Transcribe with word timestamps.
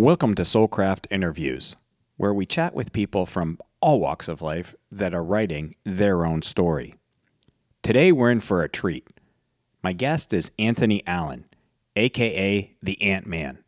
Welcome 0.00 0.36
to 0.36 0.42
Soulcraft 0.42 1.06
Interviews, 1.10 1.74
where 2.16 2.32
we 2.32 2.46
chat 2.46 2.72
with 2.72 2.92
people 2.92 3.26
from 3.26 3.58
all 3.80 3.98
walks 3.98 4.28
of 4.28 4.40
life 4.40 4.76
that 4.92 5.12
are 5.12 5.24
writing 5.24 5.74
their 5.82 6.24
own 6.24 6.42
story. 6.42 6.94
Today 7.82 8.12
we're 8.12 8.30
in 8.30 8.38
for 8.38 8.62
a 8.62 8.68
treat. 8.68 9.08
My 9.82 9.92
guest 9.92 10.32
is 10.32 10.52
Anthony 10.56 11.02
Allen, 11.04 11.46
aka 11.96 12.76
the 12.80 13.02
Ant 13.02 13.26
Man. 13.26 13.64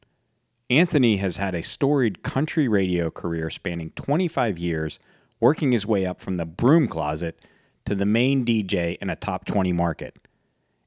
Anthony 0.71 1.17
has 1.17 1.39
had 1.39 1.57
a 1.57 1.65
storied 1.65 2.23
country 2.23 2.69
radio 2.69 3.11
career 3.11 3.51
spanning 3.51 3.91
25 3.97 4.57
years, 4.57 5.01
working 5.41 5.73
his 5.73 5.85
way 5.85 6.07
up 6.07 6.21
from 6.21 6.37
the 6.37 6.47
broom 6.47 6.87
closet 6.87 7.41
to 7.87 7.97
the 7.97 8.07
main 8.07 8.45
DJ 8.45 8.97
in 8.99 9.11
a 9.11 9.17
top 9.17 9.47
20 9.47 9.73
market. 9.73 10.17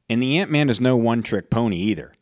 And 0.09 0.23
the 0.23 0.37
Ant 0.37 0.49
Man 0.49 0.69
is 0.69 0.79
no 0.79 0.95
one 0.95 1.21
trick 1.21 1.49
pony 1.49 1.75
either. 1.75 2.13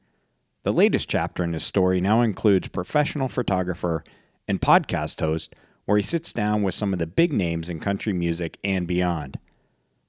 The 0.63 0.73
latest 0.73 1.09
chapter 1.09 1.43
in 1.43 1.53
his 1.53 1.63
story 1.63 1.99
now 1.99 2.21
includes 2.21 2.67
professional 2.67 3.27
photographer 3.27 4.03
and 4.47 4.61
podcast 4.61 5.19
host, 5.19 5.55
where 5.85 5.97
he 5.97 6.03
sits 6.03 6.33
down 6.33 6.61
with 6.61 6.75
some 6.75 6.93
of 6.93 6.99
the 6.99 7.07
big 7.07 7.33
names 7.33 7.69
in 7.69 7.79
country 7.79 8.13
music 8.13 8.59
and 8.63 8.87
beyond. 8.87 9.39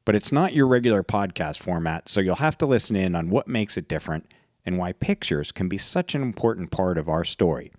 But 0.05 0.15
it's 0.15 0.33
not 0.33 0.53
your 0.53 0.67
regular 0.67 1.03
podcast 1.03 1.59
format, 1.59 2.09
so 2.09 2.21
you'll 2.21 2.37
have 2.37 2.59
to 2.59 2.67
listen 2.67 2.97
in 2.97 3.15
on 3.15 3.31
what 3.31 3.49
makes 3.49 3.79
it 3.79 3.89
different 3.89 4.31
and 4.67 4.77
why 4.77 4.93
pictures 4.93 5.53
can 5.53 5.69
be 5.69 5.79
such 5.79 6.15
an 6.15 6.23
important 6.23 6.71
part 6.71 6.99
of 6.99 7.09
our 7.09 7.25
story. 7.25 7.73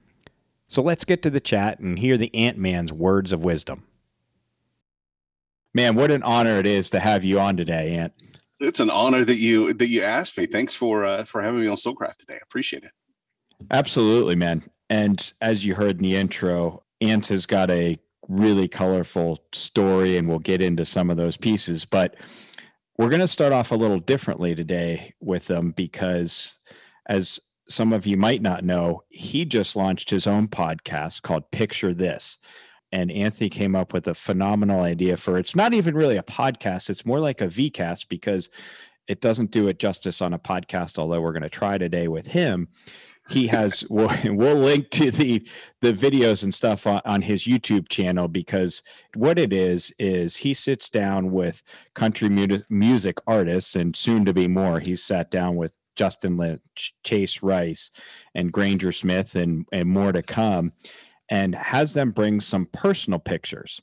So 0.68 0.82
let's 0.82 1.06
get 1.06 1.22
to 1.24 1.30
the 1.30 1.40
chat 1.40 1.80
and 1.80 2.00
hear 2.00 2.18
the 2.18 2.34
Ant 2.34 2.58
Man's 2.58 2.92
words 2.92 3.32
of 3.32 3.44
wisdom. 3.44 3.86
Man, 5.76 5.96
what 5.96 6.12
an 6.12 6.24
honor 6.24 6.58
it 6.58 6.66
is 6.66 6.90
to 6.90 7.00
have 7.00 7.24
you 7.24 7.40
on 7.40 7.56
today, 7.56 7.96
Ant. 7.96 8.14
It's 8.60 8.80
an 8.80 8.90
honor 8.90 9.26
that 9.26 9.38
you 9.38 9.74
that 9.74 9.88
you 9.88 10.02
asked 10.02 10.38
me. 10.38 10.46
Thanks 10.46 10.74
for 10.74 11.06
uh, 11.06 11.26
for 11.26 11.42
having 11.42 11.62
me 11.62 11.68
on 11.68 11.76
Soulcraft 11.76 12.18
today. 12.18 12.36
I 12.36 12.44
appreciate 12.44 12.84
it. 12.84 12.92
Absolutely, 13.72 14.36
man. 14.36 14.64
And 14.90 15.34
as 15.42 15.66
you 15.66 15.76
heard 15.76 15.98
in 15.98 16.04
the 16.04 16.16
intro, 16.16 16.84
Ant 17.02 17.28
has 17.28 17.46
got 17.46 17.70
a 17.70 17.98
really 18.28 18.68
colorful 18.68 19.40
story, 19.54 20.18
and 20.18 20.28
we'll 20.28 20.40
get 20.40 20.62
into 20.62 20.86
some 20.86 21.10
of 21.10 21.18
those 21.18 21.38
pieces. 21.38 21.86
But 21.86 22.16
we're 22.98 23.10
going 23.10 23.22
to 23.22 23.28
start 23.28 23.54
off 23.54 23.72
a 23.72 23.76
little 23.76 24.00
differently 24.00 24.56
today 24.56 25.14
with 25.20 25.48
them 25.48 25.72
because, 25.72 26.60
as 27.08 27.40
some 27.68 27.92
of 27.92 28.06
you 28.06 28.18
might 28.18 28.42
not 28.42 28.64
know, 28.64 29.04
he 29.10 29.46
just 29.46 29.76
launched 29.76 30.10
his 30.10 30.28
own 30.28 30.48
podcast 30.48 31.22
called 31.22 31.52
Picture 31.52 31.94
This 31.94 32.38
and 32.94 33.12
Anthony 33.12 33.50
came 33.50 33.76
up 33.76 33.92
with 33.92 34.08
a 34.08 34.14
phenomenal 34.14 34.82
idea 34.82 35.18
for 35.18 35.40
it's 35.40 35.56
not 35.56 35.74
even 35.74 35.96
really 35.96 36.16
a 36.16 36.24
podcast. 36.24 36.92
It's 36.92 37.08
more 37.08 37.20
like 37.20 37.42
a 37.42 37.48
VCast 37.48 38.08
because 38.08 38.52
it 39.08 39.20
doesn't 39.20 39.50
do 39.50 39.68
it 39.68 39.80
justice 39.80 40.22
on 40.22 40.32
a 40.32 40.38
podcast. 40.38 41.00
Although 41.00 41.20
we're 41.20 41.34
going 41.34 41.42
to 41.42 41.50
try 41.50 41.80
today 41.80 42.08
with 42.08 42.28
him. 42.28 42.68
He 43.30 43.48
has 43.48 43.84
we'll, 43.90 44.12
we'll, 44.26 44.58
link 44.58 44.92
to 44.92 45.10
the 45.10 45.48
the 45.82 45.92
videos 45.92 46.44
and 46.44 46.54
stuff 46.54 46.86
on, 46.86 47.02
on 47.04 47.24
his 47.24 47.46
YouTube 47.46 47.90
channel 47.90 48.28
because 48.28 48.84
what 49.16 49.40
it 49.40 49.52
is 49.52 49.92
is 49.98 50.38
he 50.38 50.54
sits 50.54 50.88
down 50.88 51.32
with 51.32 51.64
country 51.96 52.30
mu- 52.30 52.62
music 52.70 53.18
artists 53.26 53.76
and 53.76 53.96
soon 53.96 54.24
to 54.26 54.34
be 54.34 54.48
more. 54.48 54.82
He's 54.82 55.04
sat 55.04 55.32
down 55.32 55.56
with 55.56 55.74
Dustin 55.96 56.38
Lynch, 56.38 56.94
Chase 57.04 57.42
Rice, 57.42 57.90
and 58.36 58.52
Granger 58.52 58.92
Smith, 58.92 59.36
and 59.36 59.66
and 59.72 59.90
more 59.90 60.12
to 60.12 60.22
come 60.22 60.74
and 61.34 61.56
has 61.56 61.96
them 61.96 62.12
bring 62.12 62.40
some 62.40 62.68
personal 62.68 63.18
pictures 63.18 63.82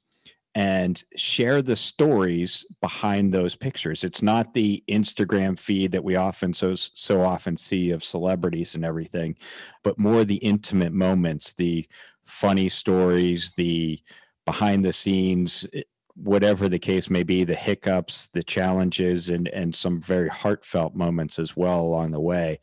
and 0.55 1.03
share 1.17 1.61
the 1.62 1.75
stories 1.75 2.65
behind 2.81 3.33
those 3.33 3.56
pictures. 3.56 4.05
It's 4.05 4.23
not 4.23 4.55
the 4.55 4.84
Instagram 4.89 5.59
feed 5.59 5.91
that 5.91 6.05
we 6.05 6.15
often 6.15 6.55
so 6.55 6.77
so 6.77 7.23
often 7.23 7.56
see 7.56 7.91
of 7.91 8.05
celebrities 8.05 8.77
and 8.77 8.84
everything, 8.84 9.34
but 9.83 9.98
more 9.98 10.23
the 10.23 10.37
intimate 10.37 10.93
moments, 10.93 11.53
the 11.53 11.89
funny 12.25 12.69
stories, 12.69 13.53
the 13.56 14.01
behind 14.47 14.84
the 14.84 14.93
scenes 14.93 15.67
eh, 15.73 15.83
whatever 16.15 16.69
the 16.69 16.78
case 16.78 17.10
may 17.10 17.22
be 17.25 17.44
the 17.44 17.55
hiccups 17.55 18.28
the 18.28 18.43
challenges 18.43 19.28
and 19.28 19.49
and 19.49 19.75
some 19.75 20.00
very 20.00 20.28
heartfelt 20.28 20.94
moments 20.94 21.39
as 21.39 21.56
well 21.56 21.81
along 21.81 22.10
the 22.10 22.21
way 22.21 22.59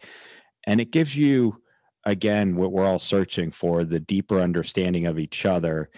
and 0.68 0.82
it 0.82 0.92
gives 0.92 1.16
you 1.16 1.60
again 2.08 2.56
what 2.56 2.72
we're 2.72 2.86
all 2.86 3.00
searching 3.00 3.52
for 3.52 3.84
the 3.84 4.00
deeper 4.00 4.40
understanding 4.40 5.06
of 5.06 5.20
each 5.20 5.46
other 5.46 5.90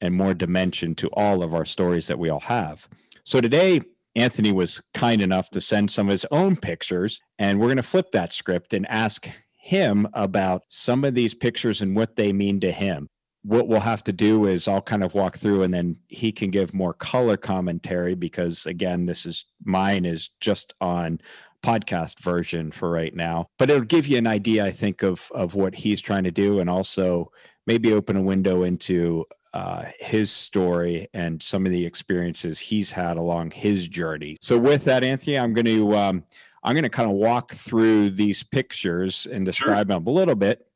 and 0.00 0.14
more 0.14 0.34
dimension 0.34 0.94
to 0.94 1.08
all 1.14 1.42
of 1.42 1.54
our 1.54 1.64
stories 1.64 2.06
that 2.06 2.18
we 2.18 2.28
all 2.28 2.40
have. 2.40 2.86
So 3.24 3.40
today 3.40 3.80
anthony 4.14 4.52
was 4.52 4.82
kind 4.92 5.22
enough 5.22 5.50
to 5.50 5.60
send 5.60 5.90
some 5.90 6.08
of 6.08 6.12
his 6.12 6.26
own 6.30 6.56
pictures 6.56 7.20
and 7.38 7.58
we're 7.58 7.68
going 7.68 7.78
to 7.78 7.82
flip 7.82 8.12
that 8.12 8.32
script 8.32 8.74
and 8.74 8.86
ask 8.88 9.28
him 9.56 10.06
about 10.12 10.62
some 10.68 11.02
of 11.02 11.14
these 11.14 11.32
pictures 11.32 11.80
and 11.80 11.96
what 11.96 12.16
they 12.16 12.32
mean 12.32 12.60
to 12.60 12.70
him. 12.70 13.08
What 13.42 13.66
we'll 13.66 13.80
have 13.80 14.04
to 14.04 14.12
do 14.12 14.46
is 14.46 14.68
I'll 14.68 14.82
kind 14.82 15.02
of 15.02 15.14
walk 15.14 15.38
through 15.38 15.62
and 15.62 15.72
then 15.72 15.96
he 16.08 16.30
can 16.30 16.50
give 16.50 16.74
more 16.74 16.92
color 16.92 17.38
commentary 17.38 18.14
because 18.14 18.66
again 18.66 19.06
this 19.06 19.24
is 19.24 19.46
mine 19.64 20.04
is 20.04 20.28
just 20.40 20.74
on 20.82 21.20
podcast 21.64 22.20
version 22.20 22.70
for 22.70 22.90
right 22.90 23.14
now. 23.14 23.48
But 23.58 23.70
it'll 23.70 23.84
give 23.84 24.06
you 24.06 24.18
an 24.18 24.26
idea, 24.26 24.64
I 24.64 24.70
think, 24.70 25.02
of 25.02 25.30
of 25.34 25.54
what 25.54 25.74
he's 25.76 26.00
trying 26.00 26.24
to 26.24 26.30
do, 26.30 26.60
and 26.60 26.68
also 26.68 27.32
maybe 27.66 27.92
open 27.92 28.16
a 28.16 28.22
window 28.22 28.62
into 28.62 29.24
uh, 29.54 29.84
his 30.00 30.30
story 30.32 31.08
and 31.14 31.42
some 31.42 31.64
of 31.64 31.72
the 31.72 31.86
experiences 31.86 32.58
he's 32.58 32.92
had 32.92 33.16
along 33.16 33.52
his 33.52 33.88
journey. 33.88 34.36
So, 34.40 34.58
with 34.58 34.84
that, 34.84 35.04
Anthony, 35.04 35.38
I'm 35.38 35.52
going 35.52 35.66
to 35.66 35.96
um, 35.96 36.24
I'm 36.62 36.74
going 36.74 36.82
to 36.84 36.90
kind 36.90 37.08
of 37.08 37.16
walk 37.16 37.52
through 37.52 38.10
these 38.10 38.42
pictures 38.42 39.26
and 39.26 39.46
describe 39.46 39.88
sure. 39.88 39.96
them 39.96 40.06
a 40.06 40.10
little 40.10 40.34
bit, 40.34 40.66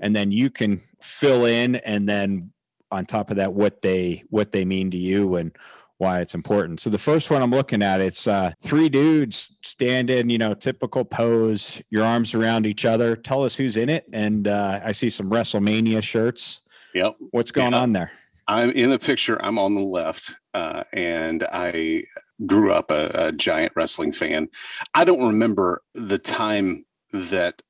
and 0.00 0.14
then 0.14 0.30
you 0.30 0.50
can 0.50 0.80
fill 1.02 1.44
in, 1.44 1.76
and 1.76 2.08
then 2.08 2.52
on 2.90 3.04
top 3.04 3.30
of 3.30 3.36
that, 3.36 3.52
what 3.52 3.82
they 3.82 4.24
what 4.30 4.52
they 4.52 4.64
mean 4.64 4.90
to 4.92 4.96
you 4.96 5.34
and 5.36 5.52
why 5.98 6.20
it's 6.20 6.34
important. 6.34 6.80
So 6.80 6.90
the 6.90 6.98
first 6.98 7.30
one 7.30 7.42
I'm 7.42 7.50
looking 7.50 7.82
at, 7.82 8.00
it's 8.00 8.26
uh, 8.26 8.52
three 8.60 8.88
dudes 8.88 9.56
standing, 9.62 10.30
you 10.30 10.38
know, 10.38 10.54
typical 10.54 11.04
pose, 11.04 11.82
your 11.90 12.04
arms 12.04 12.34
around 12.34 12.66
each 12.66 12.84
other. 12.84 13.16
Tell 13.16 13.44
us 13.44 13.56
who's 13.56 13.76
in 13.76 13.88
it. 13.88 14.06
And 14.12 14.48
uh, 14.48 14.80
I 14.84 14.92
see 14.92 15.10
some 15.10 15.28
WrestleMania 15.28 16.02
shirts. 16.02 16.62
Yep. 16.94 17.16
What's 17.32 17.50
going 17.50 17.74
on 17.74 17.92
there? 17.92 18.12
I'm 18.46 18.70
in 18.70 18.90
the 18.90 18.98
picture. 18.98 19.44
I'm 19.44 19.58
on 19.58 19.74
the 19.74 19.82
left, 19.82 20.36
uh, 20.54 20.84
and 20.92 21.46
I 21.52 22.04
grew 22.46 22.72
up 22.72 22.90
a, 22.90 23.10
a 23.12 23.32
giant 23.32 23.72
wrestling 23.76 24.10
fan. 24.12 24.48
I 24.94 25.04
don't 25.04 25.26
remember 25.26 25.82
the 25.94 26.18
time 26.18 26.86
that 27.12 27.60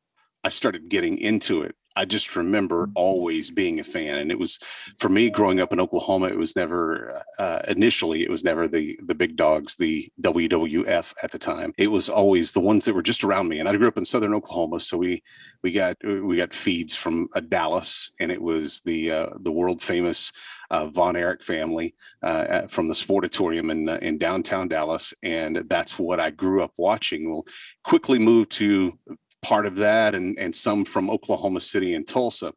I 0.45 0.51
started 0.51 0.89
getting 0.89 1.19
into 1.19 1.63
it. 1.63 1.75
I 1.99 2.05
just 2.05 2.37
remember 2.37 2.87
mm-hmm. 2.87 2.93
always 2.95 3.51
being 3.51 3.81
a 3.81 3.85
fan, 3.85 4.19
and 4.19 4.31
it 4.31 4.39
was 4.39 4.61
for 4.99 5.09
me 5.09 5.31
growing 5.31 5.59
up 5.59 5.73
in 5.73 5.81
Oklahoma. 5.81 6.27
It 6.27 6.39
was 6.39 6.55
never 6.55 7.23
uh, 7.39 7.61
initially 7.67 8.23
it 8.23 8.31
was 8.31 8.45
never 8.45 8.69
the 8.69 8.99
the 9.05 9.15
big 9.15 9.37
dogs, 9.37 9.75
the 9.75 10.11
WWF 10.23 11.15
at 11.23 11.33
the 11.33 11.39
time. 11.39 11.75
It 11.77 11.89
was 11.89 12.09
always 12.09 12.53
the 12.53 12.61
ones 12.61 12.85
that 12.85 12.95
were 12.95 13.03
just 13.03 13.25
around 13.25 13.49
me. 13.49 13.59
And 13.59 13.69
I 13.69 13.77
grew 13.77 13.89
up 13.89 13.99
in 13.99 14.05
Southern 14.05 14.35
Oklahoma, 14.35 14.79
so 14.79 14.97
we 14.97 15.23
we 15.63 15.73
got 15.73 15.97
we 16.05 16.37
got 16.37 16.55
feeds 16.55 16.95
from 16.95 17.29
uh, 17.35 17.41
Dallas, 17.41 18.13
and 18.21 18.31
it 18.31 18.41
was 18.41 18.81
the 18.83 19.11
uh, 19.11 19.27
the 19.41 19.53
world 19.53 19.83
famous 19.83 20.33
uh, 20.71 20.87
Von 20.87 21.17
Erich 21.17 21.43
family 21.43 21.95
uh, 22.23 22.67
from 22.69 22.89
the 22.89 22.95
Sportatorium 22.95 23.73
in 23.73 23.89
uh, 23.89 23.99
in 24.01 24.19
downtown 24.19 24.69
Dallas, 24.69 25.15
and 25.23 25.65
that's 25.69 25.99
what 25.99 26.21
I 26.21 26.31
grew 26.31 26.63
up 26.63 26.75
watching. 26.79 27.29
We'll 27.31 27.47
quickly 27.83 28.19
move 28.19 28.49
to 28.51 28.99
part 29.43 29.67
of 29.67 29.77
that 29.77 30.15
and, 30.15 30.39
and 30.39 30.55
some 30.55 30.85
from 30.85 31.11
Oklahoma 31.11 31.61
City 31.61 31.95
and 31.95 32.07
Tulsa. 32.07 32.53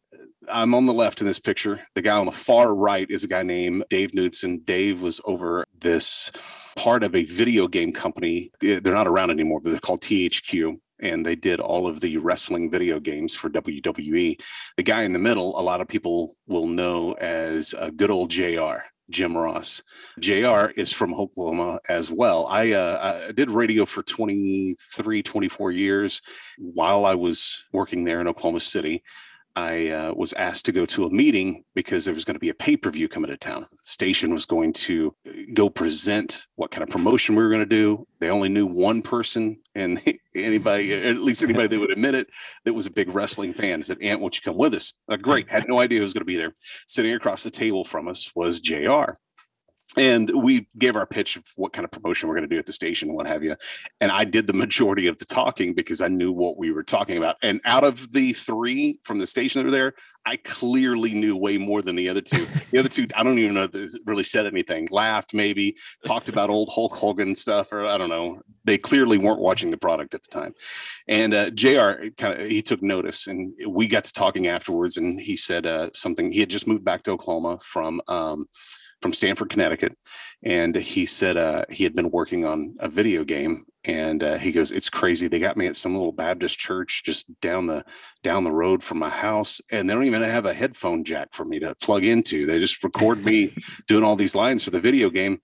I'm 0.49 0.73
on 0.73 0.85
the 0.85 0.93
left 0.93 1.21
in 1.21 1.27
this 1.27 1.39
picture. 1.39 1.79
The 1.95 2.01
guy 2.01 2.17
on 2.17 2.25
the 2.25 2.31
far 2.31 2.73
right 2.73 3.09
is 3.09 3.23
a 3.23 3.27
guy 3.27 3.43
named 3.43 3.83
Dave 3.89 4.11
Knudson. 4.11 4.65
Dave 4.65 5.01
was 5.01 5.21
over 5.25 5.67
this 5.79 6.31
part 6.75 7.03
of 7.03 7.15
a 7.15 7.25
video 7.25 7.67
game 7.67 7.93
company. 7.93 8.51
They're 8.59 8.81
not 8.81 9.07
around 9.07 9.31
anymore, 9.31 9.61
but 9.61 9.69
they're 9.71 9.79
called 9.79 10.01
THQ. 10.01 10.79
And 10.99 11.25
they 11.25 11.35
did 11.35 11.59
all 11.59 11.87
of 11.87 11.99
the 11.99 12.17
wrestling 12.17 12.69
video 12.69 12.99
games 12.99 13.33
for 13.33 13.49
WWE. 13.49 14.39
The 14.77 14.83
guy 14.83 15.03
in 15.03 15.13
the 15.13 15.19
middle, 15.19 15.59
a 15.59 15.61
lot 15.61 15.81
of 15.81 15.87
people 15.87 16.35
will 16.47 16.67
know 16.67 17.13
as 17.13 17.73
a 17.77 17.91
good 17.91 18.11
old 18.11 18.29
JR. 18.29 18.83
Jim 19.09 19.35
Ross. 19.37 19.83
JR 20.19 20.67
is 20.75 20.91
from 20.91 21.13
Oklahoma 21.13 21.79
as 21.89 22.11
well. 22.11 22.45
I, 22.47 22.71
uh, 22.71 23.25
I, 23.27 23.31
did 23.31 23.51
radio 23.51 23.85
for 23.85 24.03
23, 24.03 25.23
24 25.23 25.71
years 25.71 26.21
while 26.57 27.05
I 27.05 27.15
was 27.15 27.65
working 27.73 28.03
there 28.03 28.21
in 28.21 28.27
Oklahoma 28.27 28.59
City. 28.59 29.03
I 29.55 29.89
uh, 29.89 30.13
was 30.13 30.33
asked 30.33 30.65
to 30.65 30.71
go 30.71 30.85
to 30.87 31.05
a 31.05 31.09
meeting 31.09 31.63
because 31.75 32.05
there 32.05 32.13
was 32.13 32.23
going 32.23 32.35
to 32.35 32.39
be 32.39 32.49
a 32.49 32.53
pay 32.53 32.77
per 32.77 32.89
view 32.89 33.09
coming 33.09 33.29
to 33.29 33.37
town. 33.37 33.61
The 33.61 33.77
station 33.83 34.33
was 34.33 34.45
going 34.45 34.73
to 34.73 35.15
uh, 35.27 35.31
go 35.53 35.69
present 35.69 36.45
what 36.55 36.71
kind 36.71 36.83
of 36.83 36.89
promotion 36.89 37.35
we 37.35 37.43
were 37.43 37.49
going 37.49 37.61
to 37.61 37.65
do. 37.65 38.07
They 38.19 38.29
only 38.29 38.49
knew 38.49 38.65
one 38.65 39.01
person, 39.01 39.59
and 39.75 40.01
anybody, 40.35 40.93
at 40.93 41.17
least 41.17 41.43
anybody 41.43 41.67
that 41.67 41.79
would 41.79 41.91
admit 41.91 42.15
it, 42.15 42.27
that 42.65 42.73
was 42.73 42.85
a 42.85 42.91
big 42.91 43.13
wrestling 43.13 43.53
fan 43.53 43.83
said, 43.83 43.97
Ant, 44.01 44.21
won't 44.21 44.35
you 44.35 44.41
come 44.41 44.57
with 44.57 44.73
us? 44.73 44.93
Uh, 45.09 45.17
great. 45.17 45.49
Had 45.49 45.67
no 45.67 45.79
idea 45.79 45.99
who 45.99 46.03
was 46.03 46.13
going 46.13 46.21
to 46.21 46.25
be 46.25 46.37
there. 46.37 46.53
Sitting 46.87 47.13
across 47.13 47.43
the 47.43 47.51
table 47.51 47.83
from 47.83 48.07
us 48.07 48.31
was 48.35 48.61
JR 48.61 49.13
and 49.97 50.31
we 50.43 50.67
gave 50.77 50.95
our 50.95 51.05
pitch 51.05 51.35
of 51.35 51.43
what 51.55 51.73
kind 51.73 51.83
of 51.83 51.91
promotion 51.91 52.29
we're 52.29 52.35
going 52.35 52.47
to 52.47 52.53
do 52.53 52.59
at 52.59 52.65
the 52.65 52.73
station 52.73 53.13
what 53.13 53.27
have 53.27 53.43
you 53.43 53.55
and 53.99 54.11
i 54.11 54.23
did 54.23 54.47
the 54.47 54.53
majority 54.65 55.07
of 55.07 55.17
the 55.17 55.25
talking 55.25 55.73
because 55.73 56.01
i 56.01 56.07
knew 56.07 56.31
what 56.31 56.57
we 56.57 56.71
were 56.71 56.83
talking 56.83 57.17
about 57.17 57.35
and 57.41 57.59
out 57.65 57.83
of 57.83 58.11
the 58.13 58.33
three 58.33 58.99
from 59.03 59.19
the 59.19 59.27
station 59.27 59.59
that 59.59 59.65
were 59.65 59.71
there 59.71 59.93
I 60.25 60.37
clearly 60.37 61.13
knew 61.13 61.35
way 61.35 61.57
more 61.57 61.81
than 61.81 61.95
the 61.95 62.07
other 62.07 62.21
two. 62.21 62.45
The 62.71 62.79
other 62.79 62.89
two, 62.89 63.07
I 63.15 63.23
don't 63.23 63.39
even 63.39 63.55
know 63.55 63.67
if 63.71 63.93
really 64.05 64.23
said 64.23 64.45
anything. 64.45 64.87
Laughed, 64.91 65.33
maybe 65.33 65.75
talked 66.05 66.29
about 66.29 66.49
old 66.49 66.69
Hulk 66.71 66.93
Hogan 66.93 67.35
stuff, 67.35 67.73
or 67.73 67.85
I 67.87 67.97
don't 67.97 68.09
know. 68.09 68.41
They 68.63 68.77
clearly 68.77 69.17
weren't 69.17 69.39
watching 69.39 69.71
the 69.71 69.77
product 69.77 70.13
at 70.13 70.21
the 70.23 70.29
time. 70.29 70.53
And 71.07 71.33
uh, 71.33 71.49
JR 71.49 72.09
kind 72.17 72.39
of 72.39 72.47
he 72.47 72.61
took 72.61 72.83
notice, 72.83 73.25
and 73.25 73.53
we 73.67 73.87
got 73.87 74.03
to 74.03 74.13
talking 74.13 74.47
afterwards, 74.47 74.97
and 74.97 75.19
he 75.19 75.35
said 75.35 75.65
uh, 75.65 75.89
something. 75.93 76.31
He 76.31 76.39
had 76.39 76.49
just 76.49 76.67
moved 76.67 76.85
back 76.85 77.03
to 77.03 77.11
Oklahoma 77.11 77.59
from. 77.61 78.01
Um, 78.07 78.47
from 79.01 79.13
Stamford, 79.13 79.49
Connecticut, 79.49 79.97
and 80.43 80.75
he 80.75 81.05
said 81.05 81.37
uh, 81.37 81.65
he 81.69 81.83
had 81.83 81.93
been 81.93 82.11
working 82.11 82.45
on 82.45 82.75
a 82.79 82.87
video 82.87 83.23
game 83.23 83.65
and 83.83 84.23
uh, 84.23 84.37
he 84.37 84.51
goes 84.51 84.71
it's 84.71 84.89
crazy 84.89 85.27
they 85.27 85.39
got 85.39 85.57
me 85.57 85.65
at 85.65 85.75
some 85.75 85.93
little 85.93 86.11
baptist 86.11 86.59
church 86.59 87.03
just 87.03 87.25
down 87.41 87.65
the 87.65 87.83
down 88.21 88.43
the 88.43 88.51
road 88.51 88.83
from 88.83 88.99
my 88.99 89.09
house 89.09 89.59
and 89.71 89.89
they 89.89 89.93
don't 89.93 90.03
even 90.03 90.21
have 90.21 90.45
a 90.45 90.53
headphone 90.53 91.03
jack 91.03 91.29
for 91.31 91.45
me 91.45 91.59
to 91.59 91.73
plug 91.81 92.05
into 92.05 92.45
they 92.45 92.59
just 92.59 92.83
record 92.83 93.25
me 93.25 93.55
doing 93.87 94.03
all 94.03 94.15
these 94.15 94.35
lines 94.35 94.63
for 94.63 94.69
the 94.69 94.79
video 94.79 95.09
game 95.09 95.41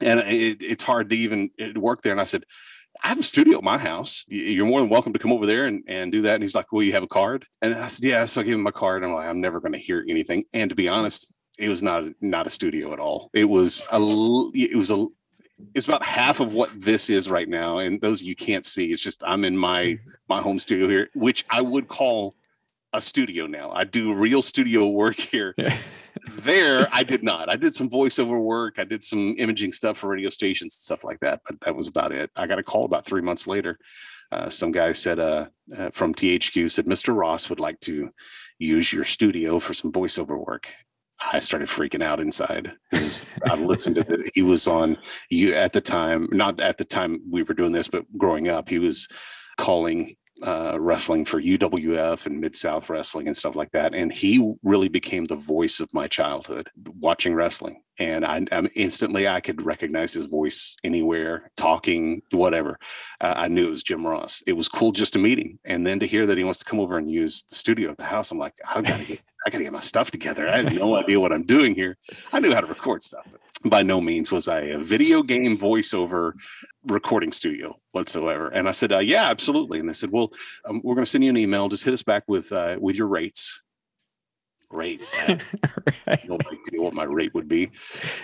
and 0.00 0.20
it, 0.20 0.62
it's 0.62 0.82
hard 0.82 1.10
to 1.10 1.16
even 1.16 1.50
work 1.76 2.02
there 2.02 2.12
and 2.12 2.20
i 2.20 2.24
said 2.24 2.44
I 3.02 3.08
have 3.08 3.20
a 3.20 3.22
studio 3.22 3.58
at 3.58 3.64
my 3.64 3.78
house. 3.78 4.24
You're 4.26 4.66
more 4.66 4.80
than 4.80 4.88
welcome 4.88 5.12
to 5.12 5.20
come 5.20 5.32
over 5.32 5.46
there 5.46 5.66
and, 5.66 5.84
and 5.86 6.10
do 6.10 6.22
that. 6.22 6.34
And 6.34 6.42
he's 6.42 6.56
like, 6.56 6.72
Well, 6.72 6.82
you 6.82 6.94
have 6.94 7.04
a 7.04 7.08
card? 7.08 7.46
And 7.62 7.74
I 7.74 7.86
said, 7.86 8.04
Yeah. 8.04 8.26
So 8.26 8.40
I 8.40 8.44
gave 8.44 8.56
him 8.56 8.62
my 8.62 8.72
card. 8.72 9.04
And 9.04 9.12
I'm 9.12 9.16
like, 9.16 9.28
I'm 9.28 9.40
never 9.40 9.60
going 9.60 9.72
to 9.72 9.78
hear 9.78 10.04
anything. 10.08 10.46
And 10.52 10.68
to 10.70 10.74
be 10.74 10.88
honest, 10.88 11.32
it 11.58 11.68
was 11.68 11.82
not 11.82 12.04
not 12.20 12.46
a 12.46 12.50
studio 12.50 12.92
at 12.92 13.00
all. 13.00 13.30
It 13.34 13.44
was 13.44 13.82
a 13.92 13.98
it 14.54 14.76
was 14.76 14.90
a 14.90 15.06
it's 15.74 15.86
about 15.86 16.04
half 16.04 16.38
of 16.38 16.52
what 16.52 16.70
this 16.80 17.10
is 17.10 17.28
right 17.28 17.48
now 17.48 17.78
and 17.78 18.00
those 18.00 18.22
you 18.22 18.36
can't 18.36 18.64
see. 18.64 18.92
It's 18.92 19.02
just 19.02 19.22
i'm 19.26 19.44
in 19.44 19.56
my 19.56 19.82
mm-hmm. 19.82 20.10
my 20.28 20.40
home 20.40 20.58
studio 20.58 20.88
here 20.88 21.08
which 21.14 21.44
i 21.50 21.60
would 21.60 21.88
call 21.88 22.36
a 22.94 23.00
studio 23.02 23.46
now. 23.46 23.70
I 23.70 23.84
do 23.84 24.14
real 24.14 24.40
studio 24.40 24.86
work 24.86 25.16
here. 25.16 25.54
There 26.42 26.88
i 26.92 27.04
did 27.04 27.22
not. 27.22 27.50
I 27.50 27.56
did 27.56 27.72
some 27.72 27.88
voiceover 27.88 28.42
work. 28.42 28.78
I 28.78 28.84
did 28.84 29.02
some 29.02 29.36
imaging 29.38 29.72
stuff 29.72 29.98
for 29.98 30.08
radio 30.08 30.30
stations 30.30 30.74
and 30.74 30.82
stuff 30.82 31.04
like 31.04 31.20
that 31.20 31.40
but 31.46 31.60
that 31.60 31.76
was 31.76 31.88
about 31.88 32.12
it. 32.12 32.30
I 32.36 32.46
got 32.46 32.58
a 32.58 32.62
call 32.62 32.84
about 32.84 33.06
three 33.06 33.22
months 33.22 33.46
later. 33.46 33.78
Uh, 34.30 34.50
some 34.50 34.72
guy 34.72 34.92
said 34.92 35.18
uh, 35.18 35.46
uh, 35.76 35.90
from 35.90 36.12
thq 36.12 36.70
said 36.70 36.84
mr 36.84 37.16
ross 37.16 37.48
would 37.48 37.60
like 37.60 37.80
to 37.80 38.10
use 38.58 38.92
your 38.92 39.04
studio 39.04 39.58
for 39.58 39.72
some 39.72 39.90
voiceover 39.90 40.38
work 40.44 40.74
I 41.32 41.40
started 41.40 41.68
freaking 41.68 42.02
out 42.02 42.20
inside 42.20 42.72
because 42.90 43.26
I 43.44 43.54
listened 43.56 43.96
to 43.96 44.04
the, 44.04 44.30
he 44.34 44.42
was 44.42 44.68
on 44.68 44.96
you 45.30 45.54
at 45.54 45.72
the 45.72 45.80
time, 45.80 46.28
not 46.30 46.60
at 46.60 46.78
the 46.78 46.84
time 46.84 47.20
we 47.28 47.42
were 47.42 47.54
doing 47.54 47.72
this, 47.72 47.88
but 47.88 48.04
growing 48.16 48.48
up, 48.48 48.68
he 48.68 48.78
was 48.78 49.08
calling 49.56 50.16
uh, 50.42 50.76
wrestling 50.78 51.24
for 51.24 51.42
UWF 51.42 52.26
and 52.26 52.40
Mid 52.40 52.54
South 52.54 52.88
Wrestling 52.88 53.26
and 53.26 53.36
stuff 53.36 53.56
like 53.56 53.72
that. 53.72 53.94
And 53.94 54.12
he 54.12 54.54
really 54.62 54.88
became 54.88 55.24
the 55.24 55.36
voice 55.36 55.80
of 55.80 55.92
my 55.92 56.06
childhood 56.06 56.70
watching 57.00 57.34
wrestling. 57.34 57.82
And 57.98 58.24
I, 58.24 58.46
am 58.52 58.68
instantly 58.76 59.26
I 59.26 59.40
could 59.40 59.62
recognize 59.62 60.12
his 60.12 60.26
voice 60.26 60.76
anywhere, 60.84 61.50
talking, 61.56 62.22
whatever. 62.30 62.78
Uh, 63.20 63.34
I 63.36 63.48
knew 63.48 63.66
it 63.66 63.70
was 63.70 63.82
Jim 63.82 64.06
Ross. 64.06 64.42
It 64.46 64.52
was 64.52 64.68
cool 64.68 64.92
just 64.92 65.14
to 65.14 65.18
meet 65.18 65.40
him, 65.40 65.58
and 65.64 65.84
then 65.84 65.98
to 65.98 66.06
hear 66.06 66.24
that 66.26 66.38
he 66.38 66.44
wants 66.44 66.60
to 66.60 66.64
come 66.64 66.78
over 66.78 66.96
and 66.96 67.10
use 67.10 67.42
the 67.42 67.56
studio 67.56 67.90
at 67.90 67.96
the 67.96 68.04
house. 68.04 68.30
I'm 68.30 68.38
like, 68.38 68.54
I 68.64 68.80
gotta 68.82 69.04
get 69.04 69.20
I 69.46 69.50
got 69.50 69.58
to 69.58 69.64
get 69.64 69.72
my 69.72 69.80
stuff 69.80 70.10
together. 70.10 70.48
I 70.48 70.58
had 70.58 70.74
no 70.74 70.96
idea 70.96 71.20
what 71.20 71.32
I'm 71.32 71.44
doing 71.44 71.74
here. 71.74 71.96
I 72.32 72.40
knew 72.40 72.52
how 72.52 72.60
to 72.60 72.66
record 72.66 73.02
stuff, 73.02 73.26
but 73.30 73.40
by 73.64 73.82
no 73.82 74.00
means 74.00 74.30
was 74.30 74.48
I 74.48 74.60
a 74.60 74.78
video 74.78 75.22
game 75.22 75.58
voiceover 75.58 76.32
recording 76.86 77.32
studio 77.32 77.78
whatsoever. 77.92 78.48
And 78.48 78.68
I 78.68 78.72
said, 78.72 78.92
uh, 78.92 78.98
"Yeah, 78.98 79.28
absolutely." 79.30 79.78
And 79.78 79.88
they 79.88 79.92
said, 79.92 80.10
"Well, 80.10 80.32
um, 80.64 80.80
we're 80.84 80.94
going 80.94 81.04
to 81.04 81.10
send 81.10 81.24
you 81.24 81.30
an 81.30 81.36
email. 81.36 81.68
Just 81.68 81.84
hit 81.84 81.94
us 81.94 82.02
back 82.02 82.24
with 82.26 82.52
uh, 82.52 82.76
with 82.80 82.96
your 82.96 83.08
rates." 83.08 83.60
Rates. 84.70 85.16
right. 86.06 86.28
no 86.28 86.36
idea 86.36 86.82
what 86.82 86.92
my 86.92 87.04
rate 87.04 87.32
would 87.34 87.48
be. 87.48 87.70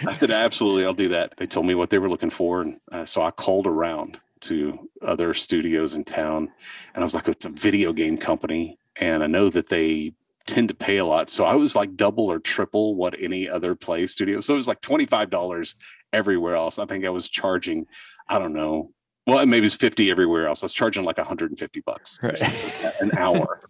I 0.06 0.12
said, 0.12 0.31
"Absolutely, 0.31 0.84
I'll 0.84 0.94
do 0.94 1.08
that." 1.08 1.37
They 1.37 1.46
told 1.46 1.66
me 1.66 1.75
what 1.75 1.90
they 1.90 1.99
were 1.99 2.11
looking 2.11 2.31
for, 2.31 2.62
and 2.62 2.81
uh, 2.93 3.05
so 3.05 3.22
I 3.22 3.31
called 3.31 3.66
around 3.66 4.20
to 4.40 4.90
other 5.00 5.32
studios 5.32 5.94
in 5.94 6.05
town, 6.05 6.50
and 6.94 7.02
I 7.02 7.05
was 7.05 7.14
like, 7.14 7.28
"It's 7.28 7.46
a 7.46 7.50
video 7.50 7.93
game 7.93 8.19
company." 8.19 8.78
And 8.96 9.25
I 9.25 9.26
know 9.26 9.49
that 9.50 9.69
they 9.69 10.12
tend 10.46 10.69
to 10.69 10.75
pay 10.75 10.99
a 10.99 11.05
lot. 11.05 11.31
So 11.31 11.44
I 11.44 11.55
was 11.55 11.75
like 11.75 11.96
double 11.96 12.31
or 12.31 12.38
triple 12.38 12.94
what 12.94 13.14
any 13.19 13.49
other 13.49 13.75
play 13.75 14.06
studio. 14.06 14.41
So 14.41 14.55
it 14.55 14.58
was 14.58 14.69
like 14.69 14.81
$25 14.81 15.75
everywhere 16.12 16.55
else. 16.55 16.79
I 16.79 16.87
think 16.87 17.05
I 17.05 17.11
was 17.11 17.29
charging, 17.29 17.87
I 18.29 18.38
don't 18.38 18.52
know. 18.52 18.93
Well, 19.26 19.44
maybe 19.46 19.67
it's 19.67 19.75
50 19.75 20.11
everywhere 20.11 20.49
else. 20.49 20.62
I 20.62 20.67
was 20.67 20.75
charging 20.75 21.05
like 21.05 21.17
150 21.17 21.81
bucks 21.81 22.19
right. 22.23 22.41
an 23.00 23.12
hour. 23.17 23.69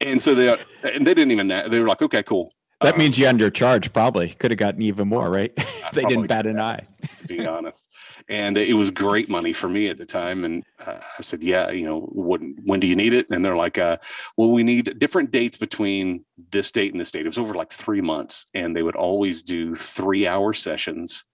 and 0.00 0.22
so 0.22 0.34
they 0.34 0.56
and 0.84 1.06
they 1.06 1.14
didn't 1.14 1.32
even 1.32 1.48
they 1.48 1.80
were 1.80 1.88
like, 1.88 2.02
okay, 2.02 2.22
cool. 2.22 2.52
That 2.80 2.96
means 2.96 3.18
you 3.18 3.26
undercharged 3.26 3.92
probably. 3.92 4.30
Could 4.30 4.52
have 4.52 4.58
gotten 4.58 4.80
even 4.80 5.06
more, 5.06 5.30
right? 5.30 5.54
they 5.92 6.02
didn't 6.04 6.28
bat 6.28 6.46
an 6.46 6.58
eye. 6.58 6.86
to 7.20 7.26
be 7.28 7.46
honest. 7.46 7.90
And 8.28 8.56
it 8.56 8.72
was 8.72 8.90
great 8.90 9.28
money 9.28 9.52
for 9.52 9.68
me 9.68 9.88
at 9.88 9.98
the 9.98 10.06
time. 10.06 10.44
And 10.44 10.64
uh, 10.84 10.96
I 11.18 11.22
said, 11.22 11.42
yeah, 11.42 11.70
you 11.70 11.84
know, 11.84 12.00
when, 12.00 12.56
when 12.64 12.80
do 12.80 12.86
you 12.86 12.96
need 12.96 13.12
it? 13.12 13.26
And 13.30 13.44
they're 13.44 13.56
like, 13.56 13.76
uh, 13.76 13.98
well, 14.38 14.50
we 14.50 14.62
need 14.62 14.98
different 14.98 15.30
dates 15.30 15.58
between 15.58 16.24
this 16.50 16.72
date 16.72 16.92
and 16.92 17.00
this 17.00 17.10
date. 17.10 17.26
It 17.26 17.28
was 17.28 17.38
over 17.38 17.52
like 17.52 17.70
three 17.70 18.00
months. 18.00 18.46
And 18.54 18.74
they 18.74 18.82
would 18.82 18.96
always 18.96 19.42
do 19.42 19.74
three 19.74 20.26
hour 20.26 20.54
sessions. 20.54 21.26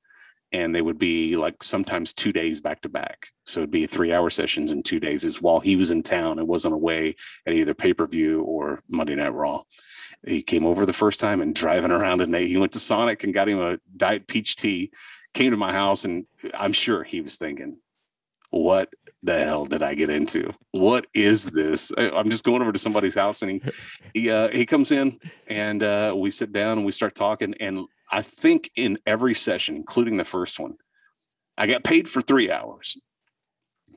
And 0.51 0.75
they 0.75 0.83
would 0.83 0.99
be 0.99 1.37
like 1.37 1.63
sometimes 1.63 2.13
two 2.13 2.33
days 2.33 2.61
back 2.61 2.81
to 2.81 2.89
back. 2.89 3.29
So 3.45 3.61
it'd 3.61 3.71
be 3.71 3.87
three 3.87 4.13
hour 4.13 4.31
sessions 4.31 4.73
in 4.73 4.83
two 4.83 4.99
days 4.99 5.25
is 5.25 5.41
while 5.41 5.61
he 5.61 5.77
was 5.77 5.93
in 5.93 6.03
town 6.03 6.41
and 6.41 6.49
wasn't 6.49 6.75
away 6.75 7.15
at 7.47 7.53
either 7.53 7.75
pay 7.75 7.95
per 7.95 8.07
view 8.07 8.43
or 8.43 8.83
Monday 8.89 9.15
Night 9.15 9.29
Raw 9.35 9.63
he 10.26 10.43
came 10.43 10.67
over 10.67 10.84
the 10.84 10.93
first 10.93 11.20
time 11.20 11.40
and 11.40 11.55
driving 11.55 11.90
around 11.90 12.20
at 12.20 12.28
night. 12.28 12.49
he 12.49 12.56
went 12.56 12.73
to 12.73 12.81
Sonic 12.81 13.25
and 13.25 13.32
got 13.32 13.49
him 13.49 13.61
a 13.61 13.78
diet 13.96 14.26
peach 14.26 14.56
tea, 14.56 14.90
came 15.34 15.50
to 15.52 15.56
my 15.56 15.73
house 15.73 16.05
and 16.05 16.26
I'm 16.55 16.73
sure 16.73 17.05
he 17.05 17.20
was 17.20 17.37
thinking, 17.37 17.78
what 18.50 18.88
the 19.23 19.44
hell 19.44 19.67
did 19.67 19.82
I 19.82 19.94
get 19.94 20.11
into? 20.11 20.52
What 20.70 21.06
is 21.14 21.46
this? 21.46 21.93
I'm 21.96 22.31
just 22.31 22.44
going 22.44 22.62
over 22.62 22.73
to 22.73 22.78
somebody's 22.78 23.14
house 23.14 23.43
and 23.43 23.50
he 23.50 23.62
he 24.14 24.31
uh, 24.31 24.49
he 24.49 24.67
comes 24.67 24.93
in 24.93 25.19
and 25.49 25.82
uh, 25.82 26.14
we 26.17 26.31
sit 26.31 26.52
down 26.52 26.78
and 26.78 26.87
we 26.87 26.93
start 26.93 27.14
talking 27.14 27.55
and 27.61 27.87
I 28.11 28.23
think 28.23 28.70
in 28.76 28.99
every 29.05 29.34
session, 29.34 29.76
including 29.76 30.17
the 30.17 30.25
first 30.25 30.61
one, 30.61 30.76
I 31.58 31.67
got 31.67 31.84
paid 31.84 32.08
for 32.08 32.20
three 32.20 32.50
hours, 32.50 32.96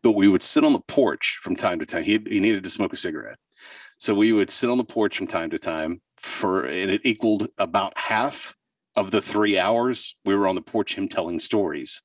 but 0.01 0.13
we 0.13 0.27
would 0.27 0.41
sit 0.41 0.63
on 0.63 0.73
the 0.73 0.79
porch 0.79 1.39
from 1.41 1.55
time 1.55 1.79
to 1.79 1.85
time. 1.85 2.03
He 2.03 2.19
he 2.27 2.39
needed 2.39 2.63
to 2.63 2.69
smoke 2.69 2.93
a 2.93 2.97
cigarette, 2.97 3.37
so 3.99 4.15
we 4.15 4.31
would 4.31 4.49
sit 4.49 4.69
on 4.69 4.77
the 4.77 4.83
porch 4.83 5.17
from 5.17 5.27
time 5.27 5.51
to 5.51 5.59
time 5.59 6.01
for 6.17 6.65
and 6.65 6.89
it 6.89 7.01
equaled 7.03 7.49
about 7.57 7.95
half 7.97 8.55
of 8.95 9.11
the 9.11 9.21
three 9.21 9.59
hours 9.59 10.15
we 10.25 10.35
were 10.35 10.47
on 10.47 10.55
the 10.55 10.61
porch 10.61 10.95
him 10.95 11.07
telling 11.07 11.37
stories 11.37 12.01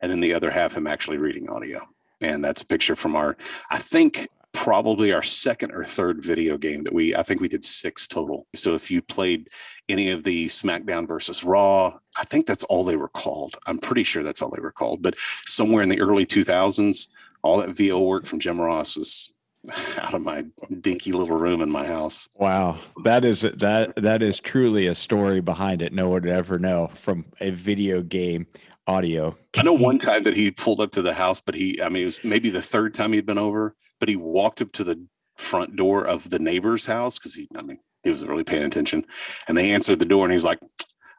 and 0.00 0.10
then 0.10 0.20
the 0.20 0.34
other 0.34 0.50
half 0.50 0.76
him 0.76 0.86
actually 0.86 1.16
reading 1.16 1.48
audio. 1.48 1.80
And 2.20 2.44
that's 2.44 2.62
a 2.62 2.66
picture 2.66 2.96
from 2.96 3.14
our 3.16 3.36
i 3.70 3.78
think 3.78 4.28
probably 4.52 5.12
our 5.12 5.22
second 5.22 5.72
or 5.72 5.82
third 5.82 6.22
video 6.22 6.56
game 6.56 6.84
that 6.84 6.92
we 6.92 7.14
i 7.14 7.22
think 7.22 7.40
we 7.40 7.48
did 7.48 7.64
six 7.64 8.06
total. 8.06 8.46
So 8.54 8.74
if 8.74 8.90
you 8.90 9.02
played 9.02 9.48
any 9.88 10.10
of 10.10 10.24
the 10.24 10.46
smackdown 10.46 11.06
versus 11.06 11.44
raw 11.44 11.98
i 12.16 12.24
think 12.24 12.46
that's 12.46 12.64
all 12.64 12.84
they 12.84 12.96
were 12.96 13.08
called. 13.08 13.56
I'm 13.66 13.78
pretty 13.78 14.04
sure 14.04 14.22
that's 14.22 14.40
all 14.42 14.50
they 14.50 14.62
were 14.62 14.72
called. 14.72 15.02
But 15.02 15.16
somewhere 15.44 15.82
in 15.82 15.88
the 15.88 16.00
early 16.00 16.26
2000s 16.26 17.08
all 17.42 17.58
that 17.58 17.76
vo 17.76 18.00
work 18.00 18.24
from 18.24 18.38
jim 18.38 18.58
ross 18.58 18.96
was 18.96 19.33
out 19.98 20.14
of 20.14 20.22
my 20.22 20.44
dinky 20.80 21.12
little 21.12 21.36
room 21.36 21.60
in 21.62 21.70
my 21.70 21.86
house. 21.86 22.28
Wow, 22.36 22.78
that 23.04 23.24
is 23.24 23.42
that 23.42 23.94
that 23.96 24.22
is 24.22 24.40
truly 24.40 24.86
a 24.86 24.94
story 24.94 25.40
behind 25.40 25.82
it. 25.82 25.92
No 25.92 26.08
one 26.08 26.22
would 26.22 26.30
ever 26.30 26.58
know 26.58 26.90
from 26.94 27.26
a 27.40 27.50
video 27.50 28.02
game 28.02 28.46
audio. 28.86 29.36
I 29.56 29.62
know 29.62 29.72
one 29.72 29.98
time 29.98 30.24
that 30.24 30.36
he 30.36 30.50
pulled 30.50 30.80
up 30.80 30.92
to 30.92 31.02
the 31.02 31.14
house, 31.14 31.40
but 31.40 31.54
he, 31.54 31.80
I 31.80 31.88
mean, 31.88 32.02
it 32.02 32.06
was 32.06 32.24
maybe 32.24 32.50
the 32.50 32.62
third 32.62 32.94
time 32.94 33.12
he'd 33.12 33.26
been 33.26 33.38
over, 33.38 33.74
but 33.98 34.08
he 34.08 34.16
walked 34.16 34.60
up 34.60 34.72
to 34.72 34.84
the 34.84 35.06
front 35.36 35.76
door 35.76 36.04
of 36.04 36.30
the 36.30 36.38
neighbor's 36.38 36.86
house 36.86 37.18
because 37.18 37.34
he, 37.34 37.48
I 37.56 37.62
mean, 37.62 37.78
he 38.02 38.10
wasn't 38.10 38.30
really 38.30 38.44
paying 38.44 38.64
attention, 38.64 39.06
and 39.48 39.56
they 39.56 39.72
answered 39.72 39.98
the 39.98 40.04
door, 40.04 40.24
and 40.24 40.32
he's 40.32 40.44
like, 40.44 40.58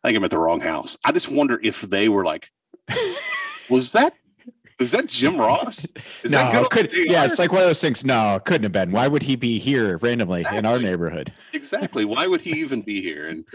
"I 0.04 0.10
think 0.10 0.18
I'm 0.18 0.24
at 0.24 0.32
the 0.32 0.38
wrong 0.38 0.62
house." 0.62 0.98
I 1.04 1.12
just 1.12 1.32
wonder 1.32 1.60
if 1.64 1.82
they 1.82 2.10
were 2.10 2.24
like, 2.24 2.52
"Was 3.70 3.94
that 3.94 4.14
is 4.80 4.92
that 4.92 5.08
Jim 5.08 5.38
Ross? 5.40 5.86
Is 6.24 6.32
no, 6.32 6.38
that 6.38 6.70
could 6.70 6.94
yeah, 6.94 7.26
it's 7.26 7.40
like 7.40 7.52
one 7.52 7.62
of 7.62 7.68
those 7.68 7.82
things. 7.82 8.04
No, 8.04 8.36
it 8.36 8.46
couldn't 8.46 8.64
have 8.64 8.72
been. 8.72 8.92
Why 8.92 9.08
would 9.08 9.24
he 9.24 9.36
be 9.36 9.60
here 9.60 9.98
randomly 9.98 10.42
exactly. 10.42 10.60
in 10.60 10.66
our 10.66 10.80
neighborhood? 10.80 11.34
Exactly. 11.54 12.06
Why 12.06 12.28
would 12.28 12.42
he 12.42 12.60
even 12.60 12.82
be 12.82 13.02
here? 13.02 13.30
And 13.30 13.46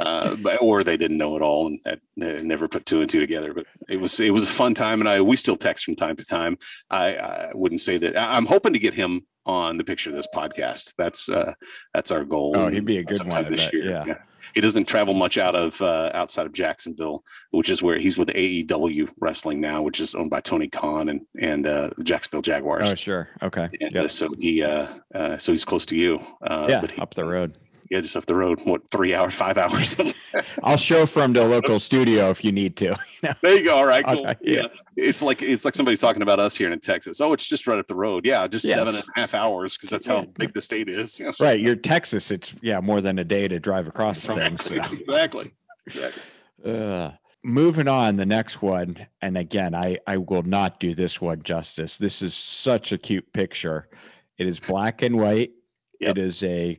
uh, 0.00 0.36
or 0.60 0.84
they 0.84 0.96
didn't 0.96 1.18
know 1.18 1.36
it 1.36 1.42
all 1.42 1.66
and 1.66 1.80
uh, 1.86 2.42
never 2.42 2.68
put 2.68 2.86
two 2.86 3.00
and 3.00 3.10
two 3.10 3.20
together. 3.20 3.52
But 3.52 3.66
it 3.88 3.96
was 3.98 4.18
it 4.20 4.30
was 4.30 4.44
a 4.44 4.48
fun 4.48 4.74
time, 4.74 5.00
and 5.00 5.08
I 5.08 5.20
we 5.20 5.36
still 5.36 5.56
text 5.56 5.84
from 5.84 5.96
time 5.96 6.16
to 6.16 6.24
time. 6.24 6.58
I, 6.90 7.16
I 7.16 7.50
wouldn't 7.54 7.80
say 7.80 7.98
that. 7.98 8.16
I'm 8.16 8.46
hoping 8.46 8.72
to 8.72 8.78
get 8.78 8.94
him 8.94 9.26
on 9.46 9.78
the 9.78 9.84
picture 9.84 10.10
of 10.10 10.16
this 10.16 10.28
podcast. 10.32 10.94
That's 10.96 11.28
uh, 11.28 11.54
that's 11.92 12.10
our 12.10 12.24
goal. 12.24 12.54
Oh, 12.56 12.68
he'd 12.68 12.84
be 12.84 12.98
a 12.98 13.04
good 13.04 13.26
one 13.26 13.50
this 13.50 13.72
year. 13.72 13.90
Yeah. 13.90 14.04
yeah 14.06 14.18
he 14.54 14.60
doesn't 14.60 14.86
travel 14.86 15.14
much 15.14 15.38
out 15.38 15.54
of 15.54 15.80
uh, 15.80 16.10
outside 16.14 16.46
of 16.46 16.52
Jacksonville, 16.52 17.24
which 17.50 17.70
is 17.70 17.82
where 17.82 17.98
he's 17.98 18.18
with 18.18 18.28
AEW 18.28 19.10
Wrestling 19.20 19.60
now, 19.60 19.82
which 19.82 20.00
is 20.00 20.14
owned 20.14 20.30
by 20.30 20.40
Tony 20.40 20.68
Khan 20.68 21.08
and 21.08 21.26
and 21.40 21.66
uh, 21.66 21.90
the 21.96 22.04
Jacksonville 22.04 22.42
Jaguars. 22.42 22.90
Oh, 22.90 22.94
sure, 22.94 23.28
okay. 23.42 23.68
And, 23.80 23.96
uh, 23.96 24.08
so 24.08 24.28
he 24.38 24.62
uh, 24.62 24.88
uh, 25.14 25.38
so 25.38 25.52
he's 25.52 25.64
close 25.64 25.86
to 25.86 25.96
you. 25.96 26.18
Uh, 26.42 26.66
yeah, 26.68 26.86
he, 26.86 27.00
up 27.00 27.14
the 27.14 27.24
road. 27.24 27.56
Yeah, 27.90 28.00
just 28.02 28.16
off 28.16 28.26
the 28.26 28.34
road. 28.34 28.60
What 28.64 28.90
three 28.90 29.14
hours, 29.14 29.34
five 29.34 29.56
hours? 29.56 29.96
I'll 30.62 30.76
show 30.76 31.06
from 31.06 31.32
the 31.32 31.44
local 31.44 31.80
studio 31.80 32.28
if 32.28 32.44
you 32.44 32.52
need 32.52 32.76
to. 32.76 32.84
You 32.84 32.94
know? 33.22 33.34
There 33.42 33.56
you 33.56 33.64
go. 33.64 33.76
All 33.76 33.86
right, 33.86 34.04
cool. 34.06 34.20
Okay, 34.20 34.34
yeah. 34.42 34.62
yeah. 34.94 35.04
it's 35.04 35.22
like 35.22 35.42
it's 35.42 35.64
like 35.64 35.74
somebody 35.74 35.96
talking 35.96 36.22
about 36.22 36.38
us 36.38 36.54
here 36.56 36.70
in 36.70 36.78
Texas. 36.80 37.20
Oh, 37.20 37.32
it's 37.32 37.48
just 37.48 37.66
right 37.66 37.78
up 37.78 37.86
the 37.86 37.94
road. 37.94 38.26
Yeah, 38.26 38.46
just 38.46 38.64
Yeah. 38.64 38.74
seven 38.74 38.94
and 38.94 39.04
a 39.16 39.20
half 39.20 39.34
hours 39.34 39.76
because 39.76 39.90
that's 39.90 40.06
how 40.06 40.24
big 40.24 40.52
the 40.54 40.62
state 40.62 40.88
is. 40.88 41.18
Yeah. 41.18 41.32
Right, 41.40 41.60
you're 41.60 41.76
Texas. 41.76 42.30
It's 42.30 42.54
yeah, 42.60 42.80
more 42.80 43.00
than 43.00 43.18
a 43.18 43.24
day 43.24 43.48
to 43.48 43.58
drive 43.58 43.88
across 43.88 44.26
the 44.26 44.34
thing. 44.34 44.56
So. 44.58 44.74
Exactly. 44.92 45.52
Exactly. 45.86 46.22
Uh, 46.64 47.12
moving 47.42 47.88
on, 47.88 48.16
the 48.16 48.26
next 48.26 48.60
one, 48.60 49.06
and 49.22 49.38
again, 49.38 49.74
I 49.74 49.98
I 50.06 50.18
will 50.18 50.42
not 50.42 50.78
do 50.78 50.94
this 50.94 51.20
one 51.20 51.42
justice. 51.42 51.96
This 51.96 52.20
is 52.22 52.34
such 52.34 52.92
a 52.92 52.98
cute 52.98 53.32
picture. 53.32 53.88
It 54.36 54.46
is 54.46 54.60
black 54.60 55.02
and 55.02 55.18
white. 55.18 55.52
Yep. 56.00 56.10
It 56.10 56.18
is 56.18 56.42
a 56.44 56.78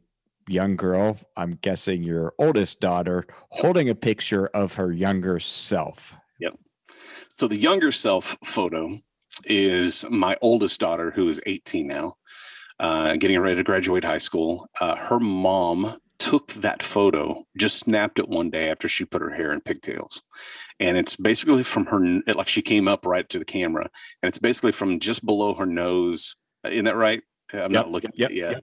young 0.50 0.75
girl. 0.75 1.18
I'm 1.38 1.56
guessing 1.62 2.03
your 2.03 2.34
oldest 2.38 2.79
daughter 2.79 3.25
holding 3.50 3.89
a 3.89 3.96
picture 3.96 4.48
of 4.48 4.75
her 4.75 4.91
younger 4.91 5.39
self. 5.39 6.18
Yep. 6.39 6.58
So 7.29 7.48
the 7.48 7.58
younger 7.58 7.91
self 7.91 8.38
photo 8.44 9.00
is 9.46 10.06
my 10.10 10.38
oldest 10.41 10.79
daughter, 10.79 11.12
who 11.12 11.27
is 11.27 11.41
18 11.46 11.88
now, 11.88 12.15
uh, 12.79 13.15
getting 13.15 13.39
ready 13.39 13.56
to 13.56 13.63
graduate 13.63 14.03
high 14.03 14.18
school. 14.18 14.68
Uh, 14.79 14.96
her 14.96 15.20
mom 15.20 15.98
took 16.18 16.48
that 16.53 16.84
photo, 16.84 17.46
just 17.58 17.79
snapped 17.79 18.20
it 18.20 18.27
one 18.27 18.50
day 18.50 18.70
after 18.70 18.88
she 18.88 19.06
put 19.06 19.22
her 19.22 19.34
hair 19.34 19.51
in 19.51 19.62
pigtails. 19.62 20.22
And 20.79 20.98
it's 20.98 21.15
basically 21.15 21.63
from 21.63 21.86
her, 21.88 22.22
like 22.34 22.48
she 22.48 22.62
came 22.62 22.88
up 22.88 23.06
right 23.06 23.27
to 23.29 23.39
the 23.39 23.46
camera, 23.46 23.89
and 24.22 24.29
it's 24.29 24.39
basically 24.39 24.72
from 24.72 25.00
just 25.00 25.25
below 25.25 25.53
her 25.56 25.65
nose. 25.65 26.36
Uh, 26.65 26.70
Isn't 26.70 26.86
that 26.86 26.96
right? 26.96 27.22
I'm 27.53 27.60
Yep, 27.60 27.72
not 27.72 27.91
looking. 27.91 28.12
yep, 28.15 28.32
yeah, 28.32 28.60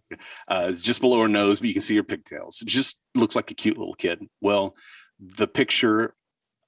Uh, 0.49 0.67
it's 0.71 0.81
just 0.83 1.01
below 1.01 1.21
her 1.23 1.29
nose, 1.29 1.61
but 1.61 1.69
you 1.69 1.75
can 1.75 1.83
see 1.83 1.97
her 1.97 2.03
pigtails. 2.03 2.61
It 2.63 2.69
just 2.69 3.01
looks 3.15 3.35
like 3.37 3.51
a 3.51 3.55
cute 3.55 3.79
little 3.79 3.95
kid. 3.95 4.27
Well, 4.41 4.77
the 5.19 5.49
picture 5.49 6.15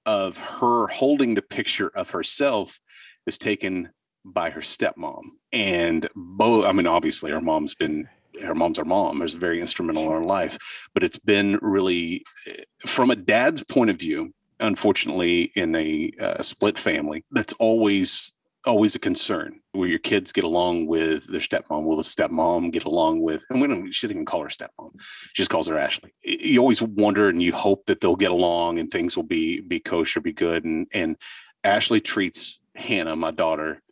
of 0.07 0.39
her 0.39 0.87
holding 0.89 1.35
the 1.35 1.43
picture 1.43 1.89
of 1.95 2.11
herself 2.11 2.81
is 3.27 3.39
taken 3.39 3.91
by 4.25 4.51
her 4.51 4.61
stepmom. 4.61 5.23
And 5.53 6.09
both, 6.15 6.65
I 6.65 6.73
mean, 6.73 6.87
obviously, 6.87 7.31
her 7.31 7.41
mom's 7.41 7.75
been, 7.75 8.09
her 8.43 8.55
mom's 8.55 8.79
our 8.79 8.85
mom, 8.85 9.23
is 9.23 9.35
very 9.35 9.61
instrumental 9.61 10.05
in 10.07 10.13
her 10.13 10.25
life, 10.25 10.59
but 10.95 11.03
it's 11.03 11.19
been 11.19 11.59
really, 11.63 12.25
eh, 12.47 12.63
from 12.87 13.11
a 13.11 13.17
dad's 13.17 13.63
point 13.63 13.91
of 13.91 13.99
view, 13.99 14.33
unfortunately, 14.61 15.53
in 15.55 15.75
a 15.77 16.11
uh, 16.21 16.43
split 16.43 16.79
family, 16.79 17.25
that's 17.31 17.53
always 17.55 18.33
always 18.69 18.95
a 18.95 18.99
concern 18.99 19.61
where 19.73 19.89
your 19.89 19.99
kids 19.99 20.33
get 20.33 20.45
along 20.45 20.87
with 20.87 21.27
their 21.27 21.41
stepmom. 21.41 21.85
Will 21.85 21.97
the 21.97 22.03
stepmom 22.03 22.73
get 22.73 22.85
along 22.85 23.21
with 23.21 23.45
and 23.51 23.61
we 23.61 23.67
don't 23.67 23.93
she 23.93 24.07
didn't 24.07 24.19
even 24.19 24.27
call 24.27 24.43
her 24.43 24.49
stepmom. 24.49 24.93
She 25.33 25.43
just 25.43 25.51
calls 25.51 25.67
her 25.67 25.79
ashley. 25.79 26.13
You 26.23 26.61
always 26.61 26.83
wonder 26.83 27.29
and 27.29 27.43
you 27.43 27.53
hope 27.53 27.87
that 27.87 28.01
they'll 28.01 28.17
get 28.17 28.31
along 28.31 28.79
and 28.79 28.91
things 28.91 29.17
will 29.17 29.25
be 29.25 29.61
be 29.61 29.81
kosher 29.81 30.21
be 30.21 30.33
good. 30.33 30.65
And 30.65 30.87
and 30.93 31.17
ashley 31.65 32.01
treats 32.01 32.61
hannah 32.75 33.17
my 33.17 33.31
daughter 33.31 33.83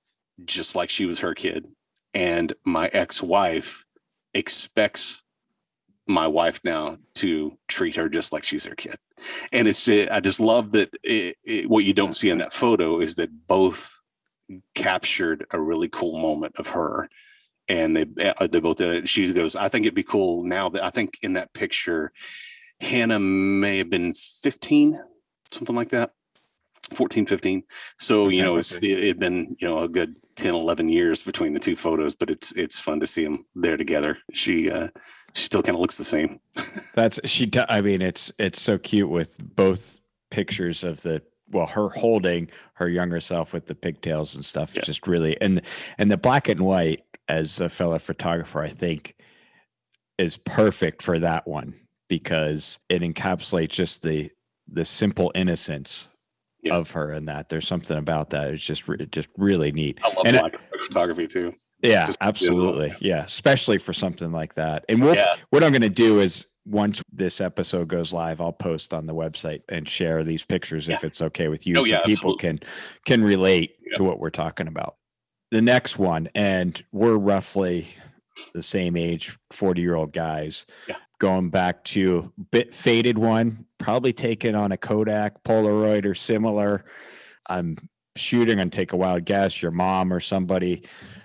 just 0.44 0.76
like 0.76 0.90
she 0.90 1.06
was 1.06 1.20
her 1.20 1.34
kid. 1.34 1.66
And 2.14 2.54
my 2.64 2.88
ex-wife 2.88 3.84
expects 4.32 5.22
my 6.06 6.26
wife 6.26 6.60
now 6.64 6.98
to 7.16 7.58
treat 7.68 7.96
her 7.96 8.08
just 8.08 8.32
like 8.32 8.44
she's 8.44 8.64
her 8.64 8.74
kid. 8.74 8.96
And 9.52 9.66
it's 9.66 9.88
i 9.88 10.20
just 10.20 10.40
love 10.40 10.72
that 10.72 10.90
it, 11.02 11.36
it, 11.42 11.70
what 11.70 11.84
you 11.84 11.94
don't 11.94 12.14
see 12.14 12.30
in 12.30 12.38
that 12.38 12.52
photo 12.52 13.00
is 13.00 13.14
that 13.16 13.46
both 13.46 13.96
captured 14.74 15.46
a 15.50 15.60
really 15.60 15.88
cool 15.88 16.18
moment 16.18 16.56
of 16.56 16.68
her. 16.68 17.08
And 17.68 17.96
they 17.96 18.34
uh, 18.38 18.46
they 18.46 18.60
both 18.60 18.76
did 18.76 18.90
it. 18.90 19.08
She 19.08 19.32
goes 19.32 19.56
i 19.56 19.68
think 19.68 19.84
it'd 19.84 19.94
be 19.94 20.04
cool 20.04 20.44
now 20.44 20.68
that 20.68 20.84
i 20.84 20.90
think 20.90 21.18
in 21.22 21.32
that 21.32 21.52
picture 21.52 22.12
hannah 22.80 23.18
may 23.18 23.78
have 23.78 23.90
been 23.90 24.14
15 24.14 25.00
something 25.50 25.74
like 25.74 25.88
that 25.88 26.12
14 26.94 27.26
15 27.26 27.64
so 27.98 28.28
you 28.28 28.40
know 28.40 28.56
it's 28.56 28.74
it 28.74 29.02
had 29.02 29.18
been 29.18 29.56
you 29.58 29.66
know 29.66 29.82
a 29.82 29.88
good 29.88 30.16
10 30.36 30.54
11 30.54 30.88
years 30.88 31.24
between 31.24 31.54
the 31.54 31.58
two 31.58 31.74
photos 31.74 32.14
but 32.14 32.30
it's 32.30 32.52
it's 32.52 32.78
fun 32.78 33.00
to 33.00 33.06
see 33.06 33.24
them 33.24 33.46
there 33.56 33.76
together. 33.76 34.18
She 34.32 34.70
uh 34.70 34.88
she 35.36 35.42
still 35.42 35.62
kind 35.62 35.76
of 35.76 35.80
looks 35.80 35.96
the 35.96 36.04
same. 36.04 36.40
That's 36.94 37.20
she. 37.24 37.50
I 37.68 37.82
mean, 37.82 38.00
it's 38.00 38.32
it's 38.38 38.60
so 38.60 38.78
cute 38.78 39.10
with 39.10 39.36
both 39.38 39.98
pictures 40.30 40.82
of 40.82 41.02
the 41.02 41.22
well, 41.50 41.66
her 41.66 41.88
holding 41.88 42.50
her 42.74 42.88
younger 42.88 43.20
self 43.20 43.52
with 43.52 43.66
the 43.66 43.74
pigtails 43.74 44.34
and 44.34 44.44
stuff. 44.44 44.74
Yeah. 44.74 44.82
Just 44.82 45.06
really 45.06 45.40
and 45.40 45.62
and 45.98 46.10
the 46.10 46.16
black 46.16 46.48
and 46.48 46.60
white 46.60 47.02
as 47.28 47.60
a 47.60 47.68
fellow 47.68 47.98
photographer, 47.98 48.60
I 48.62 48.68
think 48.68 49.14
is 50.18 50.36
perfect 50.38 51.02
for 51.02 51.18
that 51.18 51.46
one 51.46 51.74
because 52.08 52.78
it 52.88 53.02
encapsulates 53.02 53.70
just 53.70 54.02
the 54.02 54.30
the 54.68 54.84
simple 54.84 55.30
innocence 55.34 56.08
Yeah. 56.62 56.74
of 56.74 56.90
her 56.92 57.12
and 57.12 57.28
that 57.28 57.48
there's 57.48 57.68
something 57.68 57.96
about 57.98 58.30
that 58.30 58.48
it's 58.54 58.64
just 58.64 58.84
just 59.10 59.28
really 59.36 59.70
neat 59.72 60.00
i 60.02 60.08
love 60.08 60.26
And 60.26 60.36
it- 60.36 60.40
black 60.40 60.54
photography 60.86 61.26
too 61.26 61.52
yeah 61.82 62.06
Just- 62.06 62.18
absolutely 62.20 62.94
yeah 63.00 63.24
especially 63.24 63.78
for 63.78 63.92
something 63.92 64.32
like 64.32 64.54
that 64.54 64.84
and 64.88 65.02
we'll 65.02 65.16
what 65.50 65.62
I'm 65.62 65.70
going 65.72 65.82
to 65.82 65.88
do 65.90 66.18
is 66.20 66.46
once 66.66 67.00
this 67.12 67.40
episode 67.40 67.88
goes 67.88 68.12
live, 68.12 68.40
I'll 68.40 68.52
post 68.52 68.92
on 68.92 69.06
the 69.06 69.14
website 69.14 69.62
and 69.68 69.88
share 69.88 70.24
these 70.24 70.44
pictures 70.44 70.88
if 70.88 71.04
it's 71.04 71.22
okay 71.22 71.48
with 71.48 71.66
you, 71.66 71.78
Oh, 71.78 71.82
so 71.84 71.86
yeah, 71.90 72.02
people 72.04 72.32
absolutely. 72.34 72.58
can 72.60 72.68
can 73.04 73.22
relate 73.24 73.76
Yeah. 73.86 73.94
to 73.96 74.04
what 74.04 74.18
we're 74.18 74.30
talking 74.30 74.66
about. 74.68 74.96
The 75.52 75.62
next 75.62 75.96
one, 75.98 76.28
and 76.34 76.82
we're 76.92 77.16
roughly 77.16 77.86
the 78.52 78.62
same 78.62 78.96
age, 78.96 79.38
forty 79.52 79.80
year 79.80 79.94
old 79.94 80.12
guys. 80.12 80.66
Yeah. 80.88 80.96
Going 81.18 81.48
back 81.50 81.84
to 81.84 82.32
bit 82.50 82.74
faded 82.74 83.16
one, 83.16 83.64
probably 83.78 84.12
taken 84.12 84.54
on 84.54 84.72
a 84.72 84.76
Kodak 84.76 85.42
Polaroid 85.44 86.04
or 86.04 86.14
similar. 86.14 86.84
I'm 87.48 87.76
shooting 88.16 88.58
and 88.60 88.72
take 88.72 88.92
a 88.92 88.96
wild 88.96 89.24
guess. 89.24 89.62
Your 89.62 89.70
mom 89.70 90.12
or 90.12 90.20
somebody 90.20 90.84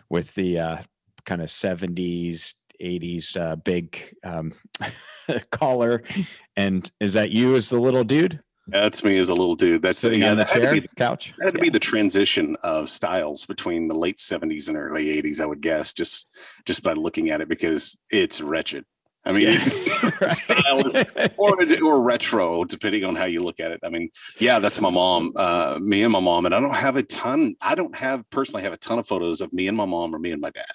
with 0.10 0.36
the 0.36 0.60
uh, 0.60 0.78
kind 1.26 1.42
of 1.42 1.50
70s 1.50 2.54
80s 2.82 3.38
uh, 3.38 3.56
big 3.56 4.16
um, 4.24 4.54
collar 5.52 6.04
and 6.58 6.92
is 7.00 7.14
that 7.14 7.32
you 7.32 7.56
as 7.56 7.70
the 7.70 7.80
little 7.80 8.04
dude? 8.04 8.42
That's 8.68 9.04
me 9.04 9.18
as 9.18 9.30
a 9.30 9.34
little 9.34 9.56
dude. 9.56 9.82
That's 9.82 10.00
sitting 10.00 10.22
yeah, 10.22 10.32
on 10.32 10.38
the 10.38 10.44
that 10.46 10.54
had 10.54 10.62
chair 10.62 10.74
be 10.74 10.90
couch? 10.96 11.34
It 11.40 11.46
had 11.46 11.54
to 11.54 11.60
be 11.60 11.70
the 11.70 11.80
transition 11.80 12.56
of 12.64 12.90
styles 12.90 13.46
between 13.46 13.88
the 13.88 13.96
late 13.96 14.18
70s 14.18 14.68
and 14.68 14.78
early 14.78 15.22
80s, 15.22 15.42
I 15.42 15.46
would 15.46 15.62
guess, 15.62 15.94
just 15.94 16.30
just 16.66 16.84
by 16.84 16.94
looking 16.94 17.30
at 17.32 17.42
it 17.42 17.50
because 17.50 17.98
it's 18.10 18.40
wretched. 18.40 18.86
I 19.24 19.32
mean, 19.34 19.48
or, 21.38 21.84
or 21.84 22.02
retro, 22.02 22.64
depending 22.64 23.04
on 23.04 23.16
how 23.16 23.26
you 23.26 23.42
look 23.42 23.60
at 23.60 23.72
it. 23.72 23.80
I 23.84 23.90
mean, 23.90 24.10
yeah, 24.40 24.60
that's 24.60 24.82
my 24.82 24.90
mom, 24.90 25.34
uh, 25.36 25.78
me 25.80 26.02
and 26.04 26.12
my 26.12 26.20
mom, 26.20 26.46
and 26.46 26.56
I 26.56 26.60
don't 26.60 26.76
have 26.76 26.96
a 26.96 27.04
ton. 27.04 27.56
I 27.62 27.76
don't 27.76 27.96
have 27.96 28.28
personally 28.32 28.64
have 28.64 28.74
a 28.74 28.78
ton 28.78 28.98
of 28.98 29.08
photos 29.08 29.42
of 29.42 29.54
me 29.54 29.68
and 29.68 29.78
my 29.78 29.86
mom 29.86 30.16
or 30.16 30.20
me 30.20 30.32
and 30.32 30.42
my 30.42 30.50
dad, 30.50 30.66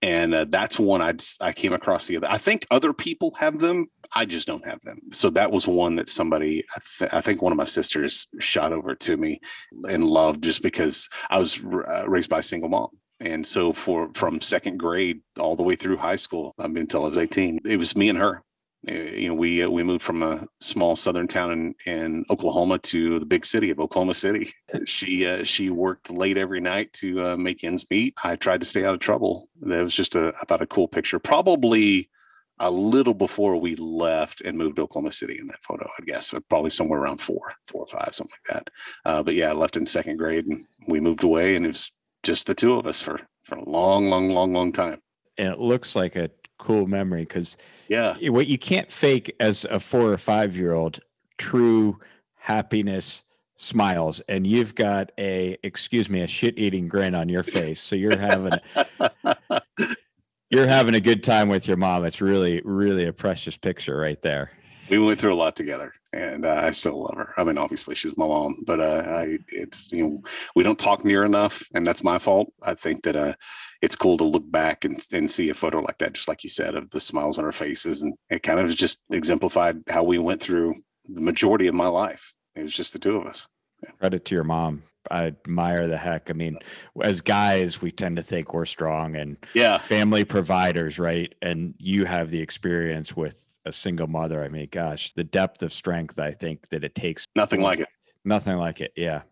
and 0.00 0.32
uh, 0.34 0.46
that's 0.48 0.78
one 0.78 1.02
I 1.02 1.14
I 1.40 1.52
came 1.52 1.72
across 1.72 2.06
the 2.06 2.16
other. 2.16 2.30
I 2.30 2.38
think 2.38 2.66
other 2.70 2.92
people 2.92 3.34
have 3.38 3.58
them. 3.58 3.86
I 4.14 4.26
just 4.26 4.46
don't 4.46 4.66
have 4.66 4.80
them. 4.82 4.98
So 5.12 5.30
that 5.30 5.50
was 5.50 5.66
one 5.66 5.96
that 5.96 6.08
somebody, 6.08 6.64
I, 6.76 6.80
th- 6.98 7.14
I 7.14 7.20
think 7.22 7.40
one 7.40 7.52
of 7.52 7.56
my 7.56 7.64
sisters 7.64 8.28
shot 8.40 8.72
over 8.72 8.94
to 8.94 9.16
me 9.16 9.40
and 9.88 10.04
loved 10.04 10.42
just 10.42 10.62
because 10.62 11.08
I 11.30 11.38
was 11.38 11.58
uh, 11.64 12.04
raised 12.06 12.28
by 12.28 12.40
a 12.40 12.42
single 12.42 12.68
mom. 12.68 12.88
And 13.22 13.46
so 13.46 13.72
for 13.72 14.10
from 14.14 14.40
second 14.40 14.78
grade 14.78 15.20
all 15.38 15.56
the 15.56 15.62
way 15.62 15.76
through 15.76 15.96
high 15.98 16.16
school, 16.16 16.54
I 16.58 16.66
mean 16.66 16.78
until 16.78 17.04
I 17.04 17.08
was 17.08 17.18
18, 17.18 17.60
it 17.64 17.76
was 17.78 17.96
me 17.96 18.08
and 18.08 18.18
her. 18.18 18.42
Uh, 18.88 18.94
You 18.94 19.28
know, 19.28 19.34
we 19.34 19.62
uh, 19.62 19.70
we 19.70 19.84
moved 19.84 20.02
from 20.02 20.22
a 20.24 20.46
small 20.60 20.96
southern 20.96 21.28
town 21.28 21.52
in, 21.52 21.74
in 21.86 22.24
Oklahoma 22.30 22.78
to 22.78 23.20
the 23.20 23.26
big 23.26 23.46
city 23.46 23.70
of 23.70 23.78
Oklahoma 23.80 24.14
City. 24.14 24.50
She 24.86 25.24
uh, 25.26 25.44
she 25.44 25.70
worked 25.70 26.10
late 26.10 26.36
every 26.36 26.60
night 26.60 26.92
to 26.94 27.08
uh, 27.26 27.36
make 27.36 27.62
ends 27.62 27.86
meet. 27.90 28.14
I 28.24 28.36
tried 28.36 28.60
to 28.62 28.66
stay 28.66 28.84
out 28.84 28.94
of 28.94 29.00
trouble. 29.00 29.48
That 29.60 29.82
was 29.84 29.94
just 29.94 30.16
a 30.16 30.34
I 30.40 30.44
thought 30.44 30.62
a 30.62 30.66
cool 30.66 30.88
picture. 30.88 31.18
Probably 31.20 32.10
a 32.58 32.70
little 32.70 33.14
before 33.14 33.56
we 33.56 33.74
left 33.76 34.40
and 34.42 34.58
moved 34.58 34.76
to 34.76 34.82
Oklahoma 34.82 35.12
City 35.12 35.36
in 35.40 35.46
that 35.48 35.62
photo, 35.64 35.88
I 35.98 36.04
guess, 36.04 36.34
probably 36.48 36.70
somewhere 36.70 37.00
around 37.00 37.20
four, 37.20 37.52
four 37.66 37.82
or 37.82 37.86
five, 37.86 38.14
something 38.14 38.36
like 38.38 38.54
that. 38.54 38.70
Uh, 39.04 39.22
but 39.22 39.34
yeah, 39.34 39.50
I 39.50 39.52
left 39.52 39.76
in 39.76 39.86
second 39.86 40.16
grade 40.16 40.46
and 40.46 40.64
we 40.86 41.00
moved 41.00 41.24
away, 41.24 41.56
and 41.56 41.64
it 41.64 41.68
was 41.68 41.90
just 42.22 42.46
the 42.46 42.54
two 42.54 42.74
of 42.74 42.86
us 42.86 43.00
for 43.00 43.20
for 43.44 43.56
a 43.56 43.68
long, 43.68 44.08
long, 44.08 44.30
long, 44.30 44.52
long 44.52 44.72
time. 44.72 45.00
and 45.38 45.48
it 45.48 45.58
looks 45.58 45.96
like 45.96 46.14
a 46.16 46.30
cool 46.58 46.86
memory 46.86 47.22
because 47.22 47.56
Yeah, 47.88 48.14
what 48.30 48.46
you 48.46 48.56
can't 48.58 48.90
fake 48.92 49.34
as 49.40 49.64
a 49.64 49.80
four 49.80 50.12
or 50.12 50.16
five 50.18 50.56
year 50.56 50.72
old 50.72 51.00
true 51.38 51.98
happiness 52.36 53.24
smiles 53.56 54.20
and 54.28 54.46
you've 54.46 54.74
got 54.74 55.10
a 55.18 55.56
excuse 55.62 56.08
me 56.08 56.20
a 56.20 56.26
shit 56.26 56.58
eating 56.58 56.88
grin 56.88 57.14
on 57.14 57.28
your 57.28 57.42
face 57.44 57.80
so 57.80 57.94
you're 57.96 58.18
having 58.18 58.52
you're 60.50 60.66
having 60.66 60.94
a 60.94 61.00
good 61.00 61.22
time 61.22 61.48
with 61.48 61.66
your 61.68 61.76
mom. 61.76 62.04
It's 62.04 62.20
really 62.20 62.60
really 62.64 63.06
a 63.06 63.12
precious 63.12 63.56
picture 63.56 63.96
right 63.96 64.20
there. 64.22 64.50
We 64.88 64.98
went 64.98 65.20
through 65.20 65.34
a 65.34 65.36
lot 65.36 65.56
together, 65.56 65.94
and 66.12 66.44
uh, 66.44 66.60
I 66.64 66.70
still 66.70 67.02
love 67.02 67.16
her. 67.16 67.32
I 67.36 67.44
mean, 67.44 67.58
obviously 67.58 67.94
she's 67.94 68.16
my 68.16 68.26
mom, 68.26 68.62
but 68.66 68.80
uh, 68.80 69.04
I, 69.06 69.38
it's 69.48 69.90
you 69.92 70.02
know 70.02 70.22
we 70.54 70.62
don't 70.62 70.78
talk 70.78 71.04
near 71.04 71.24
enough, 71.24 71.66
and 71.74 71.86
that's 71.86 72.04
my 72.04 72.18
fault. 72.18 72.52
I 72.62 72.74
think 72.74 73.02
that 73.04 73.16
uh, 73.16 73.34
it's 73.80 73.96
cool 73.96 74.18
to 74.18 74.24
look 74.24 74.50
back 74.50 74.84
and, 74.84 75.00
and 75.12 75.30
see 75.30 75.48
a 75.48 75.54
photo 75.54 75.80
like 75.80 75.98
that, 75.98 76.12
just 76.12 76.28
like 76.28 76.44
you 76.44 76.50
said, 76.50 76.74
of 76.74 76.90
the 76.90 77.00
smiles 77.00 77.38
on 77.38 77.44
our 77.44 77.52
faces, 77.52 78.02
and 78.02 78.14
it 78.30 78.42
kind 78.42 78.60
of 78.60 78.74
just 78.74 79.02
exemplified 79.10 79.78
how 79.88 80.02
we 80.02 80.18
went 80.18 80.42
through 80.42 80.74
the 81.08 81.20
majority 81.20 81.66
of 81.66 81.74
my 81.74 81.88
life. 81.88 82.34
It 82.54 82.62
was 82.62 82.74
just 82.74 82.92
the 82.92 82.98
two 82.98 83.16
of 83.16 83.26
us. 83.26 83.48
Yeah. 83.82 83.90
Credit 83.98 84.24
to 84.26 84.34
your 84.34 84.44
mom. 84.44 84.84
I 85.10 85.26
admire 85.26 85.88
the 85.88 85.98
heck. 85.98 86.30
I 86.30 86.32
mean, 86.32 86.58
as 87.02 87.20
guys, 87.20 87.82
we 87.82 87.90
tend 87.90 88.16
to 88.16 88.22
think 88.22 88.54
we're 88.54 88.66
strong 88.66 89.16
and 89.16 89.36
yeah, 89.52 89.78
family 89.78 90.24
providers, 90.24 90.98
right? 90.98 91.34
And 91.42 91.74
you 91.78 92.04
have 92.04 92.30
the 92.30 92.40
experience 92.40 93.16
with 93.16 93.51
a 93.64 93.72
single 93.72 94.06
mother. 94.06 94.42
I 94.44 94.48
mean, 94.48 94.68
gosh, 94.70 95.12
the 95.12 95.24
depth 95.24 95.62
of 95.62 95.72
strength 95.72 96.18
I 96.18 96.32
think 96.32 96.68
that 96.68 96.84
it 96.84 96.94
takes. 96.94 97.26
Nothing 97.36 97.60
like 97.60 97.80
it. 97.80 97.88
Nothing 98.24 98.56
like 98.56 98.80
it. 98.80 98.92
Yeah. 98.96 99.22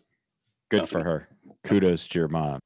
Good 0.70 0.80
Nothing. 0.80 1.00
for 1.00 1.04
her. 1.04 1.28
Kudos 1.64 2.08
to 2.08 2.18
your 2.18 2.28
mom. 2.28 2.60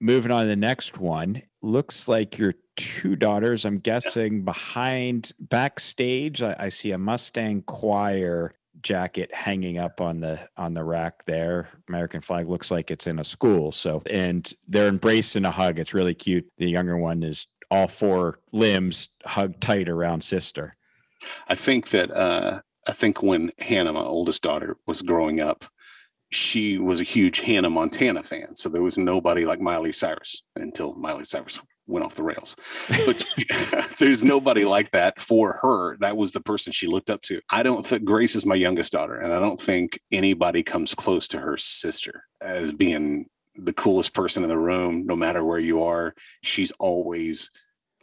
Moving 0.00 0.30
on 0.30 0.42
to 0.42 0.48
the 0.48 0.56
next 0.56 0.98
one. 0.98 1.42
Looks 1.62 2.06
like 2.06 2.38
your 2.38 2.54
two 2.76 3.16
daughters. 3.16 3.64
I'm 3.64 3.78
guessing 3.78 4.36
yeah. 4.38 4.42
behind 4.42 5.32
backstage. 5.38 6.42
I, 6.42 6.54
I 6.58 6.68
see 6.68 6.92
a 6.92 6.98
Mustang 6.98 7.62
choir 7.62 8.54
jacket 8.82 9.34
hanging 9.34 9.78
up 9.78 10.00
on 10.00 10.20
the 10.20 10.38
on 10.56 10.74
the 10.74 10.84
rack 10.84 11.24
there 11.24 11.68
american 11.88 12.20
flag 12.20 12.46
looks 12.46 12.70
like 12.70 12.90
it's 12.90 13.06
in 13.06 13.18
a 13.18 13.24
school 13.24 13.72
so 13.72 14.02
and 14.08 14.52
they're 14.68 14.88
embraced 14.88 15.34
in 15.34 15.44
a 15.44 15.50
hug 15.50 15.78
it's 15.78 15.94
really 15.94 16.14
cute 16.14 16.46
the 16.58 16.68
younger 16.68 16.96
one 16.96 17.22
is 17.22 17.46
all 17.70 17.88
four 17.88 18.38
limbs 18.52 19.08
hugged 19.24 19.60
tight 19.60 19.88
around 19.88 20.22
sister 20.22 20.75
i 21.48 21.54
think 21.54 21.90
that 21.90 22.10
uh 22.10 22.60
i 22.86 22.92
think 22.92 23.22
when 23.22 23.50
hannah 23.58 23.92
my 23.92 24.00
oldest 24.00 24.42
daughter 24.42 24.76
was 24.86 25.02
growing 25.02 25.40
up 25.40 25.64
she 26.30 26.78
was 26.78 27.00
a 27.00 27.04
huge 27.04 27.40
hannah 27.40 27.70
montana 27.70 28.22
fan 28.22 28.54
so 28.56 28.68
there 28.68 28.82
was 28.82 28.98
nobody 28.98 29.44
like 29.44 29.60
miley 29.60 29.92
cyrus 29.92 30.42
until 30.56 30.94
miley 30.94 31.24
cyrus 31.24 31.58
went 31.86 32.04
off 32.04 32.14
the 32.14 32.22
rails. 32.22 32.56
But 33.06 33.22
there's 33.98 34.24
nobody 34.24 34.64
like 34.64 34.90
that 34.92 35.20
for 35.20 35.58
her. 35.62 35.96
That 35.98 36.16
was 36.16 36.32
the 36.32 36.40
person 36.40 36.72
she 36.72 36.86
looked 36.86 37.10
up 37.10 37.22
to. 37.22 37.40
I 37.50 37.62
don't 37.62 37.84
think 37.84 38.04
Grace 38.04 38.34
is 38.34 38.46
my 38.46 38.54
youngest 38.54 38.92
daughter, 38.92 39.18
and 39.18 39.32
I 39.32 39.38
don't 39.38 39.60
think 39.60 40.00
anybody 40.12 40.62
comes 40.62 40.94
close 40.94 41.28
to 41.28 41.38
her 41.38 41.56
sister 41.56 42.24
as 42.40 42.72
being 42.72 43.26
the 43.54 43.72
coolest 43.72 44.14
person 44.14 44.42
in 44.42 44.48
the 44.48 44.58
room, 44.58 45.06
no 45.06 45.16
matter 45.16 45.42
where 45.44 45.58
you 45.58 45.82
are. 45.82 46.14
She's 46.42 46.72
always 46.72 47.50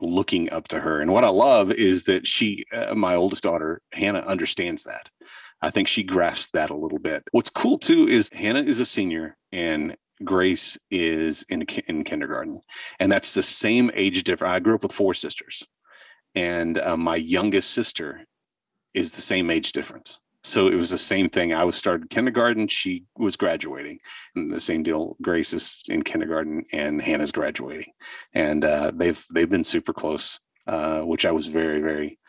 looking 0.04 0.52
up 0.52 0.68
to 0.70 0.80
her. 0.80 1.02
And 1.02 1.12
what 1.12 1.24
I 1.24 1.30
love 1.30 1.72
is 1.72 2.04
that 2.04 2.28
she, 2.28 2.66
uh, 2.72 2.94
my 2.94 3.16
oldest 3.16 3.44
daughter, 3.44 3.82
Hannah, 3.94 4.20
understands 4.20 4.84
that. 4.84 5.10
I 5.62 5.70
think 5.70 5.88
she 5.88 6.04
grasps 6.04 6.52
that 6.52 6.70
a 6.70 6.76
little 6.76 7.00
bit. 7.00 7.24
What's 7.32 7.50
cool 7.50 7.78
too 7.78 8.08
is 8.08 8.30
Hannah 8.34 8.62
is 8.62 8.80
a 8.80 8.86
senior 8.86 9.38
and 9.52 9.96
Grace 10.24 10.78
is 10.92 11.44
in 11.50 11.64
in 11.88 12.04
kindergarten, 12.04 12.60
and 13.00 13.12
that's 13.12 13.34
the 13.34 13.44
same 13.44 13.92
age 13.94 14.24
difference. 14.24 14.52
I 14.52 14.60
grew 14.60 14.76
up 14.76 14.84
with 14.84 14.92
four 14.92 15.14
sisters, 15.14 15.64
and 16.36 16.78
uh, 16.78 16.96
my 16.96 17.16
youngest 17.16 17.72
sister 17.72 18.26
is 18.94 19.12
the 19.12 19.22
same 19.22 19.50
age 19.50 19.72
difference. 19.72 20.20
So 20.44 20.68
it 20.68 20.76
was 20.76 20.90
the 20.90 20.98
same 20.98 21.30
thing. 21.30 21.54
I 21.54 21.64
was 21.64 21.76
started 21.76 22.10
kindergarten. 22.10 22.68
She 22.68 23.06
was 23.18 23.38
graduating, 23.38 24.00
and 24.36 24.54
the 24.54 24.60
same 24.60 24.84
deal. 24.84 25.16
Grace 25.22 25.54
is 25.54 25.84
in 25.88 26.04
kindergarten, 26.04 26.66
and 26.74 27.02
Hannah's 27.02 27.32
graduating, 27.32 27.92
and 28.34 28.66
uh, 28.66 28.92
they've 28.94 29.24
they've 29.34 29.50
been 29.50 29.64
super 29.64 29.94
close, 29.94 30.40
uh, 30.68 31.02
which 31.02 31.26
I 31.26 31.32
was 31.32 31.48
very 31.48 31.80
very 31.80 32.20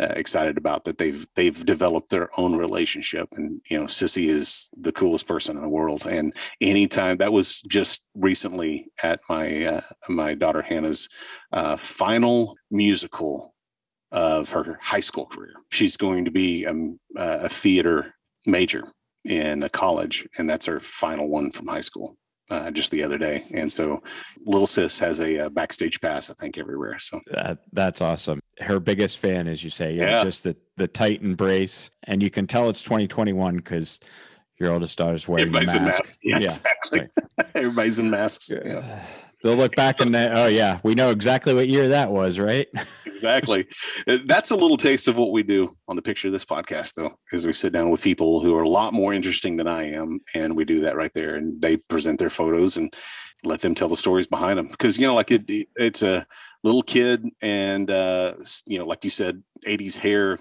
uh, 0.00 0.14
excited 0.16 0.56
about 0.56 0.84
that 0.84 0.96
they've 0.96 1.26
they've 1.34 1.64
developed 1.66 2.08
their 2.08 2.28
own 2.38 2.56
relationship 2.56 3.28
and 3.32 3.60
you 3.68 3.78
know 3.78 3.84
sissy 3.84 4.28
is 4.28 4.70
the 4.80 4.92
coolest 4.92 5.26
person 5.26 5.56
in 5.56 5.62
the 5.62 5.68
world 5.68 6.06
and 6.06 6.34
anytime 6.60 7.18
that 7.18 7.32
was 7.32 7.60
just 7.62 8.02
recently 8.14 8.86
at 9.02 9.20
my 9.28 9.64
uh, 9.64 9.80
my 10.08 10.32
daughter 10.32 10.62
hannah's 10.62 11.08
uh, 11.52 11.76
final 11.76 12.56
musical 12.70 13.54
of 14.12 14.50
her 14.50 14.78
high 14.82 15.00
school 15.00 15.26
career 15.26 15.52
she's 15.70 15.96
going 15.96 16.24
to 16.24 16.30
be 16.30 16.66
um, 16.66 16.98
a 17.16 17.48
theater 17.48 18.14
major 18.46 18.82
in 19.24 19.62
a 19.62 19.68
college 19.68 20.26
and 20.38 20.48
that's 20.48 20.66
her 20.66 20.80
final 20.80 21.28
one 21.28 21.50
from 21.50 21.66
high 21.66 21.80
school 21.80 22.16
uh, 22.50 22.70
just 22.70 22.90
the 22.90 23.02
other 23.02 23.18
day. 23.18 23.40
And 23.54 23.70
so 23.70 24.02
little 24.44 24.66
sis 24.66 24.98
has 24.98 25.20
a, 25.20 25.36
a, 25.36 25.46
uh, 25.46 25.48
backstage 25.48 26.00
pass, 26.00 26.30
I 26.30 26.34
think, 26.34 26.58
everywhere. 26.58 26.98
So 26.98 27.20
that, 27.30 27.58
that's 27.72 28.00
awesome. 28.00 28.40
Her 28.58 28.80
biggest 28.80 29.18
fan, 29.18 29.46
as 29.46 29.62
you 29.62 29.70
say, 29.70 29.94
yeah, 29.94 30.10
yeah. 30.10 30.24
just 30.24 30.42
the, 30.44 30.56
the 30.76 30.88
tight 30.88 31.22
embrace. 31.22 31.90
And 32.04 32.22
you 32.22 32.30
can 32.30 32.46
tell 32.46 32.68
it's 32.68 32.82
2021 32.82 33.56
because 33.56 34.00
your 34.58 34.72
oldest 34.72 34.98
daughter's 34.98 35.28
wearing 35.28 35.42
Everybody's 35.42 35.74
mask. 35.74 35.76
in 35.76 35.84
masks. 35.84 36.18
Yeah, 36.22 36.38
yeah. 36.38 36.44
exactly. 36.44 37.00
Right. 37.00 37.46
Everybody's 37.54 37.98
in 37.98 38.10
masks. 38.10 38.50
Yeah. 38.50 39.04
They'll 39.42 39.56
look 39.56 39.74
back 39.74 40.00
and 40.00 40.14
oh 40.14 40.48
yeah, 40.48 40.80
we 40.82 40.94
know 40.94 41.10
exactly 41.10 41.54
what 41.54 41.66
year 41.66 41.88
that 41.88 42.10
was, 42.10 42.38
right? 42.38 42.68
exactly. 43.20 43.66
Uh, 44.06 44.18
that's 44.24 44.50
a 44.50 44.56
little 44.56 44.76
taste 44.76 45.08
of 45.08 45.18
what 45.18 45.32
we 45.32 45.42
do 45.42 45.76
on 45.88 45.96
the 45.96 46.02
picture 46.02 46.28
of 46.28 46.32
this 46.32 46.44
podcast, 46.44 46.94
though, 46.94 47.18
is 47.32 47.44
we 47.44 47.52
sit 47.52 47.72
down 47.72 47.90
with 47.90 48.02
people 48.02 48.40
who 48.40 48.54
are 48.56 48.62
a 48.62 48.68
lot 48.68 48.94
more 48.94 49.12
interesting 49.12 49.56
than 49.56 49.68
I 49.68 49.90
am, 49.90 50.20
and 50.34 50.56
we 50.56 50.64
do 50.64 50.80
that 50.80 50.96
right 50.96 51.12
there, 51.14 51.36
and 51.36 51.60
they 51.60 51.76
present 51.76 52.18
their 52.18 52.30
photos 52.30 52.76
and 52.76 52.94
let 53.44 53.60
them 53.60 53.74
tell 53.74 53.88
the 53.88 53.96
stories 53.96 54.26
behind 54.26 54.58
them. 54.58 54.68
Because 54.68 54.96
you 54.96 55.06
know, 55.06 55.14
like 55.14 55.30
it, 55.30 55.44
it's 55.76 56.02
a 56.02 56.26
little 56.62 56.82
kid, 56.82 57.26
and 57.42 57.90
uh, 57.90 58.34
you 58.66 58.78
know, 58.78 58.86
like 58.86 59.04
you 59.04 59.10
said, 59.10 59.42
'80s 59.66 59.98
hair 59.98 60.38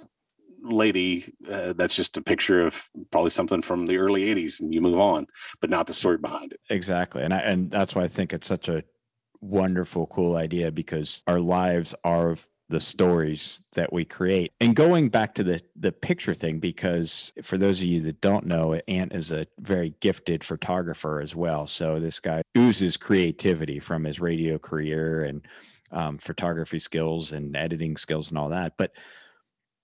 lady 0.62 1.34
uh, 1.50 1.72
that's 1.74 1.96
just 1.96 2.18
a 2.18 2.22
picture 2.22 2.65
of 2.65 2.84
probably 3.12 3.30
something 3.30 3.62
from 3.62 3.86
the 3.86 3.98
early 3.98 4.24
80s 4.24 4.60
and 4.60 4.74
you 4.74 4.82
move 4.82 5.00
on 5.00 5.26
but 5.62 5.70
not 5.70 5.88
the 5.88 5.94
story 5.94 6.18
behind 6.18 6.52
it 6.52 6.60
exactly 6.70 7.24
and 7.24 7.34
I, 7.34 7.38
and 7.38 7.72
that's 7.72 7.96
why 7.96 8.04
i 8.04 8.10
think 8.10 8.34
it's 8.34 8.48
such 8.48 8.68
a 8.68 8.84
wonderful 9.42 10.08
cool 10.08 10.36
idea 10.36 10.72
because 10.72 11.24
our 11.28 11.39
lives 11.39 11.96
are 12.04 12.38
the 12.69 12.79
stories 12.79 13.62
that 13.73 13.91
we 13.91 14.05
create 14.05 14.51
and 14.62 14.75
going 14.75 15.10
back 15.10 15.34
to 15.34 15.43
the 15.43 15.62
the 15.75 15.91
picture 15.91 16.34
thing 16.34 16.60
because 16.60 17.34
for 17.41 17.58
those 17.58 17.79
of 17.79 17.86
you 17.86 17.99
that 17.99 18.21
don't 18.21 18.45
know 18.45 18.73
ant 18.88 19.13
is 19.13 19.32
a 19.32 19.47
very 19.60 19.95
gifted 19.99 20.43
photographer 20.43 21.19
as 21.19 21.36
well 21.36 21.65
so 21.65 21.99
this 21.99 22.19
guy 22.19 22.41
oozes 22.58 22.95
creativity 22.95 23.79
from 23.79 24.03
his 24.03 24.19
radio 24.19 24.58
career 24.58 25.23
and 25.23 25.41
um, 25.91 26.19
photography 26.19 26.77
skills 26.77 27.32
and 27.32 27.55
editing 27.55 27.97
skills 27.97 28.29
and 28.29 28.38
all 28.38 28.49
that 28.49 28.77
but 28.77 28.91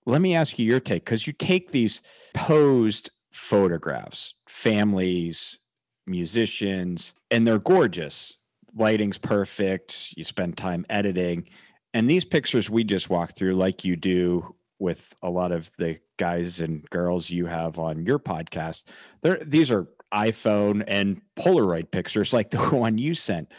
let 0.06 0.20
me 0.20 0.36
ask 0.36 0.58
you 0.58 0.64
your 0.64 0.80
take 0.80 1.04
because 1.04 1.26
you 1.26 1.32
take 1.32 1.72
these 1.72 2.00
posed 2.32 3.10
photographs, 3.36 4.34
families, 4.48 5.58
musicians, 6.06 7.14
and 7.30 7.46
they're 7.46 7.58
gorgeous. 7.58 8.36
Lighting's 8.74 9.18
perfect. 9.18 10.14
You 10.16 10.24
spend 10.24 10.56
time 10.56 10.86
editing. 10.88 11.48
And 11.96 12.10
these 12.10 12.26
pictures 12.26 12.68
we 12.68 12.84
just 12.84 13.08
walked 13.08 13.38
through, 13.38 13.54
like 13.54 13.82
you 13.82 13.96
do 13.96 14.54
with 14.78 15.14
a 15.22 15.30
lot 15.30 15.50
of 15.50 15.74
the 15.78 15.98
guys 16.18 16.60
and 16.60 16.84
girls 16.90 17.30
you 17.30 17.46
have 17.46 17.78
on 17.78 18.04
your 18.04 18.18
podcast, 18.18 18.84
they're, 19.22 19.42
these 19.42 19.70
are 19.70 19.88
iPhone 20.12 20.84
and 20.86 21.22
Polaroid 21.38 21.90
pictures 21.90 22.34
like 22.34 22.50
the 22.50 22.58
one 22.76 22.98
you 22.98 23.14
sent. 23.14 23.50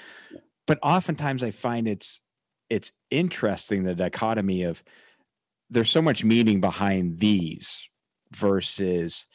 But 0.68 0.78
oftentimes 0.84 1.44
I 1.44 1.50
find 1.50 1.88
it's 1.88 2.22
it's 2.70 2.92
interesting 3.10 3.82
the 3.82 3.96
dichotomy 3.96 4.62
of 4.62 4.84
there's 5.72 5.90
so 5.90 6.04
much 6.04 6.24
meaning 6.24 6.62
behind 6.62 7.18
these 7.18 7.90
versus 8.34 9.26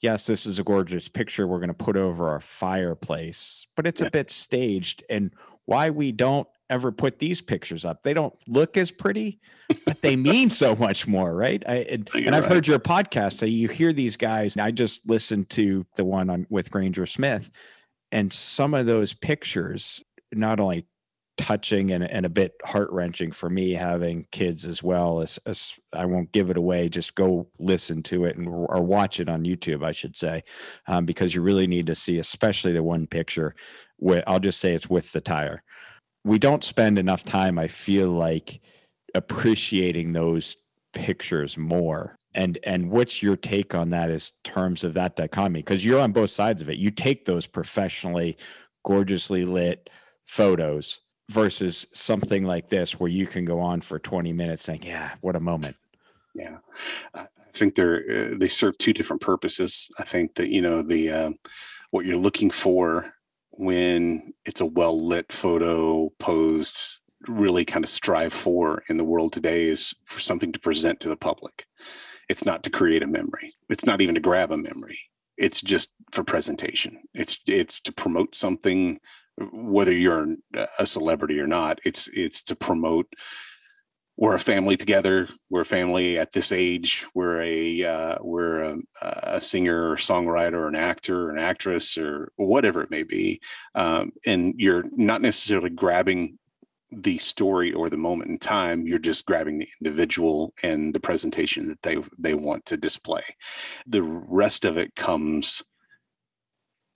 yes 0.00 0.26
this 0.26 0.46
is 0.46 0.58
a 0.58 0.64
gorgeous 0.64 1.08
picture 1.08 1.46
we're 1.46 1.58
going 1.58 1.68
to 1.68 1.74
put 1.74 1.96
over 1.96 2.28
our 2.28 2.38
fireplace 2.38 3.66
but 3.74 3.88
it's 3.88 4.00
a 4.00 4.10
bit 4.10 4.30
staged 4.30 5.02
and 5.10 5.32
why 5.64 5.90
we 5.90 6.12
don't 6.12 6.46
ever 6.68 6.90
put 6.90 7.18
these 7.18 7.40
pictures 7.40 7.84
up 7.84 8.02
they 8.02 8.14
don't 8.14 8.34
look 8.46 8.76
as 8.76 8.90
pretty 8.90 9.40
but 9.84 10.00
they 10.02 10.16
mean 10.16 10.50
so 10.50 10.74
much 10.76 11.06
more 11.06 11.34
right 11.34 11.62
I, 11.66 11.74
and, 11.74 12.10
and 12.14 12.34
i've 12.34 12.44
right. 12.44 12.54
heard 12.54 12.66
your 12.66 12.78
podcast 12.78 13.34
so 13.34 13.46
you 13.46 13.68
hear 13.68 13.92
these 13.92 14.16
guys 14.16 14.56
i 14.56 14.70
just 14.70 15.08
listened 15.08 15.50
to 15.50 15.86
the 15.96 16.04
one 16.04 16.30
on 16.30 16.46
with 16.50 16.70
granger 16.70 17.06
smith 17.06 17.50
and 18.12 18.32
some 18.32 18.74
of 18.74 18.86
those 18.86 19.12
pictures 19.14 20.02
not 20.32 20.60
only 20.60 20.86
touching 21.36 21.92
and, 21.92 22.02
and 22.02 22.24
a 22.24 22.30
bit 22.30 22.54
heart 22.64 22.90
wrenching 22.90 23.30
for 23.30 23.50
me 23.50 23.72
having 23.72 24.26
kids 24.32 24.64
as 24.64 24.82
well 24.82 25.20
as, 25.20 25.38
as 25.46 25.74
I 25.92 26.06
won't 26.06 26.32
give 26.32 26.50
it 26.50 26.56
away. 26.56 26.88
Just 26.88 27.14
go 27.14 27.48
listen 27.58 28.02
to 28.04 28.24
it 28.24 28.36
and 28.36 28.48
or 28.48 28.82
watch 28.82 29.20
it 29.20 29.28
on 29.28 29.44
YouTube, 29.44 29.84
I 29.84 29.92
should 29.92 30.16
say, 30.16 30.42
um, 30.86 31.04
because 31.04 31.34
you 31.34 31.42
really 31.42 31.66
need 31.66 31.86
to 31.86 31.94
see, 31.94 32.18
especially 32.18 32.72
the 32.72 32.82
one 32.82 33.06
picture. 33.06 33.54
Where 33.98 34.22
I'll 34.26 34.40
just 34.40 34.60
say 34.60 34.72
it's 34.72 34.90
with 34.90 35.12
the 35.12 35.20
tire. 35.20 35.62
We 36.26 36.40
don't 36.40 36.64
spend 36.64 36.98
enough 36.98 37.22
time. 37.22 37.56
I 37.56 37.68
feel 37.68 38.10
like 38.10 38.60
appreciating 39.14 40.12
those 40.12 40.56
pictures 40.92 41.56
more. 41.56 42.18
And 42.34 42.58
and 42.64 42.90
what's 42.90 43.22
your 43.22 43.36
take 43.36 43.76
on 43.76 43.90
that 43.90 44.10
as 44.10 44.32
terms 44.42 44.82
of 44.82 44.92
that 44.94 45.14
dichotomy? 45.14 45.60
Because 45.60 45.84
you're 45.84 46.00
on 46.00 46.10
both 46.10 46.30
sides 46.30 46.60
of 46.60 46.68
it. 46.68 46.78
You 46.78 46.90
take 46.90 47.26
those 47.26 47.46
professionally, 47.46 48.36
gorgeously 48.84 49.44
lit 49.44 49.88
photos 50.24 51.02
versus 51.30 51.86
something 51.92 52.44
like 52.44 52.70
this 52.70 52.98
where 52.98 53.10
you 53.10 53.26
can 53.28 53.44
go 53.44 53.60
on 53.60 53.80
for 53.80 54.00
20 54.00 54.32
minutes 54.32 54.64
saying, 54.64 54.82
yeah, 54.82 55.14
what 55.20 55.36
a 55.36 55.40
moment. 55.40 55.76
Yeah. 56.34 56.58
I 57.14 57.26
think 57.54 57.76
they're 57.76 58.32
uh, 58.32 58.34
they 58.36 58.48
serve 58.48 58.76
two 58.78 58.92
different 58.92 59.22
purposes. 59.22 59.90
I 59.96 60.02
think 60.02 60.34
that 60.34 60.48
you 60.48 60.60
know 60.60 60.82
the 60.82 61.10
uh, 61.10 61.30
what 61.92 62.04
you're 62.04 62.16
looking 62.16 62.50
for 62.50 63.14
when 63.58 64.32
it's 64.44 64.60
a 64.60 64.66
well 64.66 65.04
lit 65.04 65.32
photo 65.32 66.10
posed 66.18 67.00
really 67.26 67.64
kind 67.64 67.84
of 67.84 67.88
strive 67.88 68.32
for 68.32 68.82
in 68.88 68.98
the 68.98 69.04
world 69.04 69.32
today 69.32 69.68
is 69.68 69.94
for 70.04 70.20
something 70.20 70.52
to 70.52 70.60
present 70.60 71.00
to 71.00 71.08
the 71.08 71.16
public. 71.16 71.66
It's 72.28 72.44
not 72.44 72.62
to 72.64 72.70
create 72.70 73.02
a 73.02 73.06
memory. 73.06 73.54
It's 73.68 73.86
not 73.86 74.00
even 74.00 74.14
to 74.14 74.20
grab 74.20 74.52
a 74.52 74.56
memory. 74.56 74.98
It's 75.36 75.60
just 75.60 75.92
for 76.12 76.24
presentation. 76.24 76.98
It's 77.14 77.38
it's 77.46 77.80
to 77.80 77.92
promote 77.92 78.34
something 78.34 79.00
whether 79.52 79.92
you're 79.92 80.36
a 80.78 80.86
celebrity 80.86 81.38
or 81.38 81.46
not. 81.46 81.78
It's 81.84 82.08
it's 82.12 82.42
to 82.44 82.56
promote 82.56 83.06
we're 84.16 84.34
a 84.34 84.40
family 84.40 84.76
together. 84.76 85.28
We're 85.50 85.62
a 85.62 85.66
family 85.66 86.18
at 86.18 86.32
this 86.32 86.50
age. 86.50 87.04
We're 87.14 87.42
a 87.42 87.84
uh, 87.84 88.18
we're 88.22 88.62
a, 88.62 88.78
a, 89.02 89.40
singer 89.40 89.90
or 89.90 89.96
songwriter 89.96 90.54
or 90.54 90.68
an 90.68 90.74
actor 90.74 91.24
or 91.24 91.30
an 91.30 91.38
actress 91.38 91.98
or 91.98 92.32
whatever 92.36 92.82
it 92.82 92.90
may 92.90 93.02
be. 93.02 93.40
Um, 93.74 94.12
and 94.24 94.54
you're 94.56 94.84
not 94.92 95.20
necessarily 95.20 95.70
grabbing 95.70 96.38
the 96.90 97.18
story 97.18 97.72
or 97.72 97.88
the 97.88 97.96
moment 97.96 98.30
in 98.30 98.38
time. 98.38 98.86
You're 98.86 98.98
just 98.98 99.26
grabbing 99.26 99.58
the 99.58 99.68
individual 99.82 100.54
and 100.62 100.94
the 100.94 101.00
presentation 101.00 101.68
that 101.68 101.82
they 101.82 101.98
they 102.18 102.34
want 102.34 102.64
to 102.66 102.78
display. 102.78 103.24
The 103.86 104.02
rest 104.02 104.64
of 104.64 104.78
it 104.78 104.94
comes 104.94 105.62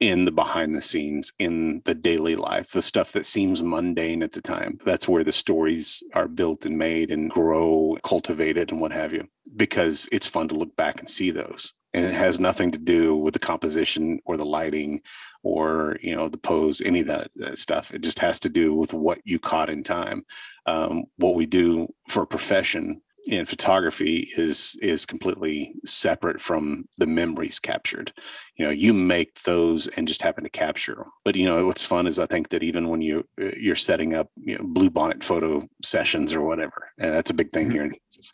in 0.01 0.25
the 0.25 0.33
behind 0.33 0.75
the 0.75 0.81
scenes, 0.81 1.33
in 1.39 1.83
the 1.85 1.95
daily 1.95 2.35
life, 2.35 2.71
the 2.71 2.81
stuff 2.83 3.13
that 3.13 3.27
seems 3.27 3.63
mundane 3.63 4.23
at 4.23 4.33
the 4.33 4.41
time. 4.41 4.79
That's 4.85 5.07
where 5.07 5.23
the 5.23 5.33
stories 5.33 6.03
are 6.15 6.27
built 6.27 6.65
and 6.65 6.79
made 6.79 7.11
and 7.11 7.31
grow, 7.31 7.99
cultivated, 8.03 8.73
and 8.73 8.81
what 8.81 8.93
have 8.93 9.13
you, 9.13 9.29
because 9.57 10.09
it's 10.11 10.27
fun 10.27 10.49
to 10.49 10.55
look 10.55 10.75
back 10.75 10.99
and 11.01 11.09
see 11.09 11.31
those. 11.31 11.75
And 11.93 12.05
it 12.05 12.15
has 12.15 12.41
nothing 12.41 12.71
to 12.71 12.79
do 12.79 13.15
with 13.17 13.35
the 13.35 13.41
composition 13.41 14.21
or 14.25 14.37
the 14.37 14.47
lighting 14.47 15.03
or 15.43 15.97
you 16.03 16.15
know 16.15 16.29
the 16.29 16.39
pose 16.39 16.81
any 16.81 17.01
of 17.01 17.07
that, 17.07 17.31
that 17.37 17.59
stuff 17.59 17.93
it 17.93 18.03
just 18.03 18.19
has 18.19 18.39
to 18.41 18.49
do 18.49 18.75
with 18.75 18.93
what 18.93 19.19
you 19.25 19.39
caught 19.39 19.71
in 19.71 19.83
time 19.83 20.25
um, 20.67 21.05
what 21.17 21.35
we 21.35 21.47
do 21.47 21.89
for 22.09 22.23
a 22.23 22.27
profession 22.27 23.01
in 23.27 23.47
photography 23.47 24.29
is 24.37 24.79
is 24.83 25.05
completely 25.07 25.75
separate 25.85 26.41
from 26.41 26.87
the 26.97 27.07
memories 27.07 27.59
captured. 27.59 28.13
You 28.57 28.67
know 28.67 28.73
you 28.73 28.93
make 28.93 29.43
those 29.43 29.89
and 29.89 30.07
just 30.07 30.21
happen 30.21 30.45
to 30.45 30.51
capture 30.51 30.95
them 30.95 31.11
but 31.25 31.35
you 31.35 31.47
know 31.47 31.65
what's 31.65 31.83
fun 31.83 32.07
is 32.07 32.19
i 32.19 32.27
think 32.27 32.51
that 32.51 32.63
even 32.63 32.89
when 32.89 33.01
you 33.01 33.25
uh, 33.41 33.53
you're 33.57 33.75
setting 33.75 34.15
up 34.15 34.29
you 34.37 34.59
know, 34.59 34.65
blue 34.65 34.91
bonnet 34.91 35.25
photo 35.25 35.67
sessions 35.83 36.35
or 36.35 36.43
whatever 36.43 36.91
and 36.99 37.15
that's 37.15 37.31
a 37.31 37.35
big 37.35 37.53
thing 37.53 37.71
here 37.71 37.85
in 37.85 37.91
Kansas 37.91 38.33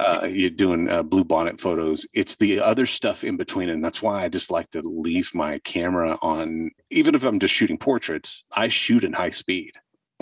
uh, 0.00 0.26
you're 0.26 0.50
doing 0.50 0.88
uh, 0.88 1.04
blue 1.04 1.22
bonnet 1.22 1.60
photos. 1.60 2.06
It's 2.12 2.34
the 2.36 2.58
other 2.58 2.86
stuff 2.86 3.22
in 3.22 3.36
between 3.36 3.68
and 3.68 3.84
that's 3.84 4.02
why 4.02 4.24
i 4.24 4.28
just 4.28 4.50
like 4.50 4.68
to 4.70 4.82
leave 4.82 5.30
my 5.32 5.60
camera 5.60 6.18
on 6.22 6.70
even 6.90 7.14
if 7.14 7.24
i'm 7.24 7.38
just 7.38 7.54
shooting 7.54 7.78
portraits 7.78 8.44
i 8.56 8.66
shoot 8.66 9.04
in 9.04 9.12
high 9.12 9.30
speed 9.30 9.72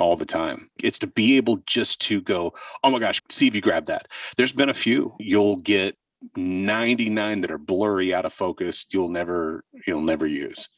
all 0.01 0.17
the 0.17 0.25
time. 0.25 0.71
It's 0.83 0.99
to 1.01 1.07
be 1.07 1.37
able 1.37 1.59
just 1.67 2.01
to 2.03 2.21
go, 2.21 2.55
oh 2.83 2.91
my 2.91 2.99
gosh, 2.99 3.21
see 3.29 3.47
if 3.47 3.55
you 3.55 3.61
grab 3.61 3.87
that. 3.87 4.09
There's 4.37 4.53
been 4.53 4.69
a 4.69 4.75
few. 4.75 5.15
You'll 5.19 5.57
get 5.57 5.97
99 6.37 7.41
that 7.41 7.51
are 7.51 7.59
blurry 7.59 8.13
out 8.13 8.27
of 8.27 8.33
focus 8.33 8.85
you'll 8.91 9.09
never 9.09 9.65
you'll 9.87 10.03
never 10.03 10.27
use 10.27 10.69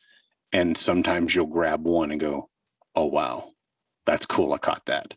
and 0.53 0.77
sometimes 0.77 1.35
you'll 1.35 1.47
grab 1.47 1.85
one 1.85 2.11
and 2.11 2.21
go 2.21 2.49
oh 2.95 3.07
wow 3.07 3.51
that's 4.07 4.27
cool 4.27 4.53
i 4.53 4.59
caught 4.59 4.85
that 4.87 5.15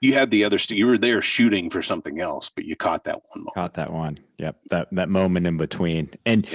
you 0.00 0.14
had 0.14 0.30
the 0.30 0.44
other 0.44 0.58
st- 0.58 0.78
you 0.78 0.86
were 0.86 0.98
there 0.98 1.20
shooting 1.20 1.68
for 1.68 1.82
something 1.82 2.20
else 2.20 2.48
but 2.48 2.64
you 2.64 2.74
caught 2.74 3.04
that 3.04 3.16
one 3.16 3.40
moment. 3.40 3.54
caught 3.54 3.74
that 3.74 3.92
one 3.92 4.18
yep 4.38 4.58
that 4.70 4.88
that 4.92 5.10
moment 5.10 5.46
in 5.46 5.58
between 5.58 6.08
and 6.24 6.50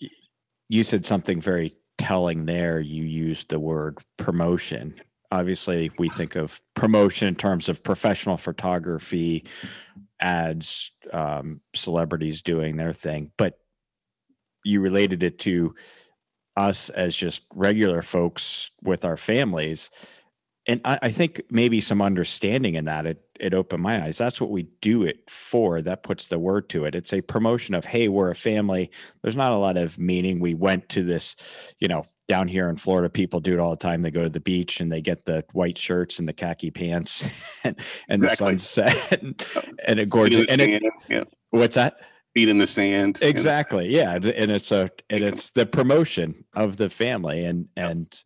yeah. 0.00 0.08
you 0.70 0.82
said 0.82 1.04
something 1.04 1.40
very 1.40 1.76
telling 1.98 2.46
there 2.46 2.80
you 2.80 3.04
used 3.04 3.50
the 3.50 3.60
word 3.60 3.98
promotion 4.16 4.94
obviously 5.30 5.90
we 5.98 6.08
think 6.08 6.36
of 6.36 6.60
promotion 6.74 7.28
in 7.28 7.34
terms 7.34 7.68
of 7.68 7.82
professional 7.82 8.36
photography 8.36 9.44
ads 10.20 10.90
um, 11.12 11.60
celebrities 11.74 12.42
doing 12.42 12.76
their 12.76 12.92
thing 12.92 13.30
but 13.36 13.58
you 14.64 14.80
related 14.80 15.22
it 15.22 15.38
to 15.38 15.74
us 16.56 16.90
as 16.90 17.16
just 17.16 17.42
regular 17.54 18.02
folks 18.02 18.70
with 18.82 19.04
our 19.04 19.16
families. 19.16 19.90
And 20.66 20.80
I, 20.84 20.98
I, 21.02 21.10
think 21.10 21.42
maybe 21.50 21.80
some 21.80 22.02
understanding 22.02 22.74
in 22.74 22.84
that 22.84 23.06
it 23.06 23.24
it 23.38 23.54
opened 23.54 23.82
my 23.82 24.04
eyes. 24.04 24.18
That's 24.18 24.40
what 24.40 24.50
we 24.50 24.68
do 24.82 25.04
it 25.04 25.28
for. 25.30 25.80
That 25.80 26.02
puts 26.02 26.26
the 26.26 26.38
word 26.38 26.68
to 26.70 26.84
it. 26.84 26.94
It's 26.94 27.14
a 27.14 27.22
promotion 27.22 27.74
of 27.74 27.86
hey 27.86 28.08
we're 28.08 28.30
a 28.30 28.34
family. 28.34 28.90
There's 29.22 29.36
not 29.36 29.52
a 29.52 29.56
lot 29.56 29.76
of 29.76 29.98
meaning. 29.98 30.38
We 30.38 30.54
went 30.54 30.88
to 30.90 31.02
this 31.02 31.34
you 31.78 31.88
know 31.88 32.04
down 32.30 32.46
here 32.46 32.68
in 32.68 32.76
Florida, 32.76 33.10
people 33.10 33.40
do 33.40 33.54
it 33.54 33.58
all 33.58 33.70
the 33.70 33.76
time. 33.76 34.02
They 34.02 34.12
go 34.12 34.22
to 34.22 34.30
the 34.30 34.38
beach 34.38 34.80
and 34.80 34.90
they 34.90 35.00
get 35.00 35.24
the 35.24 35.44
white 35.52 35.76
shirts 35.76 36.20
and 36.20 36.28
the 36.28 36.32
khaki 36.32 36.70
pants 36.70 37.28
and, 37.64 37.76
and 38.08 38.22
exactly. 38.22 38.54
the 38.54 38.58
sunset 38.60 39.12
and, 39.20 39.44
and 39.88 39.98
a 39.98 40.06
gorgeous. 40.06 40.48
And 40.48 40.60
it, 40.60 40.80
yeah. 41.08 41.24
what's 41.50 41.74
that? 41.74 41.96
Feet 42.32 42.48
in 42.48 42.58
the 42.58 42.68
sand. 42.68 43.18
Exactly. 43.20 43.88
Yeah. 43.88 44.14
And 44.14 44.24
it's 44.24 44.70
a, 44.70 44.90
and 45.10 45.24
it's 45.24 45.50
the 45.50 45.66
promotion 45.66 46.44
of 46.54 46.76
the 46.76 46.88
family 46.88 47.44
and, 47.44 47.66
and 47.76 48.16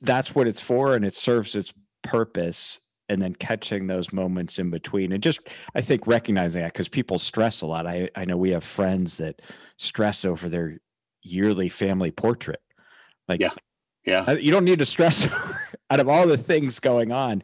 that's 0.00 0.34
what 0.34 0.46
it's 0.46 0.62
for. 0.62 0.94
And 0.94 1.04
it 1.04 1.14
serves 1.14 1.54
its 1.54 1.74
purpose. 2.02 2.80
And 3.10 3.20
then 3.20 3.34
catching 3.34 3.88
those 3.88 4.10
moments 4.10 4.58
in 4.58 4.70
between 4.70 5.12
and 5.12 5.22
just, 5.22 5.40
I 5.74 5.80
think 5.82 6.06
recognizing 6.06 6.62
that 6.62 6.72
because 6.72 6.88
people 6.88 7.18
stress 7.18 7.60
a 7.60 7.66
lot. 7.66 7.86
I, 7.86 8.08
I 8.14 8.24
know 8.24 8.36
we 8.36 8.50
have 8.50 8.64
friends 8.64 9.18
that 9.18 9.42
stress 9.76 10.24
over 10.24 10.48
their 10.48 10.78
yearly 11.22 11.68
family 11.68 12.12
portrait 12.12 12.62
like, 13.30 13.40
yeah, 13.40 13.50
yeah. 14.04 14.32
You 14.32 14.50
don't 14.52 14.64
need 14.64 14.80
to 14.80 14.86
stress 14.86 15.28
out 15.90 16.00
of 16.00 16.08
all 16.08 16.26
the 16.26 16.36
things 16.36 16.80
going 16.80 17.12
on. 17.12 17.42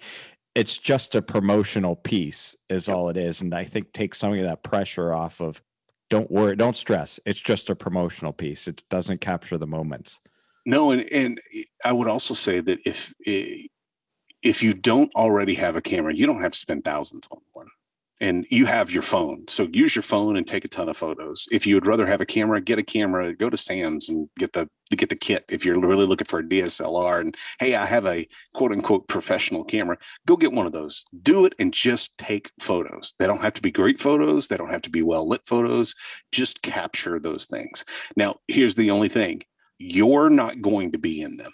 It's 0.55 0.79
just 0.79 1.15
a 1.15 1.23
promotional 1.23 1.97
piece, 1.97 2.57
is 2.69 2.89
yep. 2.89 2.97
all 2.97 3.09
it 3.09 3.17
is, 3.17 3.41
and 3.41 3.55
I 3.55 3.65
think 3.65 3.93
take 3.93 4.15
some 4.15 4.33
of 4.33 4.43
that 4.43 4.63
pressure 4.63 5.13
off 5.13 5.41
of. 5.41 5.63
Don't 6.09 6.31
worry, 6.31 6.55
don't 6.55 6.77
stress. 6.77 7.19
It's 7.27 7.41
just 7.41 7.69
a 7.69 7.75
promotional 7.75 8.33
piece. 8.33 8.69
It 8.69 8.85
doesn't 8.89 9.21
capture 9.21 9.59
the 9.59 9.67
moments. 9.67 10.21
No, 10.65 10.93
and 10.93 11.03
and 11.13 11.41
I 11.85 11.93
would 11.93 12.09
also 12.09 12.33
say 12.33 12.61
that 12.61 12.79
if 12.85 13.13
eh, 13.27 13.67
if 14.43 14.63
you 14.63 14.73
don't 14.73 15.13
already 15.15 15.55
have 15.55 15.75
a 15.77 15.83
camera, 15.83 16.15
you 16.15 16.27
don't 16.27 16.43
have 16.43 16.53
to 16.53 16.59
spend 16.59 16.85
thousands 16.85 17.27
on 17.33 17.41
one 17.53 17.67
and 18.21 18.47
you 18.51 18.67
have 18.67 18.91
your 18.91 19.03
phone. 19.03 19.47
So 19.49 19.69
use 19.73 19.95
your 19.95 20.03
phone 20.03 20.37
and 20.37 20.47
take 20.47 20.65
a 20.65 20.69
ton 20.69 20.89
of 20.89 20.97
photos. 20.97 21.47
If 21.51 21.67
you 21.67 21.75
would 21.75 21.87
rather 21.87 22.07
have 22.07 22.21
a 22.21 22.27
camera, 22.27 22.61
get 22.61 22.79
a 22.79 22.83
camera, 22.83 23.35
go 23.35 23.51
to 23.51 23.57
Sam's 23.57 24.09
and 24.09 24.29
get 24.39 24.53
the 24.53 24.69
get 24.91 25.09
the 25.09 25.17
kit. 25.17 25.45
If 25.49 25.65
you're 25.65 25.79
really 25.79 26.07
looking 26.07 26.27
for 26.27 26.39
a 26.39 26.45
DSLR 26.45 27.21
and 27.21 27.37
hey, 27.59 27.75
I 27.75 27.87
have 27.87 28.07
a 28.07 28.27
quote 28.55 28.73
unquote 28.73 29.09
professional 29.09 29.65
camera, 29.65 29.99
go 30.27 30.37
get 30.37 30.53
one 30.53 30.67
of 30.67 30.73
those. 30.73 31.05
Do 31.23 31.45
it 31.45 31.55
and 31.59 31.73
just 31.73 32.17
take 32.19 32.51
photos. 32.61 33.15
They 33.19 33.27
don't 33.27 33.43
have 33.43 33.55
to 33.55 33.63
be 33.63 33.71
great 33.71 34.01
photos, 34.01 34.49
they 34.49 34.57
don't 34.57 34.71
have 34.71 34.83
to 34.83 34.91
be 34.91 35.03
well 35.03 35.29
lit 35.29 35.43
photos. 35.47 35.95
Just 36.33 36.63
capture 36.63 37.19
those 37.19 37.47
things. 37.47 37.85
Now, 38.17 38.37
here's 38.49 38.77
the 38.77 38.91
only 38.91 39.09
thing. 39.09 39.43
You're 39.79 40.31
not 40.31 40.63
going 40.63 40.93
to 40.93 40.99
be 40.99 41.21
in 41.21 41.37
them 41.37 41.53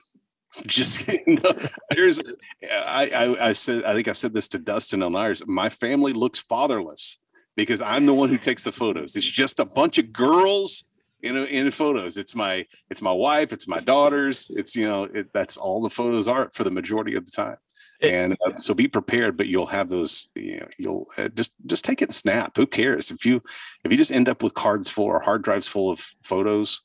just 0.67 1.09
there's 1.91 2.21
I, 2.63 3.11
I, 3.15 3.49
I 3.49 3.53
said 3.53 3.85
I 3.85 3.95
think 3.95 4.09
I 4.09 4.13
said 4.13 4.35
this 4.35 4.49
to 4.49 4.59
Dustin 4.59 5.03
on 5.03 5.17
ours. 5.17 5.43
My 5.47 5.69
family 5.69 6.13
looks 6.13 6.39
fatherless 6.39 7.19
because 7.57 7.81
I'm 7.81 8.07
the 8.07 8.15
one 8.15 8.29
who 8.29 8.39
takes 8.39 8.65
the 8.65 8.73
photos. 8.73 9.17
It's 9.17 9.27
just 9.27 9.61
a 9.61 9.65
bunch 9.65 9.99
of 9.99 10.13
girls 10.13 10.85
in 11.23 11.37
in 11.37 11.71
photos. 11.71 12.17
It's 12.17 12.35
my 12.35 12.67
it's 12.91 13.03
my 13.03 13.13
wife. 13.13 13.53
It's 13.53 13.69
my 13.69 13.81
daughters. 13.81 14.51
It's 14.55 14.77
you 14.77 14.87
know 14.87 15.05
it, 15.05 15.33
that's 15.33 15.57
all 15.57 15.83
the 15.83 15.91
photos 15.91 16.29
are 16.29 16.51
for 16.53 16.65
the 16.65 16.71
majority 16.71 17.15
of 17.15 17.25
the 17.25 17.33
time. 17.33 17.57
And 18.03 18.37
uh, 18.45 18.59
so 18.59 18.75
be 18.75 18.89
prepared, 18.89 19.37
but 19.37 19.47
you'll 19.47 19.67
have 19.67 19.89
those. 19.89 20.27
You 20.35 20.61
know, 20.61 20.69
you'll 20.77 21.07
uh, 21.17 21.29
just 21.29 21.55
just 21.67 21.85
take 21.85 22.03
it 22.03 22.09
and 22.09 22.15
snap. 22.15 22.57
Who 22.57 22.67
cares 22.67 23.11
if 23.11 23.25
you 23.25 23.43
if 23.85 23.93
you 23.93 23.97
just 23.97 24.13
end 24.13 24.29
up 24.29 24.43
with 24.43 24.55
cards 24.55 24.89
full 24.89 25.05
or 25.05 25.21
hard 25.21 25.43
drives 25.43 25.69
full 25.69 25.91
of 25.91 26.01
photos? 26.23 26.83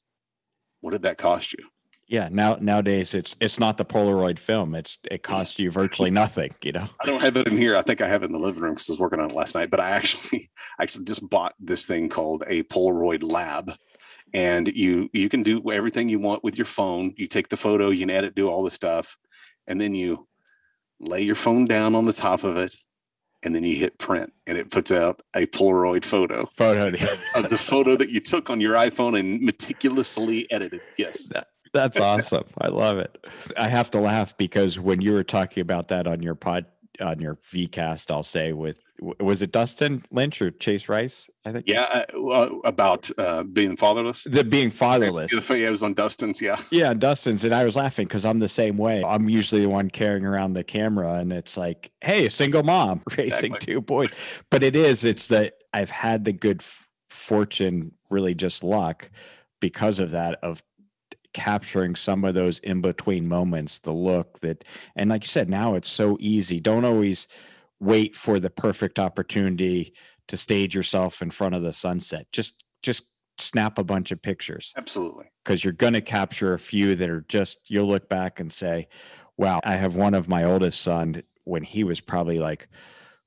What 0.82 0.92
did 0.92 1.02
that 1.04 1.18
cost 1.18 1.54
you? 1.54 1.68
Yeah, 2.08 2.30
now 2.32 2.58
nowadays 2.62 3.14
it's 3.14 3.36
it's 3.42 3.60
not 3.60 3.78
the 3.78 3.84
Polaroid 3.84 4.40
film. 4.40 4.76
It's 4.76 4.98
it 5.12 5.24
costs 5.24 5.60
you 5.60 5.70
virtually 5.70 6.10
nothing. 6.10 6.54
You 6.64 6.72
know. 6.72 6.90
I 7.02 7.06
don't 7.06 7.20
have 7.22 7.36
it 7.36 7.48
in 7.48 7.58
here. 7.58 7.76
I 7.76 7.82
think 7.82 8.00
I 8.00 8.08
have 8.08 8.24
it 8.24 8.28
in 8.28 8.32
the 8.32 8.40
living 8.40 8.64
room 8.64 8.76
because 8.76 8.90
I 8.90 8.94
was 8.94 9.00
working 9.00 9.20
on 9.20 9.30
it 9.30 9.36
last 9.36 9.56
night. 9.56 9.70
But 9.70 9.82
I 9.82 9.90
actually 9.90 10.50
actually 10.80 11.04
just 11.04 11.30
bought 11.30 11.54
this 11.60 11.86
thing 11.86 12.08
called 12.08 12.44
a 12.48 12.64
Polaroid 12.64 13.24
Lab, 13.30 13.74
and 14.34 14.70
you 14.70 15.10
you 15.12 15.28
can 15.28 15.44
do 15.44 15.70
everything 15.70 16.08
you 16.08 16.20
want 16.20 16.46
with 16.46 16.58
your 16.58 16.66
phone. 16.66 17.14
You 17.18 17.28
take 17.28 17.50
the 17.50 17.58
photo, 17.58 17.90
you 17.90 18.00
can 18.00 18.10
edit, 18.10 18.36
do 18.36 18.48
all 18.48 18.64
the 18.64 18.72
stuff, 18.72 19.18
and 19.68 19.82
then 19.82 19.94
you 19.94 20.28
lay 21.02 21.22
your 21.22 21.36
phone 21.36 21.66
down 21.66 21.94
on 21.94 22.06
the 22.06 22.14
top 22.14 22.46
of 22.46 22.56
it, 22.56 22.74
and 23.44 23.54
then 23.54 23.66
you 23.66 23.76
hit 23.76 24.00
print, 24.00 24.32
and 24.48 24.58
it 24.58 24.72
puts 24.72 24.94
out 24.94 25.22
a 25.36 25.46
Polaroid 25.48 26.06
photo. 26.06 26.50
Photo 26.56 26.88
of 27.36 27.50
the 27.50 27.58
photo 27.58 27.98
that 27.98 28.12
you 28.12 28.22
took 28.22 28.50
on 28.50 28.62
your 28.62 28.76
iPhone 28.76 29.20
and 29.20 29.42
meticulously 29.42 30.50
edited. 30.50 30.80
Yes. 30.98 31.30
That- 31.74 31.94
that's 31.94 32.00
awesome. 32.32 32.46
I 32.60 32.68
love 32.68 32.98
it. 32.98 33.26
I 33.58 33.68
have 33.70 33.92
to 33.92 34.00
laugh 34.00 34.38
because 34.38 34.80
when 34.80 35.02
you 35.02 35.14
were 35.14 35.24
talking 35.24 35.62
about 35.62 35.88
that 35.90 36.08
on 36.08 36.22
your 36.22 36.36
pod 36.36 36.66
on 37.00 37.20
your 37.20 37.36
VCast, 37.36 38.10
I'll 38.10 38.24
say 38.24 38.54
with 38.54 38.82
was 39.20 39.44
it 39.44 39.52
Dustin 39.52 40.04
Lynch 40.10 40.42
or 40.42 40.50
Chase 40.50 40.90
Rice? 40.90 41.30
I 41.46 41.52
think. 41.52 41.66
Yeah, 41.68 42.04
uh, 42.16 42.48
about 42.64 43.08
uh, 43.20 43.44
being 43.44 43.78
fatherless. 43.78 44.24
The 44.24 44.44
being 44.44 44.72
fatherless. 44.72 45.32
Yeah, 45.32 45.68
it 45.68 45.70
was 45.70 45.84
on 45.84 45.94
Dustin's. 45.94 46.42
Yeah. 46.42 46.58
Yeah, 46.72 46.96
Dustin's, 46.96 47.44
and 47.46 47.54
I 47.54 47.64
was 47.64 47.76
laughing 47.76 48.08
because 48.08 48.26
I'm 48.26 48.40
the 48.40 48.50
same 48.50 48.78
way. 48.78 49.04
I'm 49.04 49.30
usually 49.30 49.62
the 49.62 49.70
one 49.70 49.92
carrying 49.92 50.26
around 50.26 50.54
the 50.54 50.64
camera, 50.64 51.14
and 51.14 51.32
it's 51.32 51.56
like, 51.56 51.92
hey, 52.02 52.26
a 52.26 52.30
single 52.32 52.64
mom 52.64 53.04
raising 53.18 53.54
exactly. 53.54 53.74
two 53.76 53.82
boys. 53.82 54.10
But 54.50 54.64
it 54.64 54.76
is. 54.76 55.04
It's 55.04 55.28
that 55.28 55.54
I've 55.72 55.92
had 55.92 56.26
the 56.26 56.34
good 56.34 56.62
f- 56.62 56.90
fortune, 57.12 57.92
really 58.10 58.34
just 58.34 58.64
luck, 58.64 59.12
because 59.60 60.00
of 60.00 60.10
that 60.10 60.40
of 60.42 60.64
capturing 61.38 61.96
some 61.96 62.26
of 62.26 62.34
those 62.34 62.58
in 62.60 62.82
between 62.82 63.28
moments, 63.28 63.78
the 63.78 63.94
look 63.94 64.40
that, 64.40 64.66
and 64.96 65.12
like 65.12 65.24
you 65.24 65.28
said, 65.28 65.52
now 65.52 65.76
it's 65.76 65.88
so 65.88 66.18
easy. 66.20 66.60
Don't 66.60 66.84
always 66.84 67.28
wait 67.80 68.16
for 68.16 68.40
the 68.40 68.50
perfect 68.50 68.98
opportunity 68.98 69.94
to 70.28 70.36
stage 70.36 70.74
yourself 70.74 71.22
in 71.22 71.30
front 71.30 71.56
of 71.56 71.62
the 71.62 71.72
sunset. 71.72 72.26
Just, 72.32 72.64
just 72.82 73.04
snap 73.38 73.78
a 73.78 73.84
bunch 73.84 74.12
of 74.12 74.20
pictures. 74.20 74.74
Absolutely. 74.76 75.26
Because 75.46 75.64
you're 75.64 75.74
going 75.74 75.94
to 75.94 76.02
capture 76.02 76.56
a 76.56 76.60
few 76.60 76.96
that 76.96 77.08
are 77.08 77.24
just, 77.30 77.60
you'll 77.68 77.88
look 77.88 78.10
back 78.10 78.40
and 78.40 78.52
say, 78.52 78.88
wow, 79.38 79.60
I 79.64 79.76
have 79.76 79.96
one 79.96 80.16
of 80.16 80.28
my 80.28 80.44
oldest 80.44 80.82
son 80.82 81.22
when 81.44 81.62
he 81.62 81.84
was 81.84 82.02
probably 82.02 82.40
like 82.40 82.68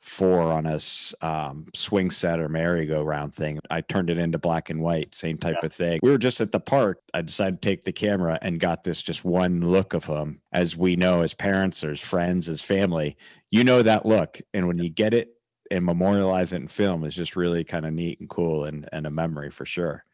four 0.00 0.50
on 0.50 0.66
a 0.66 0.78
um, 1.20 1.66
swing 1.74 2.10
set 2.10 2.40
or 2.40 2.48
merry-go-round 2.48 3.34
thing. 3.34 3.60
I 3.70 3.82
turned 3.82 4.10
it 4.10 4.18
into 4.18 4.38
black 4.38 4.70
and 4.70 4.80
white, 4.80 5.14
same 5.14 5.36
type 5.36 5.58
yeah. 5.60 5.66
of 5.66 5.72
thing. 5.72 6.00
We 6.02 6.10
were 6.10 6.18
just 6.18 6.40
at 6.40 6.52
the 6.52 6.60
park. 6.60 7.00
I 7.12 7.22
decided 7.22 7.60
to 7.60 7.68
take 7.68 7.84
the 7.84 7.92
camera 7.92 8.38
and 8.40 8.58
got 8.58 8.82
this 8.82 9.02
just 9.02 9.24
one 9.24 9.60
look 9.60 9.92
of 9.92 10.06
him. 10.06 10.40
As 10.52 10.76
we 10.76 10.96
know, 10.96 11.20
as 11.22 11.34
parents, 11.34 11.84
or 11.84 11.92
as 11.92 12.00
friends, 12.00 12.48
as 12.48 12.62
family, 12.62 13.16
you 13.50 13.62
know 13.62 13.82
that 13.82 14.06
look. 14.06 14.40
And 14.54 14.66
when 14.66 14.78
you 14.78 14.88
get 14.88 15.12
it 15.12 15.28
and 15.70 15.84
memorialize 15.84 16.52
it 16.52 16.56
in 16.56 16.68
film 16.68 17.04
is 17.04 17.14
just 17.14 17.36
really 17.36 17.62
kind 17.62 17.84
of 17.84 17.92
neat 17.92 18.20
and 18.20 18.28
cool 18.28 18.64
and, 18.64 18.88
and 18.92 19.06
a 19.06 19.10
memory 19.10 19.50
for 19.50 19.66
sure 19.66 20.04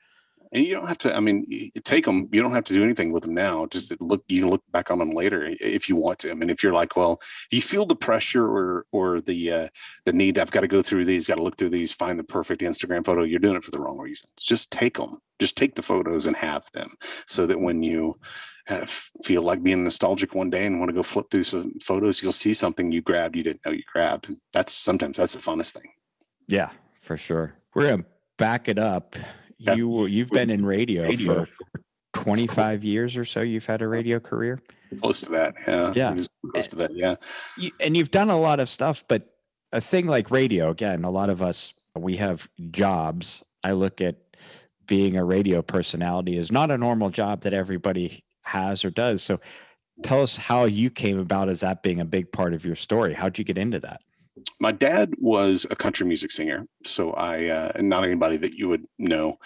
and 0.52 0.64
you 0.64 0.74
don't 0.74 0.88
have 0.88 0.98
to 0.98 1.14
i 1.14 1.20
mean 1.20 1.70
take 1.84 2.04
them 2.04 2.28
you 2.32 2.42
don't 2.42 2.52
have 2.52 2.64
to 2.64 2.74
do 2.74 2.84
anything 2.84 3.12
with 3.12 3.22
them 3.22 3.34
now 3.34 3.66
just 3.66 3.98
look 4.00 4.24
you 4.28 4.42
can 4.42 4.50
look 4.50 4.62
back 4.72 4.90
on 4.90 4.98
them 4.98 5.10
later 5.10 5.54
if 5.60 5.88
you 5.88 5.96
want 5.96 6.18
to. 6.18 6.30
I 6.30 6.34
mean 6.34 6.50
if 6.50 6.62
you're 6.62 6.72
like 6.72 6.96
well 6.96 7.18
if 7.20 7.48
you 7.52 7.60
feel 7.60 7.86
the 7.86 7.96
pressure 7.96 8.46
or 8.46 8.86
or 8.92 9.20
the 9.20 9.52
uh, 9.52 9.68
the 10.04 10.12
need 10.12 10.38
i've 10.38 10.50
got 10.50 10.60
to 10.60 10.68
go 10.68 10.82
through 10.82 11.04
these 11.04 11.26
got 11.26 11.36
to 11.36 11.42
look 11.42 11.56
through 11.56 11.70
these 11.70 11.92
find 11.92 12.18
the 12.18 12.24
perfect 12.24 12.62
instagram 12.62 13.04
photo 13.04 13.22
you're 13.22 13.38
doing 13.38 13.56
it 13.56 13.64
for 13.64 13.70
the 13.70 13.80
wrong 13.80 13.98
reasons. 13.98 14.32
Just 14.38 14.70
take 14.70 14.96
them 14.96 15.18
just 15.40 15.56
take 15.56 15.74
the 15.74 15.82
photos 15.82 16.26
and 16.26 16.36
have 16.36 16.70
them 16.72 16.90
so 17.26 17.46
that 17.46 17.60
when 17.60 17.82
you 17.82 18.18
have, 18.66 18.90
feel 19.22 19.42
like 19.42 19.62
being 19.62 19.84
nostalgic 19.84 20.34
one 20.34 20.50
day 20.50 20.66
and 20.66 20.78
want 20.80 20.88
to 20.88 20.94
go 20.94 21.02
flip 21.02 21.26
through 21.30 21.44
some 21.44 21.78
photos 21.80 22.22
you'll 22.22 22.32
see 22.32 22.54
something 22.54 22.90
you 22.90 23.00
grabbed 23.00 23.36
you 23.36 23.42
didn't 23.42 23.64
know 23.64 23.72
you 23.72 23.82
grabbed 23.92 24.28
and 24.28 24.38
that's 24.52 24.72
sometimes 24.72 25.16
that's 25.16 25.34
the 25.34 25.40
funnest 25.40 25.72
thing. 25.72 25.90
Yeah 26.48 26.70
for 27.06 27.16
sure. 27.16 27.54
We're 27.74 27.90
gonna 27.90 28.04
back 28.36 28.68
it 28.68 28.78
up 28.78 29.16
you 29.58 30.06
you've 30.06 30.30
been 30.30 30.50
in 30.50 30.64
radio, 30.64 31.04
radio. 31.04 31.44
for 31.44 31.50
25 32.14 32.84
years 32.84 33.16
or 33.16 33.24
so 33.24 33.40
you've 33.40 33.66
had 33.66 33.82
a 33.82 33.88
radio 33.88 34.18
career? 34.20 34.60
Close 35.00 35.20
to 35.22 35.30
that 35.30 35.54
yeah. 35.66 35.92
Yeah. 35.94 36.24
Close 36.52 36.68
to 36.68 36.76
that 36.76 36.94
yeah. 36.94 37.16
You, 37.58 37.70
and 37.80 37.96
you've 37.96 38.10
done 38.10 38.30
a 38.30 38.38
lot 38.38 38.60
of 38.60 38.68
stuff 38.68 39.04
but 39.08 39.34
a 39.72 39.80
thing 39.80 40.06
like 40.06 40.30
radio 40.30 40.70
again 40.70 41.04
a 41.04 41.10
lot 41.10 41.28
of 41.28 41.42
us 41.42 41.74
we 41.98 42.16
have 42.16 42.48
jobs. 42.70 43.44
I 43.62 43.72
look 43.72 44.00
at 44.00 44.16
being 44.86 45.16
a 45.16 45.24
radio 45.24 45.62
personality 45.62 46.36
is 46.36 46.52
not 46.52 46.70
a 46.70 46.78
normal 46.78 47.10
job 47.10 47.40
that 47.42 47.52
everybody 47.52 48.24
has 48.42 48.84
or 48.84 48.90
does. 48.90 49.22
So 49.22 49.40
tell 50.02 50.22
us 50.22 50.36
how 50.36 50.64
you 50.64 50.90
came 50.90 51.18
about 51.18 51.48
as 51.48 51.60
that 51.60 51.82
being 51.82 52.00
a 52.00 52.04
big 52.04 52.30
part 52.30 52.54
of 52.54 52.64
your 52.64 52.76
story. 52.76 53.14
How'd 53.14 53.38
you 53.38 53.44
get 53.44 53.58
into 53.58 53.80
that 53.80 54.00
my 54.60 54.72
dad 54.72 55.14
was 55.18 55.66
a 55.70 55.76
country 55.76 56.06
music 56.06 56.30
singer, 56.30 56.66
so 56.84 57.12
I 57.12 57.46
uh, 57.46 57.72
not 57.80 58.04
anybody 58.04 58.36
that 58.38 58.54
you 58.54 58.68
would 58.68 58.86
know. 58.98 59.38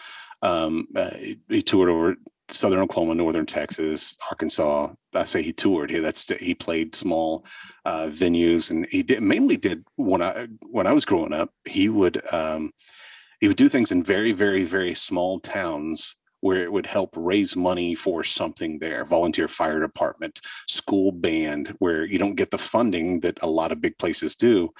Um, 0.42 0.88
uh, 0.96 1.10
he, 1.48 1.62
toured 1.62 1.90
over 1.90 2.16
southern 2.48 2.80
Oklahoma, 2.80 3.14
northern 3.14 3.46
Texas, 3.46 4.16
Arkansas. 4.30 4.88
I 5.14 5.24
say 5.24 5.42
he 5.42 5.52
toured. 5.52 5.90
He 5.90 5.98
that's 5.98 6.28
he 6.40 6.54
played 6.54 6.94
small 6.94 7.44
uh, 7.84 8.06
venues, 8.06 8.70
and 8.70 8.86
he 8.90 9.02
did 9.02 9.22
mainly 9.22 9.56
did 9.56 9.84
when 9.96 10.22
I 10.22 10.48
when 10.62 10.86
I 10.86 10.92
was 10.92 11.04
growing 11.04 11.32
up. 11.32 11.50
He 11.66 11.88
would 11.88 12.22
um, 12.32 12.72
he 13.40 13.48
would 13.48 13.56
do 13.56 13.68
things 13.68 13.92
in 13.92 14.02
very 14.02 14.32
very 14.32 14.64
very 14.64 14.94
small 14.94 15.40
towns 15.40 16.16
where 16.40 16.62
it 16.62 16.72
would 16.72 16.86
help 16.86 17.14
raise 17.16 17.56
money 17.56 17.94
for 17.94 18.24
something 18.24 18.78
there 18.78 19.04
volunteer 19.04 19.48
fire 19.48 19.80
department 19.80 20.40
school 20.68 21.12
band 21.12 21.68
where 21.78 22.04
you 22.04 22.18
don't 22.18 22.36
get 22.36 22.50
the 22.50 22.58
funding 22.58 23.20
that 23.20 23.38
a 23.42 23.46
lot 23.46 23.72
of 23.72 23.80
big 23.80 23.96
places 23.98 24.36
do 24.36 24.70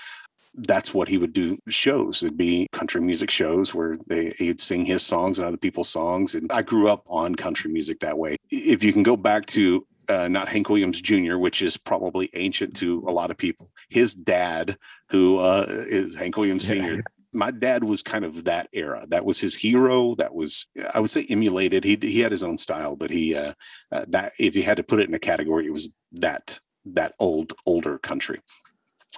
that's 0.55 0.93
what 0.93 1.09
he 1.09 1.17
would 1.17 1.33
do 1.33 1.57
shows 1.69 2.23
it'd 2.23 2.37
be 2.37 2.67
country 2.73 3.01
music 3.01 3.31
shows 3.31 3.75
where 3.75 3.97
they 4.09 4.31
he'd 4.31 4.61
sing 4.61 4.85
his 4.85 5.05
songs 5.05 5.39
and 5.39 5.47
other 5.47 5.57
people's 5.57 5.89
songs 5.89 6.35
and 6.35 6.51
i 6.53 6.61
grew 6.61 6.89
up 6.89 7.05
on 7.07 7.35
country 7.35 7.71
music 7.71 8.01
that 8.01 8.19
way 8.19 8.37
if 8.51 8.83
you 8.83 8.93
can 8.93 9.03
go 9.03 9.17
back 9.17 9.47
to 9.47 9.87
uh, 10.11 10.29
not 10.29 10.49
Hank 10.49 10.69
Williams 10.69 11.01
Jr., 11.01 11.37
which 11.37 11.63
is 11.63 11.77
probably 11.77 12.31
ancient 12.35 12.75
to 12.77 13.05
a 13.07 13.13
lot 13.13 13.31
of 13.31 13.37
people. 13.37 13.71
His 13.89 14.13
dad, 14.13 14.77
who 15.09 15.39
uh, 15.39 15.67
is 15.69 16.17
Hank 16.17 16.37
Williams 16.37 16.67
Sr., 16.67 17.05
my 17.33 17.51
dad 17.51 17.85
was 17.85 18.03
kind 18.03 18.25
of 18.25 18.45
that 18.45 18.69
era. 18.73 19.07
That 19.09 19.25
was 19.25 19.41
his 19.41 19.55
hero. 19.55 20.15
That 20.17 20.35
was 20.35 20.67
I 20.95 21.01
would 21.01 21.11
say 21.11 21.27
emulated. 21.29 21.85
He 21.85 21.99
he 22.01 22.21
had 22.21 22.33
his 22.33 22.43
own 22.43 22.59
style, 22.59 22.97
but 22.97 23.11
he 23.11 23.35
uh, 23.35 23.55
uh, 23.93 24.05
that 24.09 24.33
if 24.39 24.57
you 24.57 24.63
had 24.63 24.79
to 24.79 24.83
put 24.83 25.01
it 25.01 25.09
in 25.09 25.15
a 25.15 25.19
category, 25.19 25.67
it 25.67 25.73
was 25.73 25.89
that 26.13 26.61
that 26.85 27.15
old 27.19 27.53
older 27.67 27.99
country. 27.99 28.41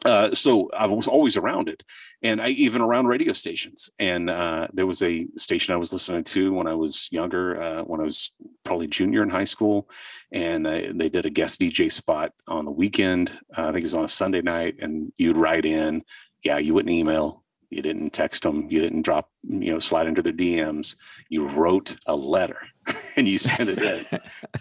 Uh, 0.05 0.35
so 0.35 0.68
I 0.77 0.87
was 0.87 1.07
always 1.07 1.37
around 1.37 1.68
it, 1.68 1.85
and 2.22 2.42
I 2.42 2.48
even 2.48 2.83
around 2.83 3.07
radio 3.07 3.33
stations. 3.33 3.88
And 3.98 4.29
uh, 4.29 4.68
there 4.72 4.87
was 4.87 5.01
a 5.01 5.27
station 5.37 5.75
I 5.75 5.79
was 5.79 5.92
listening 5.92 6.25
to 6.25 6.53
when 6.53 6.66
I 6.66 6.75
was 6.75 7.09
younger, 7.12 7.61
uh, 7.61 7.83
when 7.85 8.01
I 8.01 8.05
was 8.05 8.35
probably 8.64 8.88
junior 8.88 9.22
in 9.22 9.31
high 9.31 9.44
school, 9.44 9.88
and 10.33 10.66
they 10.66 11.09
did 11.09 11.27
a 11.27 11.31
guest 11.31 11.61
DJ 11.61 11.92
spot 11.92 12.33
on 12.48 12.64
the 12.64 12.70
weekend. 12.72 13.38
Uh, 13.57 13.68
I 13.68 13.72
think 13.72 13.83
it 13.83 13.85
was 13.85 13.94
on 13.94 14.05
a 14.05 14.09
Sunday 14.09 14.42
night, 14.42 14.77
and 14.81 15.12
you'd 15.16 15.37
write 15.37 15.64
in. 15.64 16.03
Yeah, 16.42 16.59
you 16.59 16.75
wouldn't 16.75 16.90
email 16.90 17.42
you 17.73 17.83
didn't 17.83 18.11
text 18.11 18.43
them. 18.43 18.69
You 18.71 18.81
didn't 18.81 19.03
drop, 19.03 19.31
you 19.43 19.73
know, 19.73 19.79
slide 19.79 20.07
into 20.07 20.23
their 20.23 20.33
DMs. 20.33 20.97
You 21.29 21.49
wrote 21.49 21.97
a 22.07 22.15
letter 22.15 22.59
and 23.17 23.27
you 23.27 23.39
sent 23.39 23.71
it 23.71 23.79
in 23.79 24.21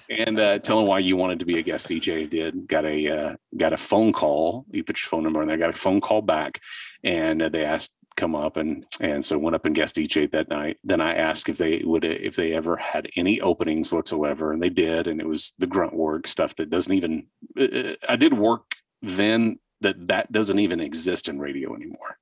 and 0.10 0.40
uh, 0.40 0.60
tell 0.60 0.78
them 0.78 0.88
why 0.88 1.00
you 1.00 1.18
wanted 1.18 1.40
to 1.40 1.46
be 1.46 1.60
a 1.60 1.62
guest 1.62 1.90
DJ. 1.90 2.30
Did 2.30 2.68
got 2.68 2.86
a 2.86 3.10
uh, 3.10 3.36
got 3.58 3.74
a 3.74 3.78
phone 3.78 4.14
call. 4.14 4.66
You 4.72 4.84
put 4.84 5.02
your 5.04 5.10
phone 5.10 5.24
number 5.24 5.42
in 5.42 5.48
there. 5.48 5.58
Got 5.58 5.72
a 5.72 5.74
phone 5.74 6.02
call 6.02 6.22
back, 6.22 6.60
and 7.04 7.42
uh, 7.42 7.50
they 7.50 7.66
asked 7.66 7.94
come 8.18 8.36
up 8.36 8.58
and 8.58 8.86
and 9.00 9.24
so 9.24 9.38
went 9.38 9.56
up 9.56 9.66
and 9.66 9.76
guest 9.76 9.96
DJ 9.96 10.30
that 10.32 10.50
night. 10.50 10.78
Then 10.84 11.02
I 11.02 11.16
asked 11.16 11.50
if 11.50 11.58
they 11.58 11.82
would 11.84 12.06
if 12.06 12.36
they 12.36 12.54
ever 12.54 12.78
had 12.78 13.10
any 13.16 13.42
openings 13.42 13.92
whatsoever, 13.92 14.52
and 14.52 14.62
they 14.62 14.70
did. 14.70 15.08
And 15.08 15.20
it 15.20 15.28
was 15.28 15.54
the 15.60 15.68
grunt 15.68 15.94
work 15.94 16.28
stuff 16.28 16.56
that 16.56 16.70
doesn't 16.70 16.94
even. 16.94 17.28
Uh, 17.60 17.64
uh, 17.64 17.94
I 18.08 18.16
did 18.16 18.34
work 18.34 18.76
then 19.02 19.60
that 19.82 20.08
that 20.08 20.32
doesn't 20.32 20.60
even 20.60 20.80
exist 20.80 21.28
in 21.28 21.40
radio 21.40 21.76
anymore. 21.76 22.18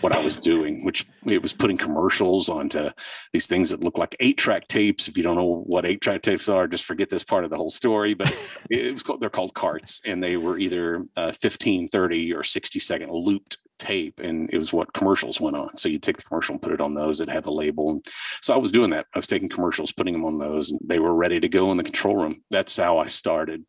What 0.00 0.12
i 0.12 0.20
was 0.20 0.36
doing 0.52 0.84
which 0.84 1.06
it 1.26 1.42
was 1.42 1.52
putting 1.52 1.76
commercials 1.76 2.48
onto 2.48 2.90
these 3.32 3.46
things 3.46 3.70
that 3.70 3.84
look 3.84 3.98
like 3.98 4.16
eight 4.20 4.38
track 4.38 4.68
tapes. 4.68 5.08
If 5.08 5.16
you 5.16 5.22
don't 5.22 5.36
know 5.36 5.62
what 5.66 5.86
eight 5.86 6.00
track 6.00 6.22
tapes 6.22 6.48
are 6.48 6.66
just 6.66 6.84
forget 6.84 7.10
this 7.10 7.24
part 7.24 7.44
of 7.44 7.50
the 7.50 7.56
whole 7.56 7.68
story. 7.68 8.14
But 8.14 8.30
it 8.70 8.92
was 8.92 9.02
called 9.02 9.20
they're 9.20 9.30
called 9.30 9.54
carts 9.54 10.00
and 10.04 10.22
they 10.22 10.36
were 10.36 10.58
either 10.58 11.04
uh, 11.16 11.32
15 11.32 11.88
30 11.88 12.34
or 12.34 12.42
60 12.42 12.78
second 12.78 13.10
looped 13.10 13.58
tape 13.78 14.20
and 14.20 14.48
it 14.52 14.58
was 14.58 14.72
what 14.72 14.92
commercials 14.92 15.40
went 15.40 15.56
on. 15.56 15.76
So 15.76 15.88
you 15.88 15.98
take 15.98 16.16
the 16.16 16.22
commercial 16.22 16.54
and 16.54 16.62
put 16.62 16.72
it 16.72 16.80
on 16.80 16.94
those. 16.94 17.18
That 17.18 17.28
had 17.28 17.44
the 17.44 17.52
label. 17.52 17.90
And 17.90 18.06
so 18.40 18.54
i 18.54 18.56
was 18.56 18.72
doing 18.72 18.90
that. 18.90 19.06
I 19.14 19.18
was 19.18 19.26
taking 19.26 19.48
commercials 19.48 19.92
putting 19.92 20.14
them 20.14 20.24
on 20.24 20.38
those 20.38 20.70
and 20.70 20.80
they 20.84 20.98
were 20.98 21.14
ready 21.14 21.40
to 21.40 21.48
go 21.48 21.70
in 21.72 21.76
the 21.76 21.82
control 21.82 22.16
room. 22.16 22.42
That's 22.50 22.76
how 22.76 22.98
i 22.98 23.06
started 23.06 23.64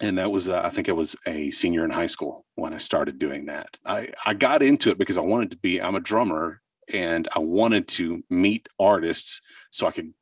and 0.00 0.18
that 0.18 0.30
was 0.30 0.48
uh, 0.48 0.60
i 0.64 0.70
think 0.70 0.88
i 0.88 0.92
was 0.92 1.16
a 1.26 1.50
senior 1.50 1.84
in 1.84 1.90
high 1.90 2.06
school 2.06 2.44
when 2.54 2.72
i 2.72 2.78
started 2.78 3.18
doing 3.18 3.46
that. 3.46 3.76
I 3.84 4.08
i 4.24 4.34
got 4.34 4.62
into 4.62 4.90
it 4.90 4.98
because 4.98 5.18
i 5.18 5.22
wanted 5.22 5.50
to 5.52 5.56
be 5.58 5.80
i'm 5.80 5.94
a 5.94 6.00
drummer 6.00 6.60
and 6.92 7.28
i 7.34 7.38
wanted 7.38 7.88
to 7.88 8.22
meet 8.30 8.68
artists 8.78 9.42
so 9.70 9.86
i 9.86 9.90
could 9.90 10.12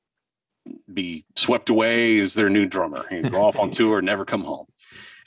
be 0.93 1.25
swept 1.37 1.71
away 1.71 2.19
as 2.19 2.35
their 2.35 2.51
new 2.51 2.67
drummer 2.67 3.05
and 3.11 3.31
go 3.31 3.43
off 3.43 3.59
on 3.59 3.71
tour 3.79 4.03
never 4.03 4.25
come 4.25 4.45
home. 4.45 4.67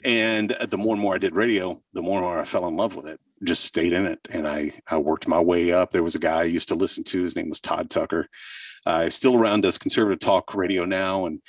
And 0.04 0.52
uh, 0.52 0.66
the 0.66 0.76
more 0.76 0.94
and 0.94 1.02
more 1.02 1.14
i 1.14 1.18
did 1.18 1.34
radio 1.34 1.82
the 1.92 2.02
more 2.02 2.18
and 2.18 2.26
more 2.26 2.38
i 2.38 2.44
fell 2.44 2.68
in 2.68 2.76
love 2.76 2.96
with 2.96 3.06
it 3.06 3.20
just 3.42 3.64
stayed 3.64 3.92
in 3.92 4.06
it 4.06 4.20
and 4.30 4.46
i 4.46 4.70
i 4.88 4.96
worked 4.98 5.26
my 5.26 5.40
way 5.40 5.72
up. 5.72 5.90
There 5.90 6.02
was 6.02 6.14
a 6.14 6.20
guy 6.20 6.40
i 6.40 6.44
used 6.44 6.68
to 6.68 6.74
listen 6.74 7.04
to 7.04 7.24
his 7.24 7.34
name 7.36 7.48
was 7.48 7.60
todd 7.60 7.90
tucker 7.90 8.28
uh, 8.86 9.08
still 9.08 9.36
around 9.36 9.62
does 9.62 9.78
conservative 9.78 10.20
talk 10.20 10.54
radio 10.54 10.84
now 10.84 11.26
and 11.26 11.40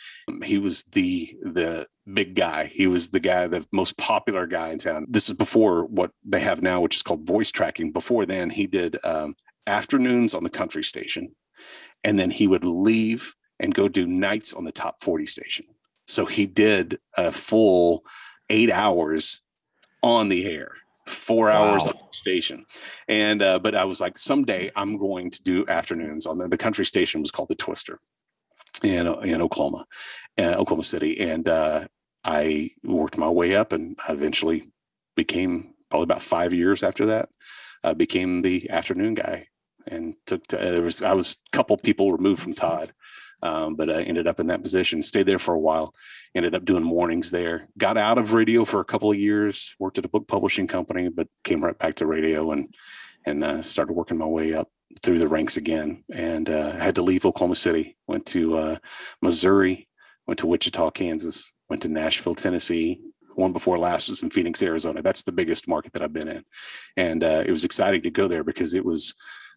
he 0.44 0.58
was 0.58 0.84
the 0.84 1.36
the 1.42 1.88
big 2.14 2.36
guy. 2.36 2.66
He 2.66 2.88
was 2.88 3.10
the 3.10 3.20
guy, 3.20 3.48
the 3.48 3.66
most 3.72 3.98
popular 3.98 4.46
guy 4.46 4.70
in 4.70 4.78
town. 4.78 5.08
This 5.10 5.30
is 5.30 5.36
before 5.36 5.86
what 5.86 6.12
they 6.24 6.40
have 6.40 6.62
now, 6.62 6.82
which 6.82 6.96
is 6.96 7.02
called 7.02 7.26
voice 7.26 7.52
tracking. 7.52 7.92
Before 7.92 8.26
then, 8.26 8.50
he 8.50 8.68
did 8.68 8.98
um, 9.04 9.36
afternoons 9.66 10.34
on 10.34 10.44
the 10.44 10.50
country 10.50 10.84
station, 10.84 11.36
and 12.04 12.20
then 12.20 12.30
he 12.30 12.48
would 12.48 12.64
leave 12.64 13.36
and 13.60 13.74
go 13.74 13.88
do 13.88 14.06
nights 14.06 14.54
on 14.54 14.66
the 14.66 14.72
top 14.72 15.02
40 15.02 15.26
station. 15.26 15.66
So 16.08 16.26
he 16.26 16.46
did 16.46 17.00
a 17.18 17.32
full 17.32 18.04
eight 18.50 18.70
hours 18.70 19.42
on 20.04 20.30
the 20.30 20.46
air 20.46 20.76
four 21.08 21.50
hours 21.50 21.86
wow. 21.88 21.94
on 21.94 22.14
station. 22.14 22.66
And 23.08 23.42
uh, 23.42 23.60
but 23.60 23.76
I 23.76 23.86
was 23.86 24.02
like, 24.02 24.18
someday 24.18 24.72
I'm 24.76 24.98
going 24.98 25.30
to 25.32 25.44
do 25.44 25.66
afternoons 25.68 26.26
on 26.26 26.38
the, 26.38 26.48
the 26.48 26.58
country 26.58 26.86
station 26.86 27.22
was 27.22 27.32
called 27.32 27.50
the 27.50 27.56
Twister 27.56 28.00
in 28.84 29.08
in 29.24 29.42
Oklahoma, 29.42 29.86
uh, 30.38 30.56
Oklahoma 30.58 30.84
City, 30.84 31.20
and 31.20 31.48
uh, 31.48 31.88
I 32.24 32.72
worked 32.84 33.18
my 33.18 33.30
way 33.30 33.56
up 33.56 33.72
and 33.72 33.98
eventually 34.10 34.72
became 35.16 35.74
probably 35.90 36.04
about 36.06 36.22
five 36.22 36.54
years 36.54 36.84
after 36.84 37.06
that, 37.06 37.30
uh, 37.84 37.94
became 37.94 38.42
the 38.42 38.70
afternoon 38.70 39.14
guy 39.14 39.48
and 39.88 40.16
took 40.26 40.46
to, 40.48 40.58
there 40.58 40.82
was 40.82 41.02
I 41.02 41.14
was 41.14 41.38
a 41.48 41.56
couple 41.56 41.78
people 41.78 42.12
removed 42.12 42.42
from 42.42 42.54
Todd. 42.54 42.92
Um, 43.42 43.76
but 43.76 43.90
I 43.90 44.02
ended 44.04 44.28
up 44.28 44.40
in 44.40 44.48
that 44.48 44.64
position, 44.64 45.04
stayed 45.04 45.28
there 45.28 45.40
for 45.40 45.54
a 45.54 45.60
while, 45.60 45.94
ended 46.34 46.56
up 46.56 46.66
doing 46.66 46.84
mornings 46.84 47.32
there, 47.32 47.68
got 47.78 47.98
out 47.98 48.18
of 48.18 48.34
radio 48.34 48.66
for 48.66 48.80
a 48.80 48.86
couple 48.86 49.12
of 49.12 49.18
years, 49.18 49.76
worked 49.80 49.98
at 49.98 50.06
a 50.06 50.10
book 50.10 50.28
publishing 50.28 50.68
company, 50.68 51.10
but 51.10 51.28
came 51.44 51.64
right 51.64 51.78
back 51.78 51.96
to 51.96 52.08
radio 52.08 52.52
and, 52.52 52.74
and 53.26 53.44
uh, 53.44 53.62
started 53.62 53.94
working 53.94 54.18
my 54.18 54.26
way 54.26 54.54
up 54.54 54.70
through 55.04 55.20
the 55.20 55.28
ranks 55.28 55.58
again 55.58 56.04
and 56.14 56.50
uh, 56.50 56.72
had 56.74 56.96
to 56.96 57.02
leave 57.02 57.26
Oklahoma 57.26 57.56
City, 57.56 57.98
went 58.08 58.26
to 58.28 58.58
uh, 58.58 58.78
Missouri, 59.22 59.88
went 60.28 60.40
to 60.40 60.48
Wichita, 60.48 60.92
Kansas, 60.92 61.52
went 61.70 61.82
to 61.82 61.90
Nashville, 61.90 62.36
Tennessee. 62.36 63.00
One 63.36 63.52
before 63.52 63.78
last 63.78 64.08
was 64.08 64.24
in 64.24 64.30
Phoenix, 64.30 64.64
Arizona. 64.64 65.02
That's 65.02 65.24
the 65.24 65.34
biggest 65.34 65.68
market 65.68 65.92
that 65.94 66.02
I've 66.02 66.14
been 66.14 66.30
in. 66.30 66.46
And 66.96 67.24
uh, 67.24 67.44
it 67.46 67.52
was 67.52 67.66
exciting 67.66 68.02
to 68.04 68.10
go 68.10 68.28
there 68.28 68.44
because 68.44 68.74
it 68.74 68.86
was 68.86 69.14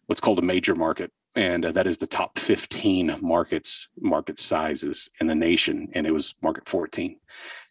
what's 0.09 0.19
called 0.19 0.39
a 0.39 0.41
major 0.41 0.73
market. 0.73 1.11
And 1.35 1.63
uh, 1.63 1.71
that 1.73 1.85
is 1.85 1.99
the 1.99 2.07
top 2.07 2.39
15 2.39 3.19
markets, 3.21 3.89
market 3.99 4.39
sizes 4.39 5.07
in 5.21 5.27
the 5.27 5.35
nation. 5.35 5.87
And 5.93 6.07
it 6.07 6.11
was 6.11 6.33
market 6.41 6.67
14. 6.67 7.15